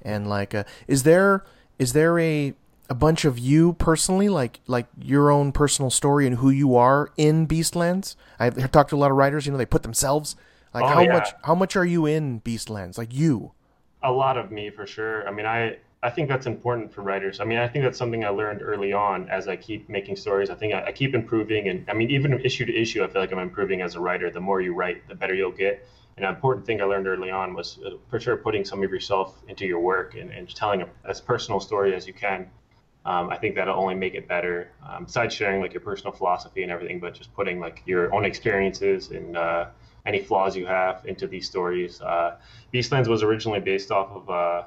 and 0.00 0.26
like, 0.26 0.54
uh, 0.54 0.64
is 0.88 1.02
there 1.02 1.44
is 1.78 1.92
there 1.92 2.18
a 2.18 2.54
a 2.90 2.94
bunch 2.94 3.24
of 3.24 3.38
you 3.38 3.72
personally, 3.74 4.28
like 4.28 4.60
like 4.66 4.86
your 5.00 5.30
own 5.30 5.52
personal 5.52 5.90
story 5.90 6.26
and 6.26 6.36
who 6.36 6.50
you 6.50 6.76
are 6.76 7.10
in 7.16 7.46
Beastlands? 7.46 8.16
I've 8.38 8.70
talked 8.70 8.90
to 8.90 8.96
a 8.96 8.98
lot 8.98 9.10
of 9.10 9.16
writers. 9.16 9.46
You 9.46 9.52
know, 9.52 9.58
they 9.58 9.66
put 9.66 9.82
themselves. 9.82 10.36
Like 10.72 10.84
Oh, 10.84 10.88
how 10.88 11.00
yeah. 11.02 11.12
much 11.12 11.28
how 11.44 11.54
much 11.54 11.76
are 11.76 11.84
you 11.84 12.06
in 12.06 12.40
Beastlands? 12.40 12.98
Like 12.98 13.12
you. 13.14 13.52
a 14.02 14.12
lot 14.12 14.36
of 14.36 14.50
me 14.50 14.70
for 14.70 14.86
sure. 14.86 15.26
I 15.26 15.32
mean, 15.32 15.46
I 15.46 15.78
I 16.02 16.10
think 16.10 16.28
that's 16.28 16.46
important 16.46 16.92
for 16.92 17.00
writers. 17.00 17.40
I 17.40 17.44
mean, 17.44 17.56
I 17.58 17.66
think 17.66 17.84
that's 17.84 17.96
something 17.96 18.24
I 18.24 18.28
learned 18.28 18.60
early 18.60 18.92
on 18.92 19.28
as 19.30 19.48
I 19.48 19.56
keep 19.56 19.88
making 19.88 20.16
stories. 20.16 20.50
I 20.50 20.54
think 20.54 20.74
I, 20.74 20.84
I 20.86 20.92
keep 20.92 21.14
improving, 21.14 21.68
and 21.68 21.88
I 21.88 21.94
mean, 21.94 22.10
even 22.10 22.38
issue 22.40 22.66
to 22.66 22.74
issue, 22.74 23.02
I 23.02 23.06
feel 23.06 23.22
like 23.22 23.32
I'm 23.32 23.38
improving 23.38 23.80
as 23.80 23.94
a 23.94 24.00
writer. 24.00 24.30
The 24.30 24.40
more 24.40 24.60
you 24.60 24.74
write, 24.74 25.08
the 25.08 25.14
better 25.14 25.34
you'll 25.34 25.52
get. 25.52 25.86
And 26.16 26.24
an 26.26 26.34
important 26.34 26.66
thing 26.66 26.80
I 26.80 26.84
learned 26.84 27.08
early 27.08 27.30
on 27.30 27.54
was 27.54 27.78
uh, 27.84 27.90
for 28.10 28.20
sure 28.20 28.36
putting 28.36 28.64
some 28.64 28.82
of 28.82 28.90
yourself 28.90 29.42
into 29.48 29.64
your 29.66 29.80
work 29.80 30.14
and, 30.14 30.30
and 30.30 30.54
telling 30.54 30.82
a, 30.82 30.88
as 31.08 31.20
personal 31.20 31.58
story 31.58 31.94
as 31.94 32.06
you 32.06 32.12
can. 32.12 32.50
Um, 33.04 33.28
I 33.30 33.36
think 33.36 33.54
that'll 33.54 33.78
only 33.78 33.94
make 33.94 34.14
it 34.14 34.26
better. 34.26 34.70
Um, 34.86 35.04
besides 35.04 35.34
sharing 35.34 35.60
like 35.60 35.74
your 35.74 35.82
personal 35.82 36.12
philosophy 36.12 36.62
and 36.62 36.72
everything, 36.72 37.00
but 37.00 37.14
just 37.14 37.34
putting 37.34 37.60
like 37.60 37.82
your 37.84 38.14
own 38.14 38.24
experiences 38.24 39.10
and 39.10 39.36
uh, 39.36 39.66
any 40.06 40.20
flaws 40.20 40.56
you 40.56 40.66
have 40.66 41.04
into 41.06 41.26
these 41.26 41.46
stories. 41.46 42.00
Uh, 42.00 42.36
Beastlands 42.72 43.08
was 43.08 43.22
originally 43.22 43.60
based 43.60 43.90
off 43.90 44.10
of 44.10 44.30
uh, 44.30 44.62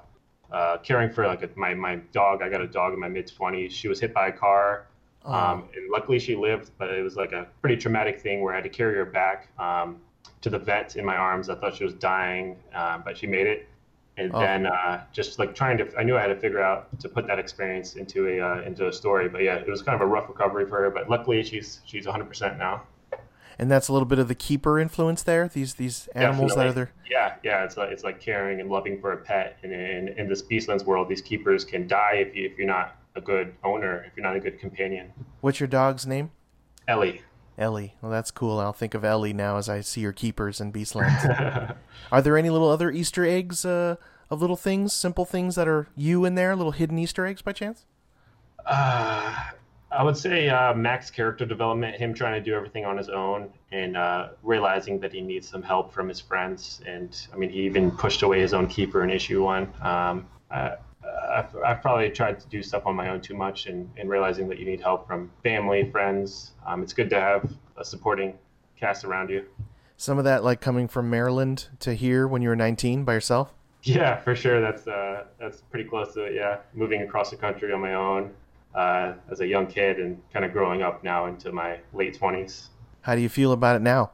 uh, 0.52 0.78
caring 0.78 1.10
for 1.10 1.26
like 1.26 1.44
a, 1.44 1.50
my 1.56 1.74
my 1.74 1.96
dog. 2.12 2.42
I 2.42 2.50
got 2.50 2.62
a 2.62 2.68
dog 2.68 2.94
in 2.94 3.00
my 3.00 3.10
mid 3.10 3.28
twenties. 3.28 3.74
She 3.74 3.88
was 3.88 4.00
hit 4.00 4.14
by 4.14 4.28
a 4.28 4.32
car, 4.32 4.88
um, 5.26 5.68
and 5.76 5.90
luckily 5.92 6.20
she 6.20 6.36
lived. 6.36 6.72
But 6.78 6.90
it 6.90 7.02
was 7.02 7.16
like 7.16 7.32
a 7.32 7.48
pretty 7.62 7.78
traumatic 7.78 8.22
thing 8.22 8.42
where 8.42 8.54
I 8.54 8.58
had 8.58 8.64
to 8.64 8.70
carry 8.70 8.96
her 8.96 9.06
back 9.06 9.50
um, 9.60 10.00
to 10.42 10.50
the 10.50 10.60
vet 10.60 10.96
in 10.96 11.06
my 11.06 11.16
arms. 11.16 11.50
I 11.50 11.56
thought 11.56 11.76
she 11.76 11.84
was 11.84 11.96
dying, 11.96 12.56
uh, 12.74 13.00
but 13.00 13.18
she 13.18 13.28
made 13.28 13.48
it. 13.48 13.68
And 14.18 14.34
Oh. 14.34 14.40
then 14.40 14.66
uh, 14.66 15.04
just 15.14 15.38
like 15.38 15.54
trying 15.56 15.78
to, 15.78 15.88
I 15.98 16.04
knew 16.04 16.18
I 16.18 16.22
had 16.22 16.28
to 16.28 16.36
figure 16.36 16.62
out 16.62 17.00
to 17.00 17.08
put 17.10 17.28
that 17.28 17.38
experience 17.40 17.96
into 17.96 18.28
a 18.28 18.40
uh, 18.42 18.62
into 18.62 18.88
a 18.88 18.94
story. 18.94 19.30
But 19.30 19.44
yeah, 19.44 19.56
it 19.56 19.68
was 19.68 19.82
kind 19.84 19.96
of 19.96 20.02
a 20.02 20.10
rough 20.10 20.28
recovery 20.28 20.68
for 20.68 20.78
her. 20.82 20.90
But 20.90 21.10
luckily, 21.10 21.44
she's 21.44 21.82
she's 21.86 22.06
100% 22.08 22.58
now. 22.58 22.84
And 23.60 23.72
that's 23.72 23.88
a 23.88 23.94
little 23.94 24.06
bit 24.08 24.20
of 24.20 24.28
the 24.28 24.36
keeper 24.36 24.80
influence 24.80 25.24
there. 25.24 25.48
These 25.48 25.76
these 25.76 26.08
animals 26.16 26.56
that 26.56 26.68
are 26.68 26.74
there. 26.74 26.92
Yeah, 27.10 27.36
yeah, 27.44 27.64
it's 27.64 27.78
like 27.78 27.92
it's 27.92 28.04
like 28.04 28.20
caring 28.20 28.60
and 28.60 28.70
loving 28.70 29.00
for 29.00 29.14
a 29.14 29.18
pet. 29.18 29.58
And 29.64 29.72
in, 29.72 30.08
in 30.10 30.28
this 30.28 30.42
Beastlands 30.44 30.84
world, 30.86 31.10
these 31.10 31.22
keepers 31.22 31.64
can 31.64 31.88
die 31.88 32.16
if 32.28 32.36
you 32.36 32.46
if 32.50 32.58
you're 32.58 32.68
not 32.68 32.96
a 33.16 33.22
good 33.22 33.54
owner, 33.64 34.04
if 34.08 34.16
you're 34.16 34.24
not 34.26 34.36
a 34.36 34.40
good 34.40 34.60
companion. 34.60 35.12
What's 35.42 35.60
your 35.60 35.68
dog's 35.68 36.06
name? 36.06 36.32
Ellie. 36.88 37.22
Ellie. 37.58 37.96
Well, 38.02 38.12
that's 38.12 38.32
cool. 38.32 38.60
I'll 38.60 38.74
think 38.74 38.94
of 38.94 39.04
Ellie 39.04 39.34
now 39.34 39.58
as 39.58 39.68
I 39.68 39.82
see 39.82 40.02
your 40.02 40.14
keepers 40.14 40.62
in 40.62 40.72
Beastlands. 40.72 41.76
are 42.12 42.22
there 42.22 42.38
any 42.38 42.50
little 42.50 42.70
other 42.70 42.92
Easter 42.92 43.26
eggs 43.26 43.66
uh, 43.66 43.96
of 44.30 44.42
little 44.42 44.56
things, 44.56 44.94
simple 44.94 45.26
things 45.26 45.56
that 45.56 45.68
are 45.68 45.88
you 45.96 46.26
in 46.26 46.36
there, 46.36 46.56
little 46.56 46.72
hidden 46.72 47.00
Easter 47.00 47.26
eggs 47.26 47.42
by 47.42 47.54
chance? 47.54 47.86
Uh, 48.66 49.34
I 49.90 50.04
would 50.04 50.18
say 50.18 50.50
uh, 50.50 50.74
Mac's 50.74 51.10
character 51.10 51.46
development, 51.46 51.96
him 51.96 52.14
trying 52.14 52.34
to 52.34 52.42
do 52.42 52.56
everything 52.56 52.86
on 52.86 52.98
his 52.98 53.10
own 53.10 53.50
and 53.72 53.98
uh, 53.98 54.30
realizing 54.44 55.00
that 55.00 55.12
he 55.12 55.22
needs 55.22 55.48
some 55.48 55.64
help 55.64 55.92
from 55.94 56.08
his 56.08 56.20
friends. 56.20 56.82
And 56.86 57.20
I 57.34 57.38
mean, 57.38 57.50
he 57.50 57.62
even 57.62 57.90
pushed 57.90 58.22
away 58.22 58.40
his 58.42 58.54
own 58.54 58.68
keeper 58.68 59.04
in 59.04 59.10
issue 59.10 59.44
one. 59.44 59.74
Um, 59.82 60.28
I, 60.52 60.76
I've, 61.32 61.56
I've 61.66 61.82
probably 61.82 62.10
tried 62.10 62.40
to 62.40 62.48
do 62.48 62.62
stuff 62.64 62.86
on 62.86 62.96
my 62.96 63.10
own 63.10 63.22
too 63.22 63.36
much 63.36 63.68
and, 63.68 63.90
and 63.98 64.10
realizing 64.10 64.48
that 64.50 64.60
you 64.60 64.66
need 64.66 64.82
help 64.82 65.08
from 65.08 65.32
family, 65.44 65.90
friends. 65.92 66.52
Um, 66.66 66.84
it's 66.84 66.94
good 66.94 67.10
to 67.12 67.20
have 67.20 67.52
a 67.78 67.86
supporting 67.86 68.34
cast 68.76 69.04
around 69.04 69.30
you. 69.30 69.46
Some 69.98 70.18
of 70.18 70.26
that 70.26 70.44
like 70.44 70.62
coming 70.62 70.88
from 70.88 71.10
Maryland 71.10 71.68
to 71.80 71.94
here 71.94 72.28
when 72.28 72.42
you 72.42 72.50
were 72.50 72.56
19 72.56 73.04
by 73.04 73.14
yourself. 73.14 73.54
Yeah, 73.84 74.18
for 74.18 74.36
sure. 74.36 74.60
That's 74.62 74.88
uh, 74.88 75.26
that's 75.40 75.62
pretty 75.62 75.88
close 75.88 76.14
to 76.16 76.24
it. 76.24 76.36
Yeah, 76.36 76.58
moving 76.74 77.04
across 77.04 77.30
the 77.30 77.38
country 77.38 77.72
on 77.72 77.80
my 77.80 77.94
own 77.94 78.34
uh, 78.76 79.14
as 79.32 79.40
a 79.40 79.48
young 79.48 79.68
kid 79.68 80.00
and 80.00 80.22
kind 80.34 80.46
of 80.46 80.52
growing 80.52 80.82
up 80.82 81.04
now 81.04 81.26
into 81.28 81.52
my 81.52 81.80
late 81.94 82.18
twenties. 82.18 82.70
How 83.02 83.16
do 83.16 83.22
you 83.22 83.30
feel 83.30 83.54
about 83.54 83.76
it 83.78 83.82
now? 83.82 84.12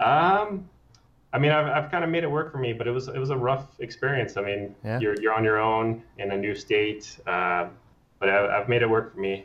Um, 0.00 0.68
I 1.32 1.38
mean, 1.38 1.50
I've, 1.52 1.66
I've 1.66 1.90
kind 1.90 2.04
of 2.04 2.10
made 2.10 2.22
it 2.24 2.30
work 2.30 2.50
for 2.52 2.58
me, 2.58 2.72
but 2.72 2.86
it 2.86 2.90
was 2.90 3.08
it 3.08 3.18
was 3.18 3.30
a 3.30 3.36
rough 3.36 3.66
experience. 3.80 4.36
I 4.36 4.42
mean, 4.42 4.74
Yeah. 4.84 4.98
you're 4.98 5.20
you're 5.20 5.34
on 5.34 5.44
your 5.44 5.58
own 5.58 6.02
in 6.18 6.32
a 6.32 6.36
new 6.36 6.54
state, 6.54 7.18
uh, 7.26 7.66
but 8.18 8.28
I've, 8.30 8.50
I've 8.50 8.68
made 8.68 8.82
it 8.82 8.88
work 8.88 9.14
for 9.14 9.20
me. 9.20 9.44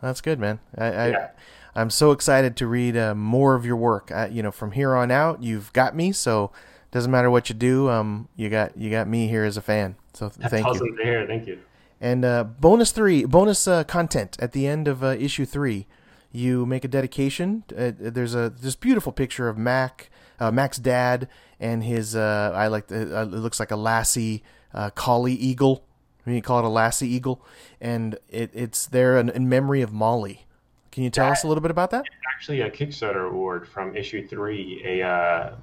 That's 0.00 0.20
good, 0.20 0.38
man. 0.38 0.60
I, 0.76 0.86
I 0.86 1.08
Yeah. 1.08 1.28
I'm 1.74 1.90
so 1.90 2.12
excited 2.12 2.56
to 2.56 2.66
read 2.66 2.96
uh, 2.96 3.14
more 3.14 3.54
of 3.54 3.64
your 3.66 3.76
work. 3.76 4.10
I, 4.12 4.26
you 4.26 4.42
know, 4.42 4.50
from 4.50 4.72
here 4.72 4.94
on 4.94 5.10
out, 5.10 5.42
you've 5.42 5.72
got 5.72 5.94
me. 5.94 6.12
So 6.12 6.50
doesn't 6.90 7.10
matter 7.10 7.30
what 7.30 7.48
you 7.48 7.54
do. 7.54 7.88
Um, 7.90 8.28
you 8.36 8.48
got 8.48 8.76
you 8.76 8.90
got 8.90 9.08
me 9.08 9.28
here 9.28 9.44
as 9.44 9.56
a 9.56 9.62
fan. 9.62 9.96
So 10.14 10.28
That's 10.28 10.50
thank 10.50 10.64
you. 10.66 10.72
awesome 10.72 10.96
to 10.96 11.02
hear. 11.02 11.26
Thank 11.26 11.46
you. 11.46 11.58
And 12.00 12.24
uh, 12.24 12.44
bonus 12.44 12.92
three, 12.92 13.24
bonus 13.24 13.66
uh, 13.66 13.82
content 13.84 14.36
at 14.40 14.52
the 14.52 14.66
end 14.68 14.86
of 14.86 15.02
uh, 15.02 15.08
issue 15.08 15.44
three, 15.44 15.86
you 16.30 16.64
make 16.64 16.84
a 16.84 16.88
dedication. 16.88 17.64
Uh, 17.76 17.90
there's 17.98 18.34
a 18.36 18.48
this 18.50 18.76
beautiful 18.76 19.10
picture 19.12 19.48
of 19.48 19.58
Mac, 19.58 20.08
uh, 20.40 20.50
Mac's 20.50 20.78
dad, 20.78 21.28
and 21.60 21.82
his. 21.82 22.16
Uh, 22.16 22.52
I 22.54 22.68
like 22.68 22.88
the, 22.88 23.18
uh, 23.18 23.22
it 23.22 23.30
looks 23.30 23.60
like 23.60 23.70
a 23.70 23.76
lassie 23.76 24.42
uh, 24.74 24.90
collie 24.90 25.34
eagle. 25.34 25.84
I 26.26 26.30
mean, 26.30 26.36
you 26.36 26.42
call 26.42 26.58
it 26.58 26.64
a 26.64 26.68
lassie 26.68 27.08
eagle, 27.08 27.44
and 27.80 28.18
it, 28.28 28.50
it's 28.52 28.86
there 28.86 29.18
in, 29.18 29.30
in 29.30 29.48
memory 29.48 29.82
of 29.82 29.92
Molly. 29.92 30.46
Can 30.90 31.04
you 31.04 31.10
tell 31.10 31.30
us 31.30 31.44
a 31.44 31.48
little 31.48 31.62
bit 31.62 31.70
about 31.70 31.90
that? 31.90 32.04
actually 32.38 32.60
a 32.60 32.70
Kickstarter 32.70 33.28
award 33.28 33.66
from 33.66 33.96
issue 33.96 34.26
three. 34.26 34.80
A 34.84 35.02
uh, 35.02 35.54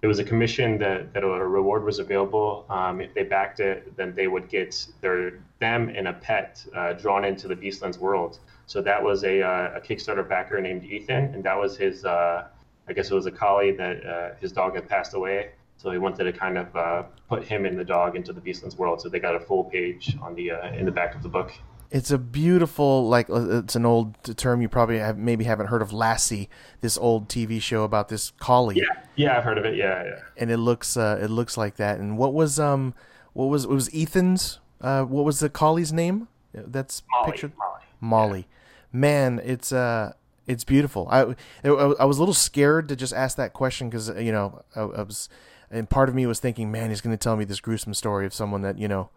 it 0.00 0.06
was 0.06 0.18
a 0.18 0.24
commission 0.24 0.78
that 0.78 1.12
that 1.12 1.22
a 1.22 1.26
reward 1.26 1.84
was 1.84 1.98
available. 1.98 2.64
Um, 2.70 3.02
if 3.02 3.12
they 3.12 3.24
backed 3.24 3.60
it, 3.60 3.94
then 3.96 4.14
they 4.14 4.26
would 4.26 4.48
get 4.48 4.86
their 5.02 5.42
them 5.58 5.90
and 5.94 6.08
a 6.08 6.14
pet 6.14 6.64
uh, 6.74 6.94
drawn 6.94 7.24
into 7.24 7.46
the 7.46 7.54
Beastlands 7.54 7.98
world. 7.98 8.38
So 8.66 8.80
that 8.80 9.02
was 9.02 9.24
a, 9.24 9.42
uh, 9.42 9.76
a 9.76 9.80
Kickstarter 9.80 10.26
backer 10.26 10.58
named 10.62 10.84
Ethan, 10.84 11.34
and 11.34 11.44
that 11.44 11.58
was 11.58 11.76
his. 11.76 12.04
Uh, 12.04 12.46
I 12.88 12.92
guess 12.92 13.10
it 13.10 13.14
was 13.14 13.26
a 13.26 13.30
collie 13.30 13.72
that 13.72 14.06
uh, 14.06 14.34
his 14.40 14.52
dog 14.52 14.74
had 14.74 14.88
passed 14.88 15.14
away. 15.14 15.50
So 15.76 15.90
he 15.90 15.98
wanted 15.98 16.24
to 16.24 16.32
kind 16.32 16.56
of 16.56 16.74
uh, 16.76 17.02
put 17.28 17.44
him 17.44 17.66
and 17.66 17.78
the 17.78 17.84
dog 17.84 18.16
into 18.16 18.32
the 18.32 18.40
Beastlands 18.40 18.76
world. 18.76 19.00
So 19.00 19.08
they 19.08 19.18
got 19.18 19.34
a 19.34 19.40
full 19.40 19.64
page 19.64 20.16
on 20.22 20.34
the 20.34 20.52
uh, 20.52 20.72
in 20.72 20.84
the 20.84 20.92
back 20.92 21.14
of 21.14 21.22
the 21.22 21.28
book. 21.28 21.52
It's 21.90 22.10
a 22.10 22.18
beautiful, 22.18 23.08
like 23.08 23.28
uh, 23.30 23.58
it's 23.58 23.76
an 23.76 23.84
old 23.86 24.36
term 24.36 24.62
you 24.62 24.68
probably 24.68 24.98
have, 24.98 25.16
maybe 25.16 25.44
haven't 25.44 25.66
heard 25.66 25.82
of 25.82 25.92
Lassie, 25.92 26.48
this 26.80 26.96
old 26.98 27.28
TV 27.28 27.60
show 27.60 27.84
about 27.84 28.08
this 28.08 28.32
collie. 28.38 28.76
Yeah, 28.76 29.02
yeah, 29.14 29.38
I've 29.38 29.44
heard 29.44 29.58
of 29.58 29.64
it. 29.64 29.76
Yeah, 29.76 30.04
yeah. 30.04 30.18
and 30.36 30.50
it 30.50 30.56
looks 30.56 30.96
uh, 30.96 31.18
it 31.20 31.28
looks 31.28 31.56
like 31.56 31.76
that. 31.76 31.98
And 31.98 32.18
what 32.18 32.34
was 32.34 32.58
um 32.58 32.94
what 33.32 33.46
was 33.46 33.64
it 33.64 33.70
was 33.70 33.90
Ethan's 33.94 34.58
uh 34.80 35.04
what 35.04 35.24
was 35.24 35.40
the 35.40 35.48
collie's 35.48 35.92
name? 35.92 36.28
That's 36.52 37.02
Molly, 37.10 37.30
pictured 37.32 37.52
Molly. 37.56 37.82
Molly. 38.00 38.48
Man, 38.92 39.40
it's 39.44 39.72
uh 39.72 40.14
it's 40.46 40.64
beautiful. 40.64 41.06
I 41.10 41.34
I 41.64 42.04
was 42.04 42.18
a 42.18 42.20
little 42.20 42.34
scared 42.34 42.88
to 42.88 42.96
just 42.96 43.12
ask 43.12 43.36
that 43.36 43.52
question 43.52 43.88
because 43.88 44.08
you 44.10 44.32
know 44.32 44.62
I, 44.76 44.80
I 44.80 45.02
was 45.02 45.28
and 45.70 45.88
part 45.90 46.08
of 46.08 46.14
me 46.14 46.26
was 46.26 46.40
thinking, 46.40 46.70
man, 46.70 46.90
he's 46.90 47.00
going 47.00 47.16
to 47.16 47.22
tell 47.22 47.36
me 47.36 47.44
this 47.44 47.60
gruesome 47.60 47.94
story 47.94 48.26
of 48.26 48.34
someone 48.34 48.62
that 48.62 48.78
you 48.78 48.86
know 48.88 49.10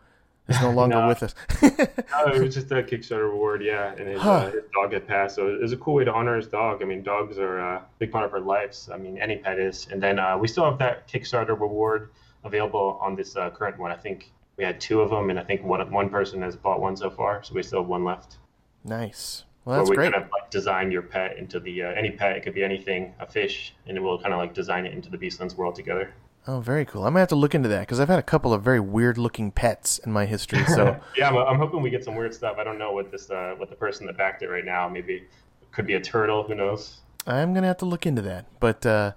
is 0.47 0.59
no 0.61 0.71
longer 0.79 0.95
No. 0.95 1.07
with 1.09 1.23
us. 1.23 1.35
No, 2.25 2.33
it 2.33 2.41
was 2.41 2.55
just 2.55 2.71
a 2.71 2.75
Kickstarter 2.81 3.31
award, 3.31 3.61
yeah, 3.63 3.93
and 3.93 4.07
his, 4.07 4.19
Huh. 4.21 4.31
uh, 4.31 4.51
his 4.51 4.63
dog 4.73 4.91
had 4.93 5.05
passed, 5.07 5.35
so 5.35 5.47
it 5.49 5.61
was 5.61 5.71
a 5.73 5.77
cool 5.77 5.93
way 5.95 6.03
to 6.05 6.11
honor 6.11 6.35
his 6.37 6.47
dog. 6.47 6.81
I 6.81 6.85
mean, 6.85 7.03
dogs 7.03 7.37
are 7.37 7.59
a 7.59 7.85
big 7.99 8.11
part 8.11 8.25
of 8.25 8.33
our 8.33 8.39
lives. 8.39 8.89
I 8.91 8.97
mean, 8.97 9.19
any 9.19 9.37
pet 9.37 9.59
is. 9.59 9.87
And 9.91 10.01
then 10.01 10.17
uh, 10.17 10.35
we 10.37 10.47
still 10.47 10.65
have 10.65 10.79
that 10.79 11.07
Kickstarter 11.07 11.49
reward 11.59 12.09
available 12.43 12.97
on 13.01 13.15
this 13.15 13.35
uh, 13.35 13.49
current 13.51 13.77
one. 13.77 13.91
I 13.91 13.95
think 13.97 14.31
we 14.55 14.63
had 14.63 14.79
two 14.81 15.01
of 15.01 15.09
them, 15.11 15.29
and 15.29 15.37
I 15.37 15.43
think 15.43 15.63
one 15.63 15.91
one 15.91 16.09
person 16.09 16.41
has 16.41 16.55
bought 16.55 16.79
one 16.79 16.95
so 16.95 17.09
far, 17.11 17.43
so 17.43 17.53
we 17.53 17.61
still 17.61 17.81
have 17.81 17.89
one 17.89 18.03
left. 18.03 18.37
nice. 18.83 19.43
Well, 19.67 19.79
that's 19.79 19.89
where 19.89 19.91
we 19.91 19.95
great. 19.97 20.13
kind 20.13 20.23
of 20.23 20.31
like 20.31 20.49
design 20.49 20.91
your 20.91 21.01
pet 21.01 21.37
into 21.37 21.59
the 21.59 21.83
uh, 21.83 21.87
any 21.89 22.11
pet. 22.11 22.37
It 22.37 22.43
could 22.43 22.53
be 22.53 22.63
anything, 22.63 23.13
a 23.19 23.27
fish, 23.27 23.75
and 23.85 24.01
we'll 24.01 24.17
kind 24.17 24.33
of 24.33 24.39
like 24.39 24.53
design 24.53 24.85
it 24.85 24.93
into 24.93 25.09
the 25.09 25.17
Beastlands 25.17 25.57
world 25.57 25.75
together. 25.75 26.13
Oh, 26.47 26.61
very 26.61 26.85
cool. 26.85 27.01
I'm 27.05 27.09
gonna 27.11 27.19
have 27.19 27.27
to 27.29 27.35
look 27.35 27.53
into 27.53 27.67
that 27.67 27.81
because 27.81 27.99
I've 27.99 28.07
had 28.07 28.17
a 28.17 28.23
couple 28.23 28.53
of 28.53 28.63
very 28.63 28.79
weird 28.79 29.17
looking 29.17 29.51
pets 29.51 29.97
in 29.99 30.13
my 30.13 30.25
history. 30.25 30.63
So. 30.67 30.97
Yeah, 31.17 31.27
I'm, 31.27 31.35
I'm 31.35 31.57
hoping 31.57 31.81
we 31.81 31.89
get 31.89 32.05
some 32.05 32.15
weird 32.15 32.33
stuff. 32.33 32.55
I 32.57 32.63
don't 32.63 32.77
know 32.77 32.93
what 32.93 33.11
this 33.11 33.29
uh, 33.29 33.55
what 33.57 33.69
the 33.69 33.75
person 33.75 34.07
that 34.07 34.15
backed 34.15 34.41
it 34.41 34.47
right 34.47 34.63
now. 34.63 34.87
Maybe 34.87 35.15
it 35.15 35.71
could 35.73 35.85
be 35.85 35.95
a 35.95 36.01
turtle. 36.01 36.43
Who 36.43 36.55
knows? 36.55 37.01
I'm 37.25 37.53
gonna 37.53 37.67
have 37.67 37.79
to 37.79 37.85
look 37.85 38.05
into 38.05 38.21
that. 38.21 38.45
But 38.61 38.85
uh, 38.85 39.11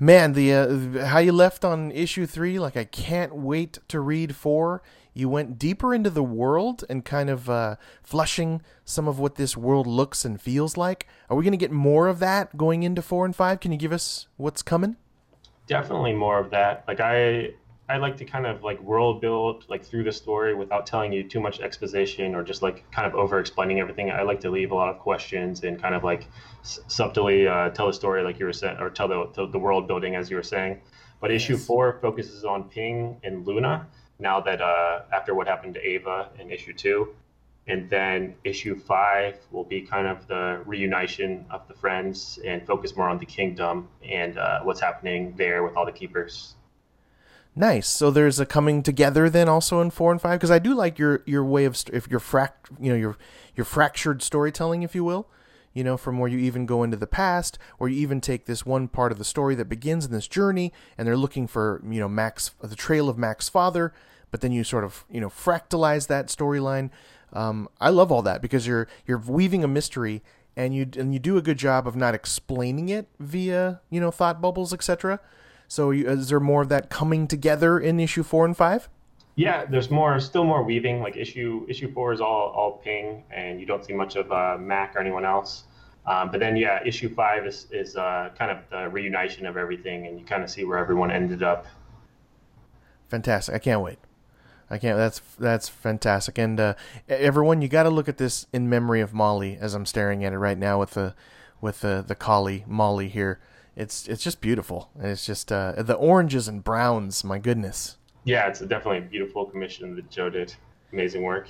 man, 0.00 0.32
the 0.32 0.52
uh, 0.52 1.06
how 1.06 1.18
you 1.18 1.30
left 1.30 1.64
on 1.64 1.92
issue 1.92 2.26
three, 2.26 2.58
like 2.58 2.76
I 2.76 2.84
can't 2.84 3.36
wait 3.36 3.78
to 3.88 4.00
read 4.00 4.34
four. 4.34 4.82
You 5.12 5.28
went 5.28 5.58
deeper 5.58 5.94
into 5.94 6.08
the 6.08 6.22
world 6.22 6.84
and 6.88 7.04
kind 7.04 7.28
of 7.28 7.50
uh, 7.50 7.76
flushing 8.02 8.62
some 8.84 9.06
of 9.06 9.18
what 9.18 9.34
this 9.34 9.56
world 9.56 9.86
looks 9.86 10.24
and 10.24 10.40
feels 10.40 10.76
like. 10.76 11.06
Are 11.28 11.36
we 11.36 11.44
gonna 11.44 11.56
get 11.56 11.70
more 11.70 12.08
of 12.08 12.18
that 12.20 12.56
going 12.56 12.82
into 12.82 13.02
four 13.02 13.24
and 13.24 13.36
five? 13.36 13.60
Can 13.60 13.70
you 13.70 13.78
give 13.78 13.92
us 13.92 14.26
what's 14.36 14.62
coming? 14.62 14.96
Definitely 15.66 16.14
more 16.14 16.38
of 16.40 16.50
that. 16.50 16.84
Like 16.88 17.00
I, 17.00 17.54
I 17.90 17.96
like 17.96 18.16
to 18.18 18.24
kind 18.24 18.46
of 18.46 18.62
like 18.62 18.80
world 18.80 19.20
build 19.20 19.64
like 19.68 19.84
through 19.84 20.04
the 20.04 20.12
story 20.12 20.54
without 20.54 20.86
telling 20.86 21.12
you 21.12 21.24
too 21.24 21.40
much 21.40 21.60
exposition 21.60 22.36
or 22.36 22.44
just 22.44 22.62
like 22.62 22.88
kind 22.92 23.06
of 23.06 23.16
over 23.16 23.40
explaining 23.40 23.80
everything. 23.80 24.12
I 24.12 24.22
like 24.22 24.40
to 24.40 24.50
leave 24.50 24.70
a 24.70 24.76
lot 24.76 24.90
of 24.90 24.98
questions 24.98 25.64
and 25.64 25.80
kind 25.82 25.94
of 25.96 26.04
like 26.04 26.28
s- 26.62 26.78
subtly 26.86 27.48
uh, 27.48 27.70
tell 27.70 27.88
the 27.88 27.92
story 27.92 28.22
like 28.22 28.38
you 28.38 28.46
were 28.46 28.52
saying, 28.52 28.76
or 28.78 28.90
tell 28.90 29.08
the, 29.08 29.26
tell 29.34 29.46
the 29.48 29.58
world 29.58 29.88
building 29.88 30.14
as 30.14 30.30
you 30.30 30.36
were 30.36 30.42
saying. 30.44 30.78
But 31.20 31.32
issue 31.32 31.54
Yes. 31.54 31.66
four 31.66 31.98
focuses 32.00 32.44
on 32.44 32.62
Ping 32.64 33.16
and 33.24 33.44
Luna 33.44 33.88
now 34.20 34.40
that 34.40 34.60
uh, 34.60 35.00
after 35.12 35.34
what 35.34 35.48
happened 35.48 35.74
to 35.74 35.84
Ava 35.84 36.28
in 36.38 36.50
issue 36.50 36.72
two. 36.72 37.08
And 37.66 37.88
then 37.90 38.34
issue 38.44 38.76
five 38.76 39.36
will 39.50 39.64
be 39.64 39.80
kind 39.82 40.06
of 40.06 40.26
the 40.28 40.62
reunition 40.64 41.44
of 41.50 41.66
the 41.68 41.74
friends 41.74 42.38
and 42.44 42.64
focus 42.64 42.96
more 42.96 43.08
on 43.08 43.18
the 43.18 43.26
kingdom 43.26 43.88
and 44.02 44.38
uh, 44.38 44.60
what's 44.62 44.80
happening 44.80 45.34
there 45.36 45.62
with 45.64 45.76
all 45.76 45.86
the 45.86 45.92
keepers. 45.92 46.54
Nice. 47.56 47.88
So 47.88 48.10
there's 48.10 48.38
a 48.38 48.46
coming 48.46 48.82
together 48.82 49.28
then 49.28 49.48
also 49.48 49.80
in 49.80 49.90
four 49.90 50.12
and 50.12 50.20
five 50.20 50.38
because 50.38 50.50
I 50.50 50.58
do 50.58 50.74
like 50.74 50.98
your 50.98 51.22
your 51.26 51.44
way 51.44 51.64
of 51.64 51.76
st- 51.76 51.94
if 51.94 52.08
your 52.08 52.20
frac 52.20 52.50
you 52.78 52.90
know 52.90 52.96
your 52.96 53.16
your 53.56 53.64
fractured 53.64 54.22
storytelling, 54.22 54.82
if 54.82 54.94
you 54.94 55.04
will. 55.04 55.28
You 55.72 55.84
know, 55.84 55.96
from 55.96 56.18
where 56.18 56.28
you 56.28 56.38
even 56.38 56.66
go 56.66 56.82
into 56.82 56.96
the 56.96 57.06
past, 57.06 57.56
or 57.78 57.88
you 57.88 58.00
even 58.00 58.20
take 58.20 58.46
this 58.46 58.66
one 58.66 58.88
part 58.88 59.12
of 59.12 59.18
the 59.18 59.24
story 59.24 59.54
that 59.54 59.68
begins 59.68 60.04
in 60.04 60.10
this 60.10 60.26
journey, 60.26 60.72
and 60.98 61.06
they're 61.06 61.16
looking 61.16 61.46
for 61.46 61.80
you 61.88 62.00
know 62.00 62.08
Max, 62.08 62.52
the 62.60 62.74
trail 62.74 63.08
of 63.08 63.18
Mac's 63.18 63.48
father, 63.48 63.92
but 64.30 64.40
then 64.40 64.52
you 64.52 64.64
sort 64.64 64.84
of 64.84 65.04
you 65.10 65.20
know 65.20 65.28
fractalize 65.28 66.06
that 66.08 66.26
storyline. 66.26 66.90
Um, 67.32 67.68
I 67.80 67.90
love 67.90 68.10
all 68.10 68.22
that 68.22 68.42
because 68.42 68.66
you're 68.66 68.88
you're 69.06 69.18
weaving 69.18 69.62
a 69.62 69.68
mystery, 69.68 70.22
and 70.56 70.74
you 70.74 70.88
and 70.96 71.12
you 71.12 71.18
do 71.18 71.36
a 71.36 71.42
good 71.42 71.58
job 71.58 71.86
of 71.86 71.94
not 71.94 72.14
explaining 72.14 72.88
it 72.88 73.08
via 73.18 73.80
you 73.90 74.00
know 74.00 74.10
thought 74.10 74.40
bubbles, 74.40 74.72
etc. 74.72 75.20
So 75.70 75.92
you, 75.92 76.08
is 76.10 76.28
there 76.30 76.40
more 76.40 76.62
of 76.62 76.68
that 76.70 76.90
coming 76.90 77.28
together 77.28 77.78
in 77.78 78.00
issue 78.00 78.24
four 78.24 78.44
and 78.44 78.56
five? 78.56 78.88
Yeah, 79.36 79.66
there's 79.66 79.88
more, 79.88 80.18
still 80.18 80.42
more 80.42 80.64
weaving. 80.64 81.00
Like 81.00 81.16
issue 81.16 81.64
issue 81.68 81.92
four 81.92 82.12
is 82.12 82.20
all 82.20 82.48
all 82.48 82.72
Ping, 82.78 83.22
and 83.30 83.60
you 83.60 83.66
don't 83.66 83.84
see 83.84 83.92
much 83.92 84.16
of 84.16 84.32
uh, 84.32 84.58
Mac 84.58 84.96
or 84.96 84.98
anyone 84.98 85.24
else. 85.24 85.62
Um, 86.06 86.32
but 86.32 86.40
then 86.40 86.56
yeah, 86.56 86.80
issue 86.84 87.14
five 87.14 87.46
is 87.46 87.68
is 87.70 87.94
uh, 87.94 88.30
kind 88.36 88.50
of 88.50 88.58
the 88.68 88.88
reunition 88.88 89.46
of 89.46 89.56
everything, 89.56 90.08
and 90.08 90.18
you 90.18 90.26
kind 90.26 90.42
of 90.42 90.50
see 90.50 90.64
where 90.64 90.76
everyone 90.76 91.12
ended 91.12 91.44
up. 91.44 91.66
Fantastic! 93.08 93.54
I 93.54 93.58
can't 93.60 93.80
wait. 93.80 94.00
I 94.68 94.76
can't. 94.78 94.98
That's 94.98 95.20
that's 95.38 95.68
fantastic. 95.68 96.36
And 96.36 96.58
uh, 96.58 96.74
everyone, 97.08 97.62
you 97.62 97.68
got 97.68 97.84
to 97.84 97.90
look 97.90 98.08
at 98.08 98.18
this 98.18 98.48
in 98.52 98.68
memory 98.68 99.00
of 99.00 99.14
Molly 99.14 99.56
as 99.60 99.74
I'm 99.74 99.86
staring 99.86 100.24
at 100.24 100.32
it 100.32 100.38
right 100.38 100.58
now 100.58 100.80
with 100.80 100.90
the 100.90 101.14
with 101.60 101.80
the 101.80 102.04
the 102.04 102.16
collie 102.16 102.64
Molly 102.66 103.08
here. 103.08 103.38
It's 103.80 104.06
it's 104.08 104.22
just 104.22 104.42
beautiful. 104.42 104.90
And 104.98 105.06
It's 105.06 105.24
just 105.24 105.50
uh, 105.50 105.82
the 105.82 105.94
oranges 105.94 106.48
and 106.48 106.62
browns. 106.62 107.24
My 107.24 107.38
goodness. 107.38 107.96
Yeah, 108.24 108.46
it's 108.46 108.60
definitely 108.60 108.98
a 108.98 109.10
beautiful 109.10 109.46
commission 109.46 109.96
that 109.96 110.10
Jo 110.10 110.28
did. 110.28 110.54
Amazing 110.92 111.22
work. 111.22 111.48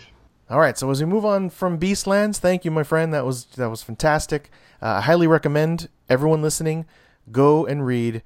All 0.48 0.60
right, 0.60 0.78
so 0.78 0.90
as 0.90 1.00
we 1.00 1.06
move 1.06 1.24
on 1.24 1.50
from 1.50 1.78
Beastlands, 1.78 2.38
thank 2.38 2.64
you, 2.64 2.70
my 2.70 2.84
friend. 2.84 3.12
That 3.12 3.26
was 3.26 3.46
that 3.56 3.68
was 3.68 3.82
fantastic. 3.82 4.50
Uh, 4.80 4.86
I 4.86 5.00
highly 5.00 5.26
recommend 5.26 5.88
everyone 6.08 6.40
listening 6.40 6.86
go 7.32 7.66
and 7.66 7.84
read 7.84 8.22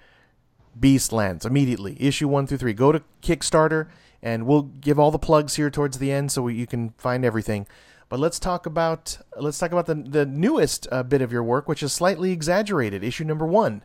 Beastlands 0.78 1.46
immediately. 1.46 1.96
Issue 1.98 2.28
one 2.28 2.46
through 2.46 2.59
three. 2.59 2.74
Go 2.74 2.92
to 2.92 3.02
Kickstarter, 3.22 3.88
and 4.22 4.46
we'll 4.46 4.62
give 4.62 4.98
all 4.98 5.12
the 5.12 5.18
plugs 5.18 5.57
here 5.57 5.70
towards 5.70 5.98
the 5.98 6.12
end, 6.12 6.30
so 6.30 6.42
we, 6.42 6.55
you 6.55 6.66
can 6.66 6.90
find 6.98 7.24
everything. 7.24 7.66
But 8.11 8.20
let's 8.20 8.38
talk 8.38 8.66
about 8.66 9.18
let's 9.40 9.59
talk 9.59 9.72
about 9.72 9.86
the 9.86 9.94
the 9.94 10.26
newest 10.26 10.86
uh, 10.92 11.02
bit 11.02 11.22
of 11.22 11.32
your 11.32 11.42
work, 11.42 11.68
which 11.68 11.82
is 11.82 11.92
slightly 11.92 12.32
exaggerated. 12.32 13.02
Issue 13.02 13.24
number 13.24 13.46
one. 13.46 13.82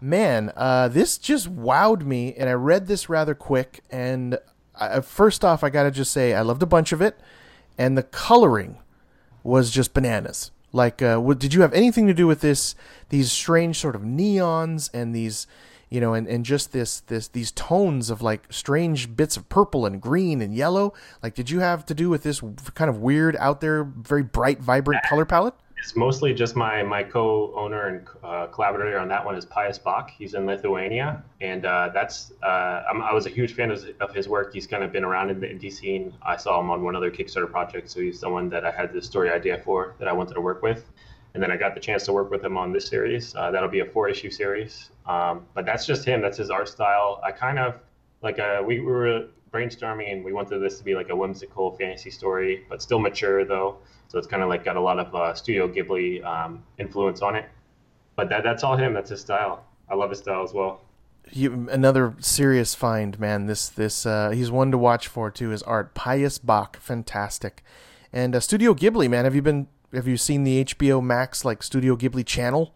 Man, 0.00 0.52
uh, 0.56 0.88
this 0.88 1.18
just 1.18 1.54
wowed 1.54 2.04
me, 2.04 2.34
and 2.34 2.48
I 2.48 2.52
read 2.52 2.86
this 2.86 3.08
rather 3.08 3.34
quick. 3.34 3.80
And 3.90 4.38
I, 4.78 5.00
first 5.00 5.44
off, 5.44 5.64
I 5.64 5.70
gotta 5.70 5.90
just 5.90 6.12
say 6.12 6.34
I 6.34 6.42
loved 6.42 6.62
a 6.62 6.66
bunch 6.66 6.92
of 6.92 7.00
it, 7.00 7.18
and 7.78 7.96
the 7.96 8.02
coloring 8.02 8.78
was 9.42 9.70
just 9.70 9.94
bananas. 9.94 10.50
Like, 10.72 11.00
uh, 11.00 11.18
what, 11.18 11.38
did 11.38 11.54
you 11.54 11.62
have 11.62 11.72
anything 11.72 12.08
to 12.08 12.14
do 12.14 12.26
with 12.26 12.40
this? 12.40 12.74
These 13.10 13.30
strange 13.30 13.78
sort 13.78 13.94
of 13.94 14.02
neons 14.02 14.90
and 14.92 15.14
these, 15.14 15.46
you 15.88 16.00
know, 16.00 16.14
and, 16.14 16.26
and 16.26 16.44
just 16.44 16.72
this 16.72 16.98
this 17.00 17.28
these 17.28 17.52
tones 17.52 18.10
of 18.10 18.22
like 18.22 18.46
strange 18.50 19.14
bits 19.14 19.36
of 19.36 19.48
purple 19.48 19.86
and 19.86 20.00
green 20.00 20.42
and 20.42 20.52
yellow. 20.52 20.92
Like, 21.22 21.34
did 21.34 21.48
you 21.48 21.60
have 21.60 21.86
to 21.86 21.94
do 21.94 22.10
with 22.10 22.24
this 22.24 22.42
kind 22.74 22.90
of 22.90 22.98
weird, 22.98 23.36
out 23.36 23.60
there, 23.60 23.84
very 23.84 24.24
bright, 24.24 24.60
vibrant 24.60 25.04
color 25.04 25.24
palette? 25.24 25.54
It's 25.84 25.94
mostly 25.94 26.32
just 26.32 26.56
my 26.56 26.82
my 26.82 27.02
co-owner 27.02 27.88
and 27.88 28.08
uh, 28.22 28.46
collaborator 28.46 28.98
on 28.98 29.06
that 29.08 29.22
one 29.22 29.36
is 29.36 29.44
Pius 29.44 29.76
Bak. 29.76 30.14
He's 30.16 30.32
in 30.32 30.46
Lithuania, 30.46 31.22
and 31.42 31.66
uh, 31.66 31.90
that's 31.92 32.32
uh, 32.42 32.84
I 32.88 33.12
was 33.12 33.26
a 33.26 33.28
huge 33.28 33.52
fan 33.52 33.70
of, 33.70 33.84
of 34.00 34.14
his 34.14 34.26
work. 34.26 34.54
He's 34.54 34.66
kind 34.66 34.82
of 34.82 34.92
been 34.92 35.04
around 35.04 35.28
in 35.28 35.40
the 35.40 35.46
indie 35.46 35.70
scene. 35.70 36.14
I 36.22 36.36
saw 36.38 36.58
him 36.58 36.70
on 36.70 36.82
one 36.82 36.96
other 36.96 37.10
Kickstarter 37.10 37.50
project, 37.50 37.90
so 37.90 38.00
he's 38.00 38.18
someone 38.18 38.48
that 38.48 38.64
I 38.64 38.70
had 38.70 38.94
the 38.94 39.02
story 39.02 39.28
idea 39.28 39.58
for 39.58 39.94
that 39.98 40.08
I 40.08 40.12
wanted 40.14 40.32
to 40.34 40.40
work 40.40 40.62
with. 40.62 40.90
And 41.34 41.42
then 41.42 41.50
I 41.50 41.58
got 41.58 41.74
the 41.74 41.80
chance 41.80 42.06
to 42.06 42.14
work 42.14 42.30
with 42.30 42.42
him 42.42 42.56
on 42.56 42.72
this 42.72 42.88
series. 42.88 43.34
Uh, 43.34 43.50
that'll 43.50 43.68
be 43.68 43.80
a 43.80 43.84
four 43.84 44.08
issue 44.08 44.30
series. 44.30 44.88
Um, 45.04 45.44
but 45.52 45.66
that's 45.66 45.84
just 45.84 46.06
him. 46.06 46.22
That's 46.22 46.38
his 46.38 46.48
art 46.48 46.70
style. 46.70 47.20
I 47.22 47.30
kind 47.30 47.58
of 47.58 47.74
like 48.22 48.38
uh, 48.38 48.62
we, 48.64 48.80
we 48.80 48.86
were 48.86 49.26
brainstorming 49.54 50.10
and 50.10 50.24
we 50.24 50.32
wanted 50.32 50.58
this 50.58 50.78
to 50.78 50.84
be 50.84 50.94
like 50.94 51.10
a 51.10 51.16
whimsical 51.16 51.76
fantasy 51.76 52.10
story, 52.10 52.64
but 52.68 52.82
still 52.82 52.98
mature 52.98 53.44
though. 53.44 53.76
So 54.08 54.18
it's 54.18 54.26
kind 54.26 54.42
of 54.42 54.48
like 54.48 54.64
got 54.64 54.76
a 54.76 54.80
lot 54.80 54.98
of 54.98 55.14
uh, 55.14 55.34
Studio 55.34 55.68
Ghibli 55.68 56.24
um, 56.24 56.62
influence 56.78 57.22
on 57.22 57.36
it. 57.36 57.46
But 58.16 58.28
that 58.28 58.42
that's 58.42 58.64
all 58.64 58.76
him. 58.76 58.94
That's 58.94 59.10
his 59.10 59.20
style. 59.20 59.64
I 59.88 59.94
love 59.94 60.10
his 60.10 60.20
style 60.20 60.42
as 60.42 60.52
well. 60.52 60.80
You, 61.32 61.68
another 61.70 62.14
serious 62.20 62.74
find, 62.74 63.18
man. 63.18 63.46
This 63.46 63.68
this 63.68 64.06
uh, 64.06 64.30
he's 64.30 64.50
one 64.50 64.70
to 64.70 64.78
watch 64.78 65.08
for 65.08 65.30
too. 65.30 65.50
His 65.50 65.62
art, 65.62 65.94
Pius 65.94 66.38
Bak, 66.38 66.76
fantastic. 66.76 67.62
And 68.12 68.36
uh, 68.36 68.40
Studio 68.40 68.74
Ghibli, 68.74 69.08
man. 69.08 69.24
Have 69.24 69.34
you 69.34 69.42
been? 69.42 69.68
Have 69.92 70.06
you 70.06 70.16
seen 70.16 70.44
the 70.44 70.64
HBO 70.64 71.02
Max 71.02 71.44
like 71.44 71.62
Studio 71.62 71.96
Ghibli 71.96 72.26
channel? 72.26 72.74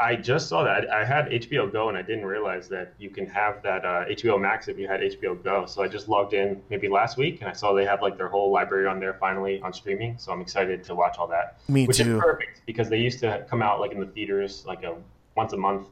I 0.00 0.14
just 0.14 0.48
saw 0.48 0.62
that. 0.62 0.88
I 0.90 1.04
had 1.04 1.26
HBO 1.26 1.72
Go 1.72 1.88
and 1.88 1.98
I 1.98 2.02
didn't 2.02 2.24
realize 2.24 2.68
that 2.68 2.94
you 2.98 3.10
can 3.10 3.26
have 3.26 3.62
that 3.64 3.84
uh, 3.84 4.04
HBO 4.04 4.40
Max 4.40 4.68
if 4.68 4.78
you 4.78 4.86
had 4.86 5.00
HBO 5.00 5.42
Go. 5.42 5.66
So 5.66 5.82
I 5.82 5.88
just 5.88 6.08
logged 6.08 6.34
in 6.34 6.62
maybe 6.70 6.88
last 6.88 7.16
week 7.16 7.40
and 7.40 7.50
I 7.50 7.52
saw 7.52 7.72
they 7.72 7.84
have 7.84 8.00
like 8.00 8.16
their 8.16 8.28
whole 8.28 8.52
library 8.52 8.86
on 8.86 9.00
there 9.00 9.14
finally 9.14 9.60
on 9.60 9.72
streaming. 9.72 10.16
So 10.16 10.30
I'm 10.30 10.40
excited 10.40 10.84
to 10.84 10.94
watch 10.94 11.16
all 11.18 11.26
that. 11.28 11.58
Me 11.68 11.86
which 11.86 11.96
too. 11.96 12.16
is 12.16 12.22
perfect 12.22 12.62
because 12.64 12.88
they 12.88 12.98
used 12.98 13.18
to 13.20 13.44
come 13.50 13.60
out 13.60 13.80
like 13.80 13.90
in 13.90 13.98
the 13.98 14.06
theaters 14.06 14.64
like 14.66 14.84
a 14.84 14.94
once 15.36 15.52
a 15.52 15.56
month, 15.56 15.88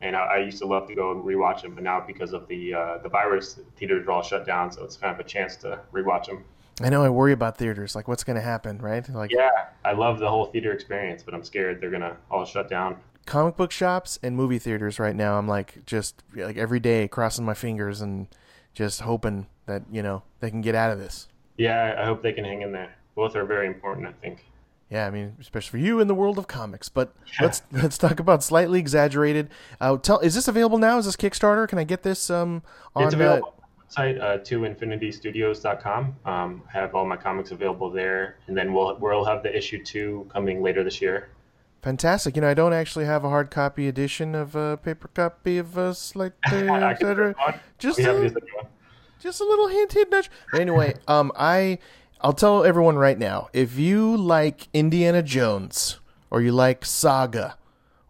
and 0.00 0.16
I, 0.16 0.20
I 0.20 0.36
used 0.38 0.58
to 0.58 0.66
love 0.66 0.88
to 0.88 0.94
go 0.94 1.12
and 1.12 1.22
rewatch 1.22 1.60
them. 1.60 1.74
But 1.74 1.84
now 1.84 2.00
because 2.00 2.32
of 2.32 2.48
the 2.48 2.72
uh, 2.72 2.98
the 3.02 3.10
virus, 3.10 3.60
theaters 3.76 4.06
are 4.06 4.12
all 4.12 4.22
shut 4.22 4.46
down, 4.46 4.72
so 4.72 4.84
it's 4.84 4.96
kind 4.96 5.12
of 5.12 5.20
a 5.20 5.28
chance 5.28 5.56
to 5.56 5.80
rewatch 5.92 6.26
them. 6.26 6.44
I 6.82 6.88
know 6.88 7.04
I 7.04 7.10
worry 7.10 7.32
about 7.32 7.58
theaters. 7.58 7.94
Like, 7.94 8.08
what's 8.08 8.24
going 8.24 8.36
to 8.36 8.42
happen, 8.42 8.78
right? 8.78 9.06
Like, 9.10 9.30
Yeah, 9.30 9.50
I 9.84 9.92
love 9.92 10.18
the 10.18 10.30
whole 10.30 10.46
theater 10.46 10.72
experience, 10.72 11.22
but 11.22 11.34
I'm 11.34 11.44
scared 11.44 11.78
they're 11.78 11.90
gonna 11.90 12.16
all 12.30 12.46
shut 12.46 12.70
down. 12.70 12.96
Comic 13.30 13.56
book 13.56 13.70
shops 13.70 14.18
and 14.24 14.34
movie 14.34 14.58
theaters 14.58 14.98
right 14.98 15.14
now. 15.14 15.38
I'm 15.38 15.46
like 15.46 15.86
just 15.86 16.24
like 16.34 16.56
every 16.56 16.80
day 16.80 17.06
crossing 17.06 17.44
my 17.44 17.54
fingers 17.54 18.00
and 18.00 18.26
just 18.74 19.02
hoping 19.02 19.46
that 19.66 19.84
you 19.88 20.02
know 20.02 20.24
they 20.40 20.50
can 20.50 20.62
get 20.62 20.74
out 20.74 20.90
of 20.90 20.98
this. 20.98 21.28
Yeah, 21.56 21.94
I 21.96 22.06
hope 22.06 22.22
they 22.22 22.32
can 22.32 22.44
hang 22.44 22.62
in 22.62 22.72
there. 22.72 22.92
Both 23.14 23.36
are 23.36 23.44
very 23.44 23.68
important, 23.68 24.08
I 24.08 24.12
think. 24.20 24.44
Yeah, 24.90 25.06
I 25.06 25.10
mean, 25.10 25.36
especially 25.40 25.70
for 25.70 25.86
you 25.86 26.00
in 26.00 26.08
the 26.08 26.14
world 26.14 26.38
of 26.38 26.48
comics. 26.48 26.88
But 26.88 27.14
let's 27.40 27.62
let's 27.70 27.96
talk 27.96 28.18
about 28.18 28.42
slightly 28.42 28.80
exaggerated. 28.80 29.48
Uh, 29.80 29.96
tell, 29.96 30.18
is 30.18 30.34
this 30.34 30.48
available 30.48 30.78
now? 30.78 30.98
Is 30.98 31.04
this 31.04 31.14
Kickstarter? 31.14 31.68
Can 31.68 31.78
I 31.78 31.84
get 31.84 32.02
this 32.02 32.30
um, 32.30 32.64
on? 32.96 33.04
it's 33.04 33.14
uh, 33.14 33.16
available 33.16 33.54
the 33.94 34.02
website 34.02 34.20
uh, 34.20 34.38
2infinitystudios.com. 34.38 36.16
Um, 36.24 36.62
I 36.68 36.72
have 36.72 36.96
all 36.96 37.06
my 37.06 37.16
comics 37.16 37.52
available 37.52 37.90
there, 37.90 38.38
and 38.48 38.56
then 38.56 38.72
we'll 38.72 38.98
we'll 38.98 39.24
have 39.24 39.44
the 39.44 39.56
issue 39.56 39.84
two 39.84 40.28
coming 40.32 40.62
later 40.62 40.82
this 40.82 41.00
year. 41.00 41.28
Fantastic. 41.82 42.36
You 42.36 42.42
know, 42.42 42.48
I 42.50 42.54
don't 42.54 42.72
actually 42.74 43.06
have 43.06 43.24
a 43.24 43.28
hard 43.30 43.50
copy 43.50 43.88
edition 43.88 44.34
of 44.34 44.54
a 44.54 44.76
paper 44.76 45.08
copy 45.14 45.58
of 45.58 45.96
slightly 45.96 46.34
I 46.46 46.50
can 46.50 46.66
put 46.68 46.90
exaggerated. 46.90 47.30
it 47.30 47.36
on. 47.46 47.60
Just 47.78 47.98
a- 47.98 48.22
it 48.22 48.24
as 48.26 48.32
a- 48.32 48.66
just 49.18 49.40
a 49.40 49.44
little 49.44 49.68
hint, 49.68 49.92
hint, 49.92 50.10
nudge. 50.10 50.30
Anyway, 50.54 50.94
um, 51.08 51.30
I 51.36 51.78
I'll 52.22 52.32
tell 52.34 52.64
everyone 52.64 52.96
right 52.96 53.18
now 53.18 53.48
if 53.52 53.78
you 53.78 54.16
like 54.16 54.68
Indiana 54.74 55.22
Jones 55.22 56.00
or 56.30 56.40
you 56.42 56.52
like 56.52 56.84
Saga 56.84 57.56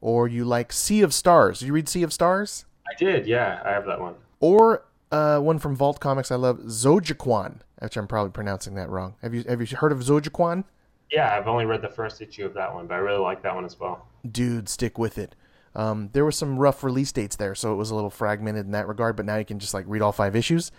or 0.00 0.26
you 0.28 0.44
like 0.44 0.72
Sea 0.72 1.02
of 1.02 1.12
Stars. 1.14 1.60
Did 1.60 1.66
you 1.66 1.72
read 1.72 1.88
Sea 1.88 2.02
of 2.02 2.12
Stars? 2.12 2.64
I 2.88 2.94
did, 2.98 3.26
yeah, 3.26 3.60
I 3.64 3.70
have 3.70 3.86
that 3.86 4.00
one. 4.00 4.14
Or 4.40 4.84
uh, 5.12 5.38
one 5.38 5.58
from 5.60 5.76
Vault 5.76 6.00
Comics 6.00 6.30
I 6.32 6.36
love, 6.36 6.58
Zojaqan. 6.60 7.60
Which 7.80 7.96
I'm 7.96 8.06
probably 8.06 8.30
pronouncing 8.32 8.74
that 8.74 8.88
wrong. 8.90 9.14
Have 9.22 9.32
you 9.34 9.42
have 9.48 9.60
you 9.60 9.76
heard 9.76 9.90
of 9.92 10.00
Zojaqan? 10.00 10.64
Yeah, 11.11 11.34
I've 11.36 11.48
only 11.48 11.64
read 11.64 11.82
the 11.82 11.88
first 11.88 12.20
issue 12.20 12.46
of 12.46 12.54
that 12.54 12.72
one, 12.72 12.86
but 12.86 12.94
I 12.94 12.98
really 12.98 13.18
like 13.20 13.42
that 13.42 13.54
one 13.54 13.64
as 13.64 13.78
well. 13.78 14.06
Dude, 14.30 14.68
stick 14.68 14.98
with 14.98 15.18
it. 15.18 15.34
Um, 15.74 16.11
there 16.12 16.24
were 16.24 16.32
some 16.32 16.58
rough 16.58 16.82
release 16.82 17.12
dates 17.12 17.36
there, 17.36 17.54
so 17.54 17.72
it 17.72 17.76
was 17.76 17.90
a 17.90 17.94
little 17.94 18.11
fragmented 18.11 18.66
in 18.66 18.72
that 18.72 18.88
regard. 18.88 19.16
But 19.16 19.26
now 19.26 19.36
you 19.36 19.44
can 19.44 19.58
just 19.58 19.74
like 19.74 19.84
read 19.88 20.02
all 20.02 20.12
five 20.12 20.34
issues. 20.36 20.70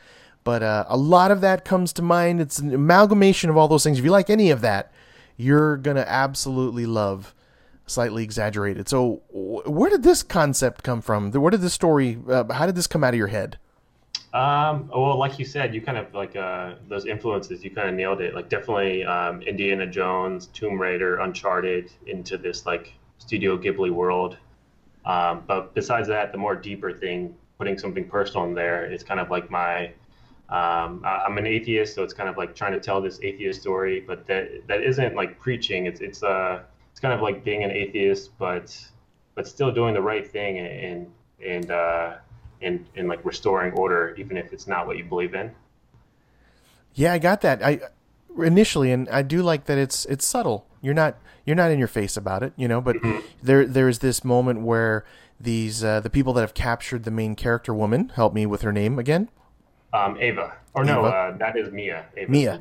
But 0.43 0.63
uh, 0.63 0.85
a 0.87 0.97
lot 0.97 1.31
of 1.31 1.41
that 1.41 1.65
comes 1.65 1.93
to 1.93 2.01
mind. 2.01 2.41
It's 2.41 2.59
an 2.59 2.73
amalgamation 2.73 3.49
of 3.49 3.57
all 3.57 3.67
those 3.67 3.83
things. 3.83 3.99
If 3.99 4.05
you 4.05 4.11
like 4.11 4.29
any 4.29 4.49
of 4.51 4.61
that, 4.61 4.91
you're 5.37 5.77
gonna 5.77 6.05
absolutely 6.07 6.85
love 6.85 7.33
slightly 7.85 8.23
exaggerated. 8.23 8.87
So, 8.89 9.21
wh- 9.29 9.69
where 9.69 9.89
did 9.89 10.03
this 10.03 10.23
concept 10.23 10.83
come 10.83 11.01
from? 11.01 11.31
Where 11.31 11.51
did 11.51 11.61
this 11.61 11.73
story? 11.73 12.17
Uh, 12.27 12.51
how 12.51 12.65
did 12.65 12.75
this 12.75 12.87
come 12.87 13.03
out 13.03 13.13
of 13.13 13.17
your 13.17 13.27
head? 13.27 13.57
Um, 14.33 14.89
well, 14.95 15.19
like 15.19 15.39
you 15.39 15.45
said, 15.45 15.75
you 15.75 15.81
kind 15.81 15.97
of 15.97 16.13
like 16.13 16.35
uh, 16.35 16.75
those 16.87 17.05
influences. 17.05 17.63
You 17.63 17.71
kind 17.71 17.89
of 17.89 17.95
nailed 17.95 18.21
it. 18.21 18.33
Like 18.33 18.47
definitely 18.47 19.03
um, 19.03 19.41
Indiana 19.41 19.85
Jones, 19.85 20.47
Tomb 20.47 20.79
Raider, 20.79 21.17
Uncharted 21.17 21.91
into 22.07 22.37
this 22.37 22.65
like 22.65 22.93
Studio 23.17 23.57
Ghibli 23.57 23.91
world. 23.91 24.37
Um, 25.05 25.43
but 25.47 25.73
besides 25.73 26.07
that, 26.07 26.31
the 26.31 26.37
more 26.37 26.55
deeper 26.55 26.93
thing, 26.93 27.35
putting 27.57 27.77
something 27.77 28.07
personal 28.07 28.45
in 28.45 28.53
there, 28.53 28.89
is 28.91 29.03
kind 29.03 29.19
of 29.19 29.29
like 29.29 29.49
my. 29.49 29.91
Um, 30.49 31.01
I'm 31.05 31.37
an 31.37 31.47
atheist, 31.47 31.95
so 31.95 32.03
it's 32.03 32.13
kind 32.13 32.27
of 32.27 32.35
like 32.35 32.55
trying 32.55 32.73
to 32.73 32.79
tell 32.79 33.01
this 33.01 33.19
atheist 33.23 33.61
story, 33.61 34.01
but 34.01 34.27
that 34.27 34.67
that 34.67 34.81
isn't 34.81 35.15
like 35.15 35.39
preaching. 35.39 35.85
It's 35.85 36.01
it's 36.01 36.23
uh 36.23 36.61
it's 36.91 36.99
kind 36.99 37.13
of 37.13 37.21
like 37.21 37.43
being 37.43 37.63
an 37.63 37.71
atheist, 37.71 38.31
but 38.37 38.77
but 39.35 39.47
still 39.47 39.71
doing 39.71 39.93
the 39.93 40.01
right 40.01 40.29
thing 40.29 40.59
and 40.59 41.07
and 41.45 41.71
uh, 41.71 42.15
and 42.61 42.85
and 42.95 43.07
like 43.07 43.23
restoring 43.25 43.73
order, 43.73 44.15
even 44.17 44.37
if 44.37 44.53
it's 44.53 44.67
not 44.67 44.87
what 44.87 44.97
you 44.97 45.03
believe 45.03 45.33
in. 45.33 45.51
Yeah, 46.93 47.13
I 47.13 47.19
got 47.19 47.41
that. 47.41 47.63
I 47.63 47.79
initially, 48.37 48.91
and 48.91 49.09
I 49.09 49.21
do 49.21 49.41
like 49.41 49.65
that 49.65 49.77
it's 49.77 50.05
it's 50.05 50.25
subtle. 50.25 50.65
You're 50.81 50.93
not 50.93 51.17
you're 51.45 51.55
not 51.55 51.71
in 51.71 51.79
your 51.79 51.87
face 51.87 52.17
about 52.17 52.43
it, 52.43 52.53
you 52.55 52.67
know. 52.67 52.81
But 52.81 52.97
there 53.43 53.65
there's 53.65 53.99
this 53.99 54.23
moment 54.23 54.61
where 54.61 55.05
these 55.39 55.83
uh, 55.83 55.99
the 55.99 56.09
people 56.09 56.33
that 56.33 56.41
have 56.41 56.53
captured 56.53 57.03
the 57.03 57.11
main 57.11 57.35
character 57.35 57.73
woman 57.73 58.09
help 58.15 58.33
me 58.33 58.45
with 58.45 58.61
her 58.61 58.71
name 58.71 58.99
again. 58.99 59.29
Um, 59.93 60.17
Ava, 60.19 60.53
or 60.73 60.85
no, 60.85 61.05
uh, 61.05 61.37
that 61.37 61.57
is 61.57 61.71
Mia. 61.71 62.05
Ava 62.15 62.31
Mia. 62.31 62.59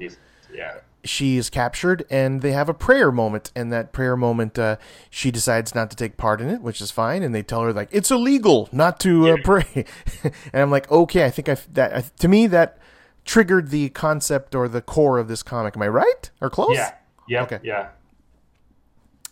Yeah. 0.53 0.79
She 1.03 1.37
is 1.39 1.49
captured, 1.49 2.05
and 2.11 2.43
they 2.43 2.53
have 2.53 2.69
a 2.69 2.75
prayer 2.75 3.11
moment. 3.11 3.53
And 3.57 3.73
that 3.73 3.93
prayer 3.93 4.17
moment, 4.17 4.59
uh, 4.59 4.77
she 5.09 5.31
decides 5.31 5.75
not 5.75 5.91
to 5.91 5.97
take 5.97 6.17
part 6.17 6.41
in 6.41 6.51
it, 6.51 6.61
which 6.61 6.81
is 6.81 6.91
fine. 6.91 7.23
And 7.23 7.35
they 7.35 7.43
tell 7.43 7.63
her 7.63 7.73
like 7.73 7.89
it's 7.91 8.11
illegal 8.11 8.69
not 8.73 9.01
to 9.01 9.31
uh, 9.31 9.37
pray. 9.43 9.87
and 10.23 10.63
I'm 10.63 10.71
like, 10.71 10.91
okay, 10.91 11.25
I 11.25 11.31
think 11.31 11.49
I 11.49 11.57
that 11.73 11.97
I, 11.97 12.05
to 12.19 12.29
me 12.29 12.47
that 12.49 12.79
triggered 13.25 13.71
the 13.71 13.89
concept 13.91 14.55
or 14.55 14.69
the 14.69 14.83
core 14.83 15.19
of 15.19 15.29
this 15.29 15.43
comic. 15.43 15.77
Am 15.77 15.83
I 15.83 15.89
right 15.89 16.31
or 16.41 16.51
close? 16.51 16.75
Yeah. 16.75 16.93
Yep. 17.29 17.53
Okay. 17.53 17.61
Yeah. 17.63 17.89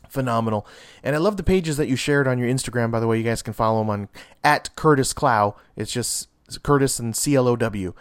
phenomenal. 0.08 0.66
And 1.02 1.14
I 1.14 1.18
love 1.18 1.36
the 1.36 1.42
pages 1.42 1.76
that 1.76 1.88
you 1.88 1.96
shared 1.96 2.26
on 2.26 2.38
your 2.38 2.48
Instagram. 2.48 2.90
By 2.90 3.00
the 3.00 3.06
way, 3.06 3.18
you 3.18 3.24
guys 3.24 3.42
can 3.42 3.52
follow 3.52 3.82
him 3.82 3.90
on 3.90 4.08
at 4.42 4.74
Curtis 4.76 5.12
Clow. 5.12 5.56
It's 5.76 5.92
just 5.92 6.28
Curtis 6.62 6.98
and 6.98 7.14
C 7.14 7.34
L 7.34 7.46
O 7.48 7.56
W. 7.56 7.92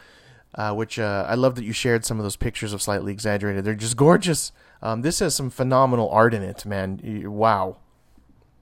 Uh, 0.55 0.73
which 0.73 0.97
uh, 0.97 1.25
I 1.27 1.35
love 1.35 1.55
that 1.55 1.65
you 1.65 1.73
shared 1.73 2.03
some 2.03 2.17
of 2.19 2.23
those 2.23 2.35
pictures 2.37 2.73
of 2.73 2.81
slightly 2.81 3.11
exaggerated. 3.11 3.63
They're 3.63 3.75
just 3.75 3.95
gorgeous. 3.97 4.51
Um, 4.81 5.01
this 5.01 5.19
has 5.19 5.35
some 5.35 5.49
phenomenal 5.49 6.09
art 6.09 6.33
in 6.33 6.41
it, 6.41 6.65
man. 6.65 6.99
Wow. 7.25 7.77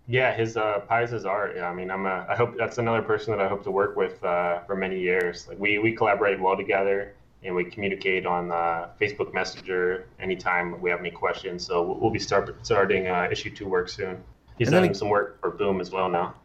Yeah, 0.07 0.35
his 0.35 0.57
uh, 0.57 0.81
Pius' 0.87 1.23
art. 1.25 1.53
Yeah, 1.55 1.69
I 1.69 1.73
mean, 1.73 1.89
I'm 1.89 2.05
a, 2.05 2.25
I 2.29 2.35
hope 2.35 2.55
that's 2.57 2.77
another 2.79 3.01
person 3.01 3.35
that 3.35 3.43
I 3.43 3.47
hope 3.47 3.63
to 3.63 3.71
work 3.71 3.95
with 3.95 4.23
uh, 4.23 4.59
for 4.61 4.75
many 4.75 4.99
years. 4.99 5.47
Like 5.47 5.59
we 5.59 5.79
we 5.79 5.95
collaborate 5.95 6.39
well 6.39 6.57
together, 6.57 7.13
and 7.43 7.55
we 7.55 7.63
communicate 7.65 8.25
on 8.25 8.51
uh, 8.51 8.89
Facebook 8.99 9.33
Messenger 9.33 10.07
anytime 10.19 10.79
we 10.81 10.89
have 10.89 10.99
any 10.99 11.11
questions. 11.11 11.65
So 11.65 11.81
we'll, 11.81 11.99
we'll 11.99 12.11
be 12.11 12.19
start, 12.19 12.55
starting 12.63 13.07
uh, 13.07 13.29
issue 13.31 13.49
two 13.55 13.67
work 13.67 13.89
soon. 13.89 14.23
He's 14.57 14.69
doing 14.69 14.89
he- 14.89 14.93
some 14.93 15.09
work 15.09 15.39
for 15.39 15.51
Boom 15.51 15.79
as 15.81 15.91
well 15.91 16.09
now. 16.09 16.35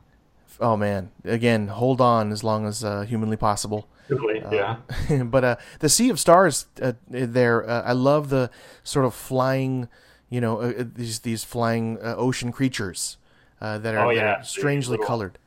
Oh 0.60 0.76
man. 0.76 1.10
Again, 1.24 1.68
hold 1.68 2.00
on 2.00 2.32
as 2.32 2.42
long 2.42 2.66
as 2.66 2.82
uh, 2.84 3.02
humanly 3.02 3.36
possible. 3.36 3.88
Really? 4.10 4.40
yeah. 4.50 4.76
but 5.24 5.44
uh, 5.44 5.56
the 5.80 5.88
Sea 5.88 6.10
of 6.10 6.18
Stars 6.20 6.66
uh, 6.82 6.92
there, 7.08 7.68
uh, 7.68 7.82
I 7.82 7.92
love 7.92 8.28
the 8.30 8.50
sort 8.82 9.04
of 9.06 9.14
flying, 9.14 9.88
you 10.28 10.40
know, 10.40 10.60
uh, 10.60 10.72
uh, 10.80 10.84
these 10.94 11.20
these 11.20 11.44
flying 11.44 11.98
uh, 12.02 12.14
ocean 12.16 12.52
creatures 12.52 13.16
uh, 13.60 13.78
that 13.78 13.94
are, 13.94 14.06
Oh, 14.06 14.08
that 14.08 14.14
yeah, 14.16 14.40
are 14.40 14.44
strangely 14.44 14.98
colored. 14.98 15.38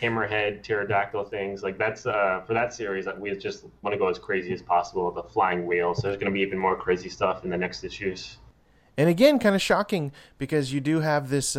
hammerhead 0.00 0.62
pterodactyl 0.62 1.24
things 1.24 1.62
like 1.62 1.76
that's 1.76 2.06
uh 2.06 2.40
for 2.46 2.54
that 2.54 2.72
series 2.72 3.06
we 3.18 3.34
just 3.36 3.66
want 3.82 3.92
to 3.92 3.98
go 3.98 4.08
as 4.08 4.18
crazy 4.18 4.50
as 4.52 4.62
possible 4.62 5.10
the 5.10 5.22
flying 5.22 5.66
whale 5.66 5.94
so 5.94 6.02
there's 6.08 6.16
going 6.16 6.32
to 6.32 6.32
be 6.32 6.40
even 6.40 6.58
more 6.58 6.74
crazy 6.74 7.10
stuff 7.10 7.44
in 7.44 7.50
the 7.50 7.56
next 7.58 7.84
issues 7.84 8.38
And 8.96 9.08
again, 9.08 9.38
kind 9.38 9.54
of 9.54 9.62
shocking 9.62 10.12
because 10.38 10.72
you 10.72 10.80
do 10.80 11.00
have 11.00 11.30
this. 11.30 11.56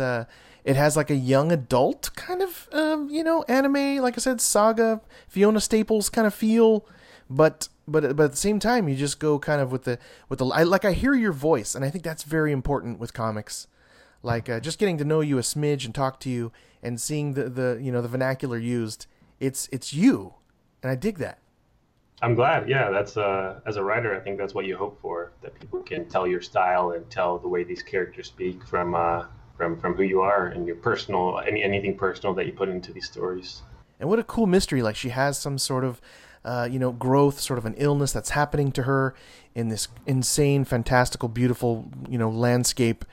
It 0.64 0.76
has 0.76 0.96
like 0.96 1.10
a 1.10 1.16
young 1.16 1.50
adult 1.50 2.10
kind 2.14 2.40
of, 2.42 2.68
um, 2.72 3.08
you 3.10 3.24
know, 3.24 3.42
anime. 3.48 3.96
Like 3.98 4.14
I 4.16 4.20
said, 4.20 4.40
saga, 4.40 5.00
Fiona 5.28 5.60
Staples 5.60 6.08
kind 6.08 6.26
of 6.26 6.34
feel, 6.34 6.86
but 7.28 7.68
but 7.88 8.16
but 8.16 8.24
at 8.24 8.30
the 8.30 8.36
same 8.36 8.58
time, 8.60 8.88
you 8.88 8.94
just 8.94 9.18
go 9.18 9.38
kind 9.38 9.60
of 9.60 9.72
with 9.72 9.84
the 9.84 9.98
with 10.28 10.38
the. 10.38 10.46
I, 10.46 10.62
like 10.62 10.84
I 10.84 10.92
hear 10.92 11.14
your 11.14 11.32
voice, 11.32 11.74
and 11.74 11.84
I 11.84 11.90
think 11.90 12.04
that's 12.04 12.22
very 12.22 12.52
important 12.52 13.00
with 13.00 13.12
comics. 13.12 13.66
Like 14.22 14.48
uh, 14.48 14.60
just 14.60 14.78
getting 14.78 14.98
to 14.98 15.04
know 15.04 15.20
you 15.20 15.38
a 15.38 15.42
smidge 15.42 15.84
and 15.84 15.92
talk 15.94 16.20
to 16.20 16.30
you, 16.30 16.52
and 16.80 17.00
seeing 17.00 17.34
the 17.34 17.48
the 17.48 17.78
you 17.82 17.90
know 17.90 18.00
the 18.00 18.08
vernacular 18.08 18.58
used. 18.58 19.06
It's 19.40 19.68
it's 19.72 19.92
you, 19.92 20.34
and 20.82 20.92
I 20.92 20.94
dig 20.94 21.18
that. 21.18 21.38
i'm 22.22 22.34
glad 22.36 22.68
yeah 22.68 22.88
that's 22.90 23.16
uh 23.16 23.58
as 23.66 23.76
a 23.76 23.82
writer 23.82 24.14
i 24.14 24.20
think 24.20 24.38
that's 24.38 24.54
what 24.54 24.64
you 24.64 24.76
hope 24.76 24.96
for 25.00 25.32
that 25.42 25.52
people 25.58 25.80
can 25.82 26.08
tell 26.08 26.24
your 26.26 26.40
style 26.40 26.92
and 26.92 27.10
tell 27.10 27.36
the 27.38 27.48
way 27.48 27.64
these 27.64 27.82
characters 27.82 28.28
speak 28.28 28.64
from 28.64 28.94
uh 28.94 29.24
from 29.56 29.78
from 29.80 29.94
who 29.94 30.02
you 30.02 30.20
are 30.20 30.46
and 30.48 30.66
your 30.66 30.76
personal 30.76 31.40
any 31.46 31.62
anything 31.62 31.96
personal 31.96 32.34
that 32.34 32.46
you 32.46 32.52
put 32.52 32.68
into 32.68 32.92
these 32.92 33.06
stories 33.06 33.62
And 34.00 34.08
what 34.08 34.18
a 34.18 34.24
cool 34.24 34.46
mystery! 34.46 34.82
Like 34.82 34.96
she 34.96 35.10
has 35.10 35.38
some 35.38 35.58
sort 35.58 35.84
of, 35.84 36.00
uh, 36.44 36.66
you 36.68 36.78
know, 36.78 36.90
growth, 36.90 37.38
sort 37.38 37.58
of 37.58 37.66
an 37.66 37.74
illness 37.76 38.10
that's 38.12 38.30
happening 38.30 38.72
to 38.72 38.82
her 38.82 39.14
in 39.54 39.68
this 39.68 39.86
insane, 40.06 40.64
fantastical, 40.64 41.28
beautiful, 41.28 41.88
you 42.08 42.18
know, 42.18 42.28
landscape. 42.28 43.04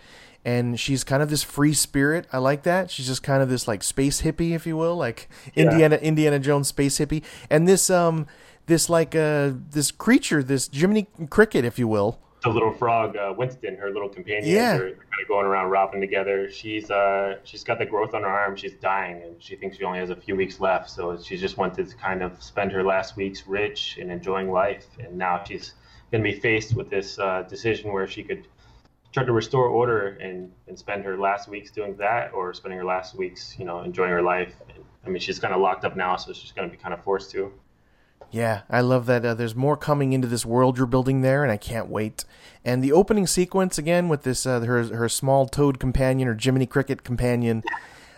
And 0.44 0.80
she's 0.80 1.04
kind 1.04 1.22
of 1.22 1.30
this 1.30 1.44
free 1.44 1.74
spirit. 1.74 2.26
I 2.34 2.40
like 2.40 2.64
that. 2.64 2.90
She's 2.90 3.06
just 3.06 3.22
kind 3.22 3.44
of 3.44 3.50
this 3.50 3.68
like 3.68 3.84
space 3.84 4.22
hippie, 4.24 4.56
if 4.56 4.66
you 4.66 4.78
will, 4.78 4.96
like 4.96 5.30
Yeah. 5.54 5.66
Indiana 5.66 5.98
Indiana 5.98 6.40
Jones 6.40 6.68
space 6.70 6.98
hippie. 6.98 7.22
And 7.52 7.68
this 7.68 7.90
um 7.90 8.26
this 8.66 8.90
like 8.90 9.14
uh 9.16 9.52
this 9.70 9.92
creature, 9.92 10.42
this 10.42 10.70
Jiminy 10.74 11.08
Cricket, 11.30 11.66
if 11.66 11.78
you 11.78 11.88
will. 11.88 12.18
The 12.42 12.50
little 12.50 12.72
frog 12.74 13.18
uh, 13.18 13.34
winston 13.38 13.76
her 13.76 13.92
little 13.92 14.08
companion 14.10 14.46
Yeah. 14.46 14.78
they're, 14.78 14.88
they're 14.92 14.96
kind 14.96 15.22
of 15.22 15.28
going 15.28 15.46
around 15.46 15.70
robbing 15.70 16.00
together. 16.02 16.50
She's 16.50 16.90
uh 16.90 17.38
she's 17.44 17.64
got 17.64 17.80
the 17.80 17.86
growth 17.86 18.14
on 18.14 18.22
her 18.22 18.30
arm. 18.30 18.56
She's 18.56 18.74
dying 18.76 19.22
and 19.24 19.42
she 19.44 19.56
thinks 19.56 19.78
she 19.78 19.84
only 19.84 20.00
has 20.00 20.10
a 20.10 20.16
few 20.16 20.36
weeks 20.36 20.60
left. 20.60 20.90
So 20.90 21.18
she 21.22 21.36
just 21.38 21.58
wanted 21.58 21.88
to 21.90 21.96
kind 21.98 22.22
of 22.24 22.42
spend 22.42 22.72
her 22.72 22.84
last 22.84 23.18
weeks 23.18 23.46
rich 23.48 23.98
and 24.00 24.10
enjoying 24.12 24.50
life. 24.52 24.86
And 25.00 25.18
now 25.18 25.44
she's 25.44 25.74
going 26.12 26.24
to 26.24 26.32
be 26.32 26.40
faced 26.40 26.76
with 26.76 26.90
this 26.90 27.20
uh, 27.20 27.44
decision 27.50 27.92
where 27.92 28.08
she 28.08 28.24
could 28.24 28.48
try 29.12 29.24
to 29.26 29.32
restore 29.34 29.68
order 29.68 30.10
and, 30.22 30.52
and 30.68 30.78
spend 30.80 31.04
her 31.04 31.18
last 31.18 31.50
weeks 31.50 31.72
doing 31.72 31.96
that 31.98 32.32
or 32.34 32.54
spending 32.54 32.78
her 32.78 32.86
last 32.86 33.16
weeks 33.16 33.56
you 33.60 33.66
know 33.66 33.82
enjoying 33.82 34.12
her 34.12 34.22
life. 34.22 34.54
And, 34.74 34.84
i 35.06 35.10
mean 35.10 35.20
she's 35.20 35.40
kind 35.40 35.54
of 35.54 35.62
locked 35.62 35.84
up 35.86 35.96
now 35.96 36.16
so 36.16 36.32
she's 36.34 36.52
going 36.52 36.70
to 36.70 36.76
be 36.76 36.82
kind 36.82 36.94
of 36.94 37.04
forced 37.04 37.32
to 37.32 37.52
Yeah, 38.32 38.62
I 38.70 38.82
love 38.82 39.08
that. 39.08 39.26
Uh, 39.26 39.34
there's 39.34 39.56
more 39.56 39.76
coming 39.76 40.14
into 40.14 40.28
this 40.28 40.46
world 40.46 40.78
you're 40.78 40.86
building 40.86 41.22
there, 41.22 41.44
and 41.44 41.52
I 41.52 41.58
can't 41.58 41.90
wait. 41.90 42.26
And 42.64 42.84
the 42.84 42.92
opening 42.92 43.26
sequence 43.26 43.78
again 43.78 44.08
with 44.08 44.24
this 44.24 44.46
uh, 44.46 44.60
her 44.62 44.84
her 44.84 45.10
small 45.10 45.48
toad 45.48 45.80
companion 45.80 46.28
or 46.28 46.38
Jiminy 46.40 46.68
Cricket 46.68 47.04
companion, 47.04 47.64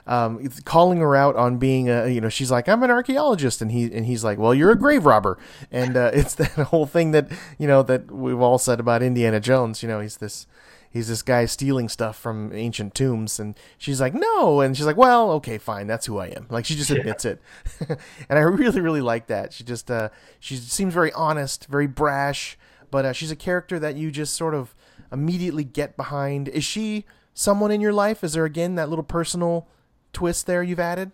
um, 0.06 0.46
calling 0.66 1.00
her 1.00 1.16
out 1.16 1.38
on 1.38 1.58
being 1.58 1.90
a 1.90 2.08
you 2.10 2.20
know 2.20 2.28
she's 2.28 2.52
like 2.52 2.68
I'm 2.68 2.84
an 2.84 2.92
archaeologist, 2.92 3.62
and 3.62 3.72
he 3.72 3.86
and 3.86 4.06
he's 4.06 4.24
like 4.24 4.38
well 4.38 4.54
you're 4.54 4.72
a 4.72 4.78
grave 4.78 5.06
robber, 5.06 5.38
and 5.72 5.96
uh, 5.96 6.12
it's 6.14 6.36
that 6.36 6.52
whole 6.52 6.86
thing 6.86 7.12
that 7.12 7.32
you 7.58 7.68
know 7.68 7.82
that 7.84 8.12
we've 8.12 8.42
all 8.42 8.58
said 8.58 8.80
about 8.82 9.02
Indiana 9.02 9.40
Jones. 9.40 9.82
You 9.82 9.88
know 9.88 10.02
he's 10.02 10.18
this 10.18 10.46
he's 10.92 11.08
this 11.08 11.22
guy 11.22 11.46
stealing 11.46 11.90
stuff 11.90 12.18
from 12.18 12.54
ancient 12.54 12.94
tombs 12.94 13.40
and 13.40 13.58
she's 13.78 14.00
like 14.00 14.14
no 14.14 14.62
and 14.62 14.78
she's 14.78 14.86
like 14.86 14.98
well 14.98 15.32
okay 15.32 15.58
fine 15.58 15.88
that's 15.88 16.06
who 16.06 16.18
i 16.18 16.28
am. 16.28 16.46
Like 16.50 16.66
she 16.66 16.76
just 16.76 16.92
admits 16.92 17.26
it. 17.26 17.42
And 18.30 18.38
i 18.38 18.42
really 18.42 18.82
really 18.82 19.02
like 19.02 19.28
that. 19.28 19.54
She 19.54 19.64
just 19.64 19.90
uh 19.90 20.10
she 20.40 20.56
seems 20.58 20.94
very 20.94 21.12
honest 21.14 21.66
very 21.68 21.88
brash 21.88 22.58
but 22.92 23.06
uh, 23.06 23.14
she's 23.14 23.32
a 23.32 23.36
character 23.36 23.80
that 23.80 23.96
you 23.96 24.12
just 24.12 24.36
sort 24.36 24.54
of 24.54 24.76
immediately 25.12 25.64
get 25.64 25.98
behind. 25.98 26.48
Is 26.50 26.64
she 26.64 27.06
someone 27.34 27.72
in 27.72 27.82
your 27.82 27.94
life? 27.94 28.24
Is 28.24 28.34
there 28.34 28.46
again 28.46 28.76
that 28.76 28.90
little 28.90 29.04
personal 29.04 29.68
twist 30.14 30.46
there 30.46 30.62
you've 30.62 30.80
added? 30.80 31.12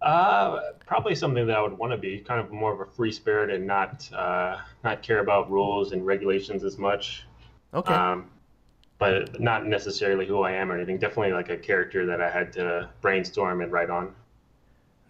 Uh, 0.00 0.60
probably 0.86 1.14
something 1.14 1.46
that 1.46 1.56
I 1.56 1.62
would 1.62 1.76
want 1.76 1.92
to 1.92 1.96
be 1.96 2.18
kind 2.18 2.40
of 2.40 2.52
more 2.52 2.72
of 2.72 2.80
a 2.80 2.86
free 2.92 3.10
spirit 3.10 3.50
and 3.50 3.66
not 3.66 4.08
uh, 4.12 4.58
not 4.84 5.02
care 5.02 5.20
about 5.20 5.50
rules 5.50 5.92
and 5.92 6.06
regulations 6.06 6.62
as 6.62 6.78
much. 6.78 7.24
okay. 7.72 7.92
Um, 7.92 8.30
but 9.04 9.38
not 9.38 9.66
necessarily 9.66 10.24
who 10.24 10.40
I 10.40 10.52
am 10.52 10.72
or 10.72 10.76
anything. 10.76 10.96
Definitely 10.96 11.34
like 11.34 11.50
a 11.50 11.58
character 11.58 12.06
that 12.06 12.22
I 12.22 12.30
had 12.30 12.54
to 12.54 12.88
brainstorm 13.02 13.60
and 13.60 13.70
write 13.70 13.90
on. 13.90 14.14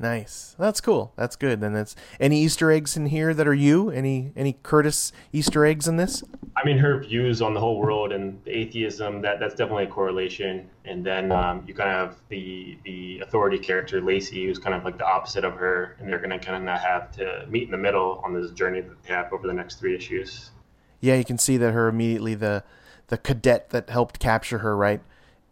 Nice. 0.00 0.56
That's 0.58 0.80
cool. 0.80 1.12
That's 1.14 1.36
good. 1.36 1.60
Then 1.60 1.72
that's 1.72 1.94
any 2.18 2.42
Easter 2.42 2.72
eggs 2.72 2.96
in 2.96 3.06
here 3.06 3.32
that 3.32 3.46
are 3.46 3.54
you? 3.54 3.90
Any 3.90 4.32
any 4.34 4.54
Curtis 4.64 5.12
Easter 5.32 5.64
eggs 5.64 5.86
in 5.86 5.96
this? 5.96 6.24
I 6.56 6.66
mean, 6.66 6.76
her 6.78 6.98
views 6.98 7.40
on 7.40 7.54
the 7.54 7.60
whole 7.60 7.78
world 7.78 8.10
and 8.10 8.42
the 8.44 8.50
atheism 8.50 9.22
that 9.22 9.38
that's 9.38 9.54
definitely 9.54 9.84
a 9.84 9.88
correlation. 9.88 10.68
And 10.84 11.06
then 11.06 11.30
um, 11.30 11.62
you 11.64 11.74
kind 11.74 11.90
of 11.90 12.08
have 12.08 12.16
the 12.30 12.76
the 12.84 13.20
authority 13.20 13.60
character 13.60 14.00
Lacey, 14.00 14.44
who's 14.46 14.58
kind 14.58 14.74
of 14.74 14.84
like 14.84 14.98
the 14.98 15.06
opposite 15.06 15.44
of 15.44 15.54
her, 15.54 15.94
and 16.00 16.08
they're 16.08 16.18
gonna 16.18 16.40
kind 16.40 16.68
of 16.68 16.80
have 16.80 17.12
to 17.12 17.46
meet 17.48 17.62
in 17.62 17.70
the 17.70 17.78
middle 17.78 18.20
on 18.24 18.34
this 18.34 18.50
journey 18.50 18.80
that 18.80 19.02
they 19.04 19.14
have 19.14 19.32
over 19.32 19.46
the 19.46 19.54
next 19.54 19.78
three 19.78 19.94
issues. 19.94 20.50
Yeah, 21.00 21.14
you 21.14 21.24
can 21.24 21.38
see 21.38 21.56
that 21.58 21.70
her 21.70 21.86
immediately 21.86 22.34
the 22.34 22.64
the 23.08 23.18
cadet 23.18 23.70
that 23.70 23.90
helped 23.90 24.18
capture 24.18 24.58
her, 24.58 24.76
right? 24.76 25.00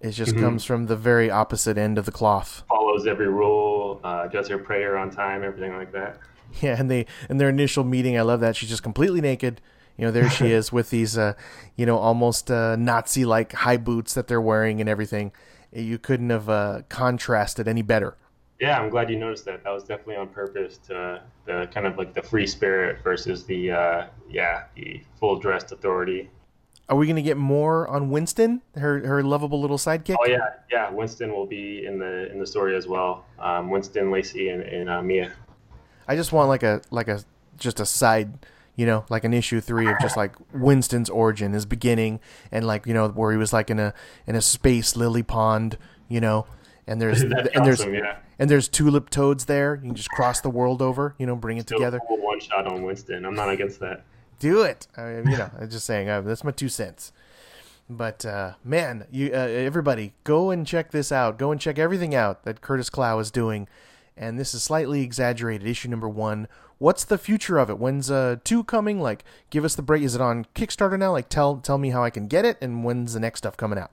It 0.00 0.12
just 0.12 0.36
comes 0.36 0.64
from 0.64 0.86
the 0.86 0.96
very 0.96 1.30
opposite 1.30 1.78
end 1.78 1.96
of 1.96 2.06
the 2.06 2.10
cloth. 2.10 2.64
Follows 2.68 3.06
every 3.06 3.28
rule, 3.28 4.00
uh, 4.02 4.26
does 4.26 4.48
her 4.48 4.58
prayer 4.58 4.98
on 4.98 5.10
time, 5.10 5.44
everything 5.44 5.76
like 5.76 5.92
that. 5.92 6.18
Yeah, 6.60 6.76
and 6.78 6.90
they 6.90 7.06
in 7.30 7.38
their 7.38 7.48
initial 7.48 7.82
meeting, 7.82 8.18
I 8.18 8.20
love 8.20 8.40
that 8.40 8.56
she's 8.56 8.68
just 8.68 8.82
completely 8.82 9.22
naked. 9.22 9.62
You 9.96 10.04
know, 10.04 10.10
there 10.10 10.28
she 10.28 10.50
is 10.52 10.70
with 10.70 10.90
these, 10.90 11.16
uh, 11.16 11.32
you 11.76 11.86
know, 11.86 11.96
almost 11.96 12.50
uh, 12.50 12.76
Nazi-like 12.76 13.52
high 13.52 13.78
boots 13.78 14.12
that 14.12 14.28
they're 14.28 14.38
wearing 14.38 14.78
and 14.78 14.86
everything. 14.86 15.32
You 15.72 15.96
couldn't 15.96 16.28
have 16.28 16.50
uh, 16.50 16.82
contrasted 16.90 17.68
any 17.68 17.80
better. 17.80 18.18
Yeah, 18.60 18.78
I'm 18.78 18.90
glad 18.90 19.08
you 19.08 19.18
noticed 19.18 19.46
that. 19.46 19.64
That 19.64 19.70
was 19.70 19.82
definitely 19.82 20.16
on 20.16 20.28
purpose 20.28 20.76
to 20.88 21.22
the 21.46 21.68
kind 21.72 21.86
of 21.86 21.96
like 21.96 22.12
the 22.12 22.22
free 22.22 22.46
spirit 22.46 23.02
versus 23.02 23.44
the 23.44 23.72
uh, 23.72 24.06
yeah 24.28 24.64
the 24.74 25.00
full 25.18 25.38
dressed 25.38 25.72
authority. 25.72 26.28
Are 26.88 26.96
we 26.96 27.06
going 27.06 27.16
to 27.16 27.22
get 27.22 27.36
more 27.36 27.88
on 27.88 28.10
Winston, 28.10 28.60
her 28.74 29.06
her 29.06 29.22
lovable 29.22 29.60
little 29.60 29.78
sidekick? 29.78 30.16
Oh 30.20 30.26
yeah, 30.26 30.38
yeah. 30.70 30.90
Winston 30.90 31.32
will 31.32 31.46
be 31.46 31.86
in 31.86 31.98
the 31.98 32.30
in 32.30 32.38
the 32.38 32.46
story 32.46 32.76
as 32.76 32.86
well. 32.86 33.24
Um, 33.38 33.70
Winston, 33.70 34.10
Lacey, 34.10 34.48
and, 34.48 34.62
and 34.62 34.90
uh, 34.90 35.00
Mia. 35.02 35.32
I 36.08 36.16
just 36.16 36.32
want 36.32 36.48
like 36.48 36.62
a 36.62 36.82
like 36.90 37.08
a 37.08 37.22
just 37.56 37.80
a 37.80 37.86
side, 37.86 38.46
you 38.76 38.84
know, 38.84 39.04
like 39.08 39.24
an 39.24 39.32
issue 39.32 39.60
three 39.60 39.88
of 39.88 39.96
just 40.00 40.16
like 40.16 40.34
Winston's 40.52 41.08
origin, 41.08 41.52
his 41.52 41.64
beginning, 41.64 42.20
and 42.50 42.66
like 42.66 42.86
you 42.86 42.92
know 42.94 43.08
where 43.08 43.30
he 43.30 43.38
was 43.38 43.52
like 43.52 43.70
in 43.70 43.78
a 43.78 43.94
in 44.26 44.34
a 44.34 44.42
space 44.42 44.96
lily 44.96 45.22
pond, 45.22 45.78
you 46.08 46.20
know, 46.20 46.46
and 46.86 47.00
there's 47.00 47.22
and 47.22 47.64
there's 47.64 47.84
yeah. 47.84 48.16
and 48.38 48.50
there's 48.50 48.68
tulip 48.68 49.08
toads 49.08 49.44
there. 49.46 49.76
You 49.76 49.88
can 49.88 49.94
just 49.94 50.10
cross 50.10 50.40
the 50.40 50.50
world 50.50 50.82
over, 50.82 51.14
you 51.18 51.26
know, 51.26 51.36
bring 51.36 51.56
it 51.58 51.62
Still 51.62 51.78
together. 51.78 52.00
cool 52.06 52.18
one 52.20 52.40
shot 52.40 52.66
on 52.66 52.82
Winston. 52.82 53.24
I'm 53.24 53.34
not 53.34 53.48
against 53.48 53.80
that. 53.80 54.04
Do 54.42 54.62
it. 54.62 54.88
I 54.96 55.04
mean, 55.04 55.30
you 55.30 55.38
know, 55.38 55.50
I'm 55.56 55.70
just 55.70 55.86
saying 55.86 56.08
uh, 56.08 56.20
that's 56.20 56.42
my 56.42 56.50
two 56.50 56.68
cents. 56.68 57.12
But 57.88 58.26
uh, 58.26 58.54
man, 58.64 59.06
you 59.08 59.30
uh, 59.32 59.36
everybody 59.36 60.14
go 60.24 60.50
and 60.50 60.66
check 60.66 60.90
this 60.90 61.12
out. 61.12 61.38
Go 61.38 61.52
and 61.52 61.60
check 61.60 61.78
everything 61.78 62.12
out 62.12 62.42
that 62.42 62.60
Curtis 62.60 62.90
Clow 62.90 63.20
is 63.20 63.30
doing. 63.30 63.68
And 64.16 64.40
this 64.40 64.52
is 64.52 64.60
slightly 64.64 65.02
exaggerated. 65.02 65.68
Issue 65.68 65.88
number 65.88 66.08
one. 66.08 66.48
What's 66.78 67.04
the 67.04 67.18
future 67.18 67.58
of 67.58 67.70
it? 67.70 67.78
When's 67.78 68.10
uh 68.10 68.38
two 68.42 68.64
coming? 68.64 69.00
Like, 69.00 69.24
give 69.50 69.64
us 69.64 69.76
the 69.76 69.82
break. 69.82 70.02
Is 70.02 70.16
it 70.16 70.20
on 70.20 70.46
Kickstarter 70.56 70.98
now? 70.98 71.12
Like, 71.12 71.28
tell 71.28 71.58
tell 71.58 71.78
me 71.78 71.90
how 71.90 72.02
I 72.02 72.10
can 72.10 72.26
get 72.26 72.44
it, 72.44 72.58
and 72.60 72.82
when's 72.84 73.14
the 73.14 73.20
next 73.20 73.38
stuff 73.38 73.56
coming 73.56 73.78
out? 73.78 73.92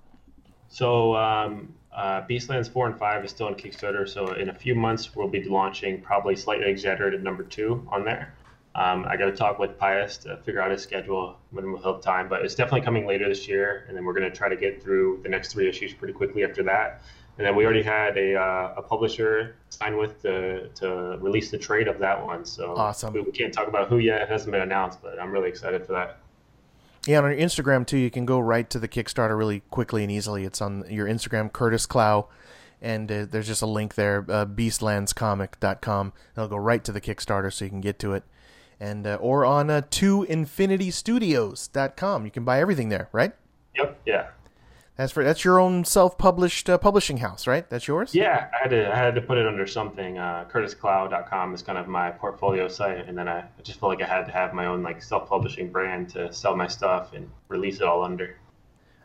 So 0.68 1.16
um, 1.16 1.76
uh, 1.96 2.22
Beastlands 2.28 2.72
four 2.72 2.88
and 2.88 2.98
five 2.98 3.24
is 3.24 3.30
still 3.30 3.46
on 3.46 3.54
Kickstarter. 3.54 4.10
So 4.10 4.34
in 4.34 4.50
a 4.50 4.54
few 4.56 4.74
months 4.74 5.16
we'll 5.16 5.28
be 5.28 5.44
launching 5.44 6.02
probably 6.02 6.36
slightly 6.36 6.72
exaggerated 6.72 7.24
number 7.24 7.44
two 7.44 7.88
on 7.92 8.04
there. 8.04 8.34
Um, 8.80 9.06
I 9.10 9.18
got 9.18 9.26
to 9.26 9.36
talk 9.36 9.60
with 9.60 9.78
Pius 9.78 10.16
to 10.20 10.38
figure 10.38 10.62
out 10.62 10.72
his 10.72 10.82
schedule 10.82 11.36
when 11.52 11.70
we'll 11.70 11.82
have 11.82 12.02
time, 12.02 12.30
but 12.30 12.46
it's 12.46 12.56
definitely 12.56 12.80
coming 12.80 13.06
later 13.06 13.28
this 13.28 13.46
year, 13.46 13.84
and 13.90 13.98
then 13.98 14.06
we're 14.06 14.14
going 14.14 14.32
to 14.32 14.36
try 14.36 14.48
to 14.48 14.56
get 14.56 14.82
through 14.82 15.20
the 15.22 15.28
next 15.28 15.52
three 15.52 15.68
issues 15.68 15.94
pretty 15.94 16.14
quickly 16.14 16.46
after 16.46 16.64
that. 16.64 17.02
And 17.38 17.46
then 17.46 17.58
we 17.58 17.66
already 17.66 17.84
had 17.84 18.18
a, 18.18 18.36
uh, 18.36 18.76
a 18.78 18.82
publisher 18.82 19.58
sign 19.70 19.98
with 19.98 20.22
to, 20.22 20.70
to 20.70 21.18
release 21.20 21.52
the 21.52 21.58
trade 21.58 21.90
of 21.90 22.00
that 22.00 22.26
one. 22.26 22.46
So 22.46 22.74
Awesome. 22.74 23.14
we, 23.14 23.20
we 23.20 23.34
can't 23.34 23.54
talk 23.54 23.68
about 23.68 23.90
who 23.90 23.98
yet; 23.98 24.22
it 24.22 24.30
hasn't 24.30 24.52
been 24.54 24.62
announced, 24.62 25.02
but 25.02 25.20
I'm 25.20 25.32
really 25.32 25.50
excited 25.50 25.86
for 25.86 25.92
that. 25.92 26.20
Yeah, 27.06 27.20
on 27.20 27.32
your 27.32 27.40
Instagram 27.40 27.86
too, 27.86 27.98
you 27.98 28.10
can 28.10 28.26
go 28.26 28.40
right 28.40 28.70
to 28.70 28.80
the 28.80 28.88
Kickstarter 28.88 29.38
really 29.38 29.62
quickly 29.72 30.04
and 30.04 30.12
easily. 30.12 30.46
It's 30.46 30.62
on 30.62 30.86
your 30.90 31.08
Instagram, 31.08 31.52
Curtis 31.52 31.86
Clow, 31.86 32.30
and 32.82 33.12
uh, 33.12 33.26
there's 33.30 33.48
just 33.48 33.62
a 33.62 33.68
link 33.68 33.96
there, 33.96 34.26
uh, 34.30 34.46
beastlandscomic.com. 34.46 36.14
It'll 36.34 36.48
go 36.48 36.58
right 36.58 36.84
to 36.86 36.94
the 36.94 37.02
Kickstarter, 37.02 37.52
so 37.52 37.66
you 37.66 37.72
can 37.72 37.82
get 37.82 38.00
to 38.00 38.14
it, 38.14 38.24
and 38.80 39.06
uh, 39.06 39.20
or 39.22 39.46
on 39.46 39.70
uh, 39.70 39.82
2infinitystudios.com. 39.90 42.26
You 42.26 42.32
can 42.32 42.44
buy 42.44 42.60
everything 42.60 42.90
there, 42.90 43.10
right? 43.12 43.34
Yep. 43.76 44.02
Yeah. 44.06 44.28
That's 44.96 45.12
for 45.14 45.24
that's 45.24 45.46
your 45.46 45.60
own 45.62 45.86
self-published 45.86 46.70
uh, 46.70 46.78
publishing 46.78 47.18
house, 47.18 47.48
right? 47.48 47.70
That's 47.70 47.88
yours. 47.88 48.14
Yeah, 48.14 48.50
I 48.54 48.58
had 48.62 48.70
to 48.72 48.94
I 48.94 48.98
had 48.98 49.16
to 49.16 49.22
put 49.22 49.38
it 49.38 49.48
under 49.48 49.66
something. 49.66 50.18
Uh, 50.18 50.46
CurtisClow.com 50.52 51.54
is 51.54 51.62
kind 51.62 51.78
of 51.78 51.88
my 51.88 52.12
portfolio 52.12 52.68
site, 52.68 53.08
and 53.08 53.18
then 53.18 53.30
I, 53.30 53.40
I 53.40 53.62
just 53.64 53.80
felt 53.80 53.98
like 53.98 54.02
I 54.02 54.08
had 54.14 54.26
to 54.26 54.34
have 54.34 54.54
my 54.54 54.66
own 54.66 54.84
like 54.84 55.02
self-publishing 55.02 55.72
brand 55.72 56.10
to 56.10 56.34
sell 56.34 56.54
my 56.54 56.68
stuff 56.68 57.14
and 57.14 57.30
release 57.48 57.78
it 57.78 57.84
all 57.84 58.04
under. 58.04 58.36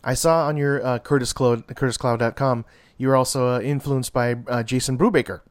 I 0.03 0.14
saw 0.14 0.49
on 0.49 0.57
your 0.57 0.85
uh, 0.85 0.99
Curtis 0.99 1.33
Clow, 1.33 1.57
CurtisClow.com, 1.57 2.64
you 2.99 3.07
were 3.07 3.16
also 3.16 3.55
uh, 3.55 3.61
influenced 3.61 4.12
by 4.12 4.35
uh, 4.49 4.64
Jason 4.64 4.99
Brubaker. 4.99 5.43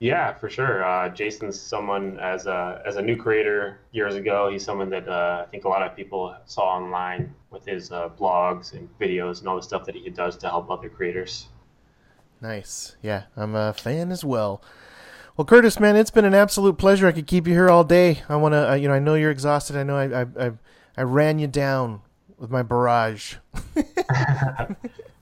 Yeah, 0.00 0.32
for 0.32 0.48
sure. 0.48 0.82
Uh, 0.82 1.10
Jason's 1.10 1.60
someone 1.60 2.18
as 2.20 2.46
a 2.46 2.82
as 2.86 2.96
a 2.96 3.02
new 3.02 3.16
creator 3.16 3.80
years 3.92 4.14
ago. 4.14 4.48
He's 4.50 4.64
someone 4.64 4.88
that 4.90 5.06
uh, 5.06 5.44
I 5.46 5.50
think 5.50 5.64
a 5.64 5.68
lot 5.68 5.82
of 5.82 5.94
people 5.94 6.34
saw 6.46 6.62
online 6.62 7.34
with 7.50 7.66
his 7.66 7.92
uh, 7.92 8.08
blogs 8.08 8.72
and 8.72 8.88
videos 8.98 9.40
and 9.40 9.48
all 9.48 9.56
the 9.56 9.62
stuff 9.62 9.84
that 9.84 9.94
he 9.94 10.08
does 10.08 10.38
to 10.38 10.48
help 10.48 10.70
other 10.70 10.88
creators. 10.88 11.48
Nice. 12.40 12.96
Yeah, 13.02 13.24
I'm 13.36 13.54
a 13.54 13.74
fan 13.74 14.10
as 14.10 14.24
well. 14.24 14.62
Well, 15.36 15.44
Curtis, 15.44 15.78
man, 15.78 15.96
it's 15.96 16.10
been 16.10 16.24
an 16.24 16.34
absolute 16.34 16.78
pleasure. 16.78 17.06
I 17.06 17.12
could 17.12 17.26
keep 17.26 17.46
you 17.46 17.52
here 17.52 17.68
all 17.68 17.84
day. 17.84 18.22
I 18.28 18.36
want 18.36 18.52
to, 18.54 18.70
uh, 18.70 18.74
you 18.74 18.88
know, 18.88 18.94
I 18.94 18.98
know 18.98 19.14
you're 19.14 19.30
exhausted. 19.30 19.76
I 19.76 19.82
know 19.82 19.96
I, 19.96 20.22
I, 20.22 20.26
I, 20.46 20.52
I 20.96 21.02
ran 21.02 21.38
you 21.38 21.46
down 21.46 22.00
with 22.38 22.50
my 22.50 22.62
barrage. 22.62 23.36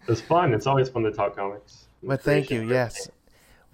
It's 0.08 0.22
fun. 0.22 0.54
It's 0.54 0.66
always 0.66 0.88
fun 0.88 1.02
to 1.02 1.12
talk 1.12 1.36
comics. 1.36 1.84
But 2.02 2.22
thank 2.22 2.50
you. 2.50 2.66
Yes. 2.66 3.10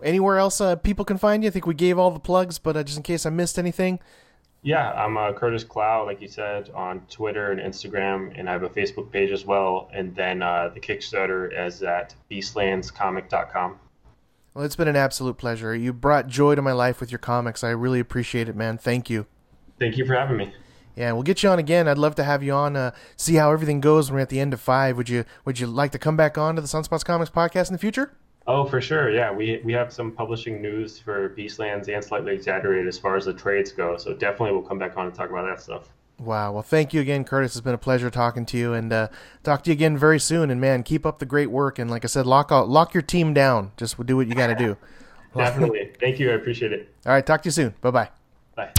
Anywhere 0.05 0.39
else 0.39 0.61
uh, 0.61 0.77
people 0.77 1.05
can 1.05 1.19
find 1.19 1.43
you? 1.43 1.49
I 1.49 1.51
think 1.51 1.67
we 1.67 1.75
gave 1.75 1.99
all 1.99 2.11
the 2.11 2.21
plugs, 2.21 2.59
but 2.59 2.77
uh, 2.77 2.85
just 2.85 2.99
in 2.99 3.03
case 3.03 3.25
I 3.25 3.31
missed 3.31 3.59
anything. 3.59 3.99
Yeah, 4.63 4.93
I'm 4.93 5.17
uh, 5.17 5.33
Curtis 5.33 5.65
Clow, 5.65 6.07
like 6.07 6.23
you 6.23 6.29
said, 6.29 6.71
on 6.71 7.01
Twitter 7.11 7.53
and 7.53 7.61
Instagram, 7.61 8.39
and 8.39 8.49
I 8.49 8.53
have 8.53 8.63
a 8.63 8.69
Facebook 8.69 9.11
page 9.11 9.31
as 9.31 9.45
well. 9.45 9.91
And 9.93 10.15
then 10.15 10.43
uh, 10.43 10.71
the 10.73 10.81
Kickstarter 10.81 11.67
is 11.67 11.83
at 11.83 12.15
beastlandscomic.com. 12.31 13.79
Well, 14.55 14.65
it's 14.65 14.77
been 14.77 14.89
an 14.89 14.97
absolute 14.97 15.37
pleasure. 15.37 15.75
You 15.75 15.93
brought 15.93 16.29
joy 16.29 16.55
to 16.55 16.63
my 16.63 16.73
life 16.73 17.01
with 17.01 17.11
your 17.11 17.19
comics. 17.19 17.65
I 17.65 17.71
really 17.71 18.01
appreciate 18.01 18.49
it, 18.49 18.57
man. 18.57 18.79
Thank 18.79 19.11
you. 19.11 19.27
Thank 19.79 19.97
you 19.99 20.07
for 20.07 20.15
having 20.15 20.37
me. 20.37 20.55
Yeah, 20.97 21.13
we'll 21.13 21.25
get 21.25 21.43
you 21.43 21.49
on 21.49 21.59
again. 21.59 21.89
I'd 21.89 21.99
love 21.99 22.15
to 22.15 22.25
have 22.25 22.43
you 22.43 22.53
on. 22.53 22.77
Uh, 22.77 22.93
see 23.17 23.35
how 23.35 23.53
everything 23.53 23.81
goes 23.81 24.11
when 24.11 24.17
we're 24.17 24.23
at 24.23 24.29
the 24.29 24.41
end 24.41 24.55
of 24.55 24.61
five. 24.61 24.97
Would 24.97 25.09
you 25.09 25.25
Would 25.45 25.59
you 25.59 25.67
like 25.67 25.91
to 25.93 25.99
come 25.99 26.17
back 26.17 26.39
on 26.39 26.55
to 26.55 26.63
the 26.63 26.69
Sunspots 26.69 27.05
Comics 27.05 27.31
podcast 27.31 27.67
in 27.67 27.73
the 27.73 27.79
future? 27.79 28.13
Oh, 28.47 28.65
for 28.65 28.81
sure. 28.81 29.11
Yeah, 29.11 29.33
we 29.33 29.61
we 29.65 29.73
have 29.73 29.93
some 29.93 30.13
publishing 30.13 30.61
news 30.61 30.99
for 30.99 31.31
Beastlands 31.31 31.89
and 31.89 32.05
Slightly 32.05 32.35
Exaggerated 32.35 32.87
as 32.87 32.99
far 32.99 33.17
as 33.17 33.25
the 33.25 33.33
trades 33.33 33.73
go. 33.73 33.97
So 33.97 34.13
definitely 34.13 34.53
we'll 34.53 34.69
come 34.69 34.79
back 34.79 34.97
on 34.97 35.07
and 35.07 35.15
talk 35.15 35.31
about 35.31 35.47
that 35.47 35.63
stuff. 35.63 35.89
Wow. 36.19 36.53
Well, 36.53 36.63
thank 36.63 36.95
you 36.95 37.01
again, 37.01 37.25
Curtis. 37.25 37.53
It's 37.57 37.61
been 37.61 37.75
a 37.75 37.79
pleasure 37.79 38.11
talking 38.11 38.47
to 38.47 38.59
you, 38.59 38.75
and 38.75 38.93
uh, 38.93 39.09
talk 39.43 39.65
to 39.65 39.71
you 39.71 39.75
again 39.75 39.97
very 39.97 40.21
soon. 40.21 40.51
And 40.51 40.61
man, 40.61 40.83
keep 40.83 41.07
up 41.07 41.19
the 41.19 41.27
great 41.27 41.51
work. 41.51 41.79
And 41.79 41.91
like 41.91 42.05
I 42.05 42.09
said, 42.09 42.27
lock 42.27 42.53
out, 42.53 42.69
lock 42.69 42.93
your 42.95 43.03
team 43.03 43.33
down. 43.35 43.73
Just 43.77 44.05
do 44.05 44.17
what 44.17 44.27
you 44.27 44.35
got 44.35 44.49
to 44.49 44.55
do. 44.55 44.77
Definitely. 45.37 45.93
Thank 45.99 46.21
you. 46.21 46.31
I 46.31 46.35
appreciate 46.35 46.73
it. 46.73 46.95
All 47.07 47.13
right. 47.13 47.25
Talk 47.25 47.43
to 47.43 47.47
you 47.49 47.53
soon. 47.53 47.75
Bye 47.81 47.91
bye. 47.91 48.09
Bye. 48.55 48.73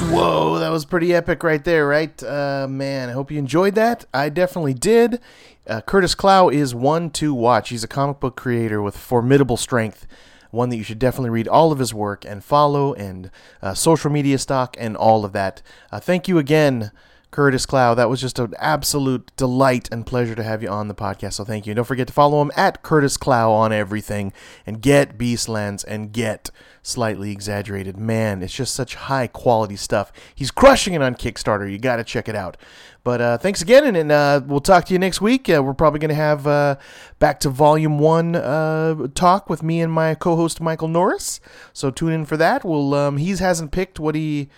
Whoa, 0.00 0.60
that 0.60 0.70
was 0.70 0.84
pretty 0.84 1.12
epic 1.12 1.42
right 1.42 1.62
there, 1.62 1.86
right? 1.86 2.22
Uh, 2.22 2.68
man, 2.70 3.08
I 3.08 3.12
hope 3.12 3.32
you 3.32 3.38
enjoyed 3.38 3.74
that. 3.74 4.04
I 4.14 4.28
definitely 4.28 4.72
did. 4.72 5.20
Uh, 5.68 5.82
Curtis 5.82 6.14
Clow 6.14 6.48
is 6.48 6.74
one 6.74 7.10
to 7.10 7.34
watch. 7.34 7.68
He's 7.68 7.84
a 7.84 7.88
comic 7.88 8.20
book 8.20 8.36
creator 8.36 8.80
with 8.80 8.96
formidable 8.96 9.58
strength. 9.58 10.06
One 10.50 10.70
that 10.70 10.76
you 10.76 10.82
should 10.82 10.98
definitely 10.98 11.28
read 11.28 11.46
all 11.46 11.72
of 11.72 11.78
his 11.78 11.92
work 11.92 12.24
and 12.24 12.42
follow, 12.42 12.94
and 12.94 13.30
uh, 13.60 13.74
social 13.74 14.10
media 14.10 14.38
stock, 14.38 14.76
and 14.80 14.96
all 14.96 15.26
of 15.26 15.32
that. 15.32 15.60
Uh, 15.92 16.00
thank 16.00 16.26
you 16.26 16.38
again, 16.38 16.90
Curtis 17.30 17.66
Clow. 17.66 17.94
That 17.94 18.08
was 18.08 18.20
just 18.20 18.38
an 18.38 18.54
absolute 18.58 19.30
delight 19.36 19.88
and 19.92 20.06
pleasure 20.06 20.34
to 20.34 20.42
have 20.42 20.62
you 20.62 20.68
on 20.68 20.88
the 20.88 20.94
podcast. 20.94 21.34
So 21.34 21.44
thank 21.44 21.66
you. 21.66 21.74
Don't 21.74 21.84
forget 21.84 22.06
to 22.06 22.12
follow 22.12 22.40
him 22.40 22.50
at 22.56 22.82
Curtis 22.82 23.16
Clow 23.16 23.52
on 23.52 23.72
everything, 23.72 24.32
and 24.66 24.80
get 24.80 25.18
Beastlands 25.18 25.84
and 25.86 26.12
get 26.12 26.50
slightly 26.82 27.30
exaggerated. 27.30 27.98
Man, 27.98 28.42
it's 28.42 28.54
just 28.54 28.74
such 28.74 28.94
high 28.94 29.26
quality 29.26 29.76
stuff. 29.76 30.10
He's 30.34 30.50
crushing 30.50 30.94
it 30.94 31.02
on 31.02 31.14
Kickstarter. 31.14 31.70
You 31.70 31.78
got 31.78 31.96
to 31.96 32.04
check 32.04 32.28
it 32.28 32.34
out. 32.34 32.56
But 33.04 33.20
uh, 33.20 33.38
thanks 33.38 33.62
again, 33.62 33.84
and, 33.84 33.96
and 33.96 34.12
uh, 34.12 34.40
we'll 34.46 34.60
talk 34.60 34.84
to 34.86 34.92
you 34.92 34.98
next 34.98 35.20
week. 35.20 35.48
Uh, 35.48 35.62
we're 35.62 35.74
probably 35.74 36.00
going 36.00 36.08
to 36.10 36.14
have 36.14 36.46
uh, 36.46 36.76
back 37.18 37.40
to 37.40 37.50
Volume 37.50 37.98
One 37.98 38.34
uh, 38.34 39.06
talk 39.14 39.48
with 39.48 39.62
me 39.62 39.80
and 39.80 39.92
my 39.92 40.14
co-host 40.14 40.60
Michael 40.60 40.88
Norris. 40.88 41.40
So 41.72 41.90
tune 41.90 42.12
in 42.12 42.24
for 42.24 42.36
that. 42.36 42.64
We'll 42.64 42.94
um, 42.94 43.16
he 43.16 43.34
hasn't 43.36 43.70
picked 43.70 44.00
what 44.00 44.14
he 44.14 44.48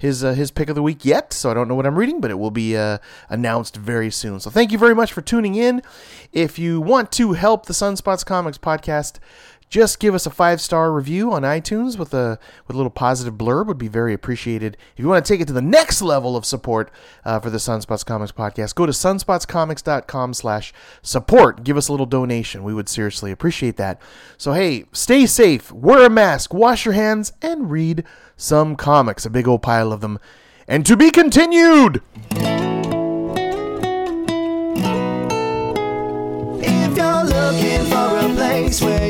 his 0.00 0.24
uh, 0.24 0.32
his 0.32 0.50
pick 0.50 0.70
of 0.70 0.74
the 0.74 0.82
week 0.82 1.04
yet, 1.04 1.32
so 1.32 1.50
I 1.50 1.54
don't 1.54 1.68
know 1.68 1.74
what 1.74 1.86
I'm 1.86 1.96
reading, 1.98 2.20
but 2.20 2.30
it 2.30 2.38
will 2.38 2.50
be 2.50 2.76
uh, 2.76 2.98
announced 3.28 3.76
very 3.76 4.10
soon. 4.10 4.40
So 4.40 4.48
thank 4.48 4.72
you 4.72 4.78
very 4.78 4.94
much 4.94 5.12
for 5.12 5.20
tuning 5.20 5.54
in. 5.54 5.82
If 6.32 6.58
you 6.58 6.80
want 6.80 7.12
to 7.12 7.34
help 7.34 7.66
the 7.66 7.74
Sunspots 7.74 8.24
Comics 8.24 8.56
podcast, 8.56 9.18
just 9.70 10.00
give 10.00 10.14
us 10.14 10.26
a 10.26 10.30
five 10.30 10.60
star 10.60 10.92
review 10.92 11.32
on 11.32 11.42
iTunes 11.42 11.96
with 11.96 12.12
a 12.12 12.38
with 12.66 12.74
a 12.74 12.76
little 12.76 12.90
positive 12.90 13.34
blurb 13.34 13.66
would 13.66 13.78
be 13.78 13.88
very 13.88 14.12
appreciated. 14.12 14.76
If 14.92 14.98
you 14.98 15.08
want 15.08 15.24
to 15.24 15.32
take 15.32 15.40
it 15.40 15.46
to 15.46 15.52
the 15.52 15.62
next 15.62 16.02
level 16.02 16.36
of 16.36 16.44
support 16.44 16.90
uh, 17.24 17.38
for 17.38 17.50
the 17.50 17.58
Sunspots 17.58 18.04
Comics 18.04 18.32
podcast, 18.32 18.74
go 18.74 18.84
to 18.84 18.92
sunspotscomics.com 18.92 20.34
slash 20.34 20.74
support. 21.02 21.62
Give 21.62 21.76
us 21.76 21.86
a 21.86 21.92
little 21.92 22.04
donation. 22.06 22.64
We 22.64 22.74
would 22.74 22.88
seriously 22.88 23.30
appreciate 23.30 23.76
that. 23.76 24.02
So 24.36 24.52
hey, 24.52 24.86
stay 24.92 25.24
safe, 25.26 25.70
wear 25.70 26.04
a 26.04 26.10
mask, 26.10 26.52
wash 26.52 26.84
your 26.84 26.94
hands, 26.94 27.32
and 27.40 27.70
read 27.70 28.04
some 28.36 28.74
comics, 28.74 29.24
a 29.24 29.30
big 29.30 29.46
old 29.46 29.62
pile 29.62 29.92
of 29.92 30.00
them. 30.00 30.18
And 30.66 30.84
to 30.86 30.96
be 30.96 31.10
continued! 31.10 32.02
If 36.62 36.96
you're 36.96 37.24
looking 37.24 37.84
for 37.86 38.18
a 38.18 38.34
place 38.34 38.82
where 38.82 39.09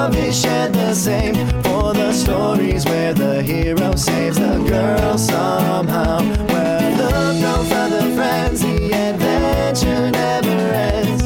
love 0.00 0.16
is 0.16 0.40
shared 0.40 0.72
the 0.72 0.94
same 0.94 1.34
for 1.62 1.92
the 1.92 2.10
stories 2.12 2.86
where 2.86 3.12
the 3.12 3.42
hero 3.42 3.94
saves 3.94 4.38
the 4.38 4.56
girl 4.66 5.18
somehow. 5.18 6.20
Well, 6.52 6.90
look 7.00 7.36
no 7.46 7.54
further, 7.70 8.06
friends, 8.14 8.62
the 8.62 8.92
adventure 9.08 10.10
never 10.10 10.58
ends. 10.90 11.22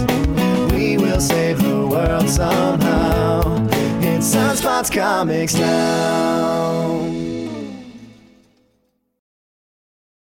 We 0.72 0.98
will 0.98 1.20
save 1.20 1.58
the 1.62 1.86
world 1.86 2.28
somehow. 2.28 3.64
It's 4.00 4.34
Sunspots 4.34 4.90
Comics 4.92 5.54
now. 5.54 7.33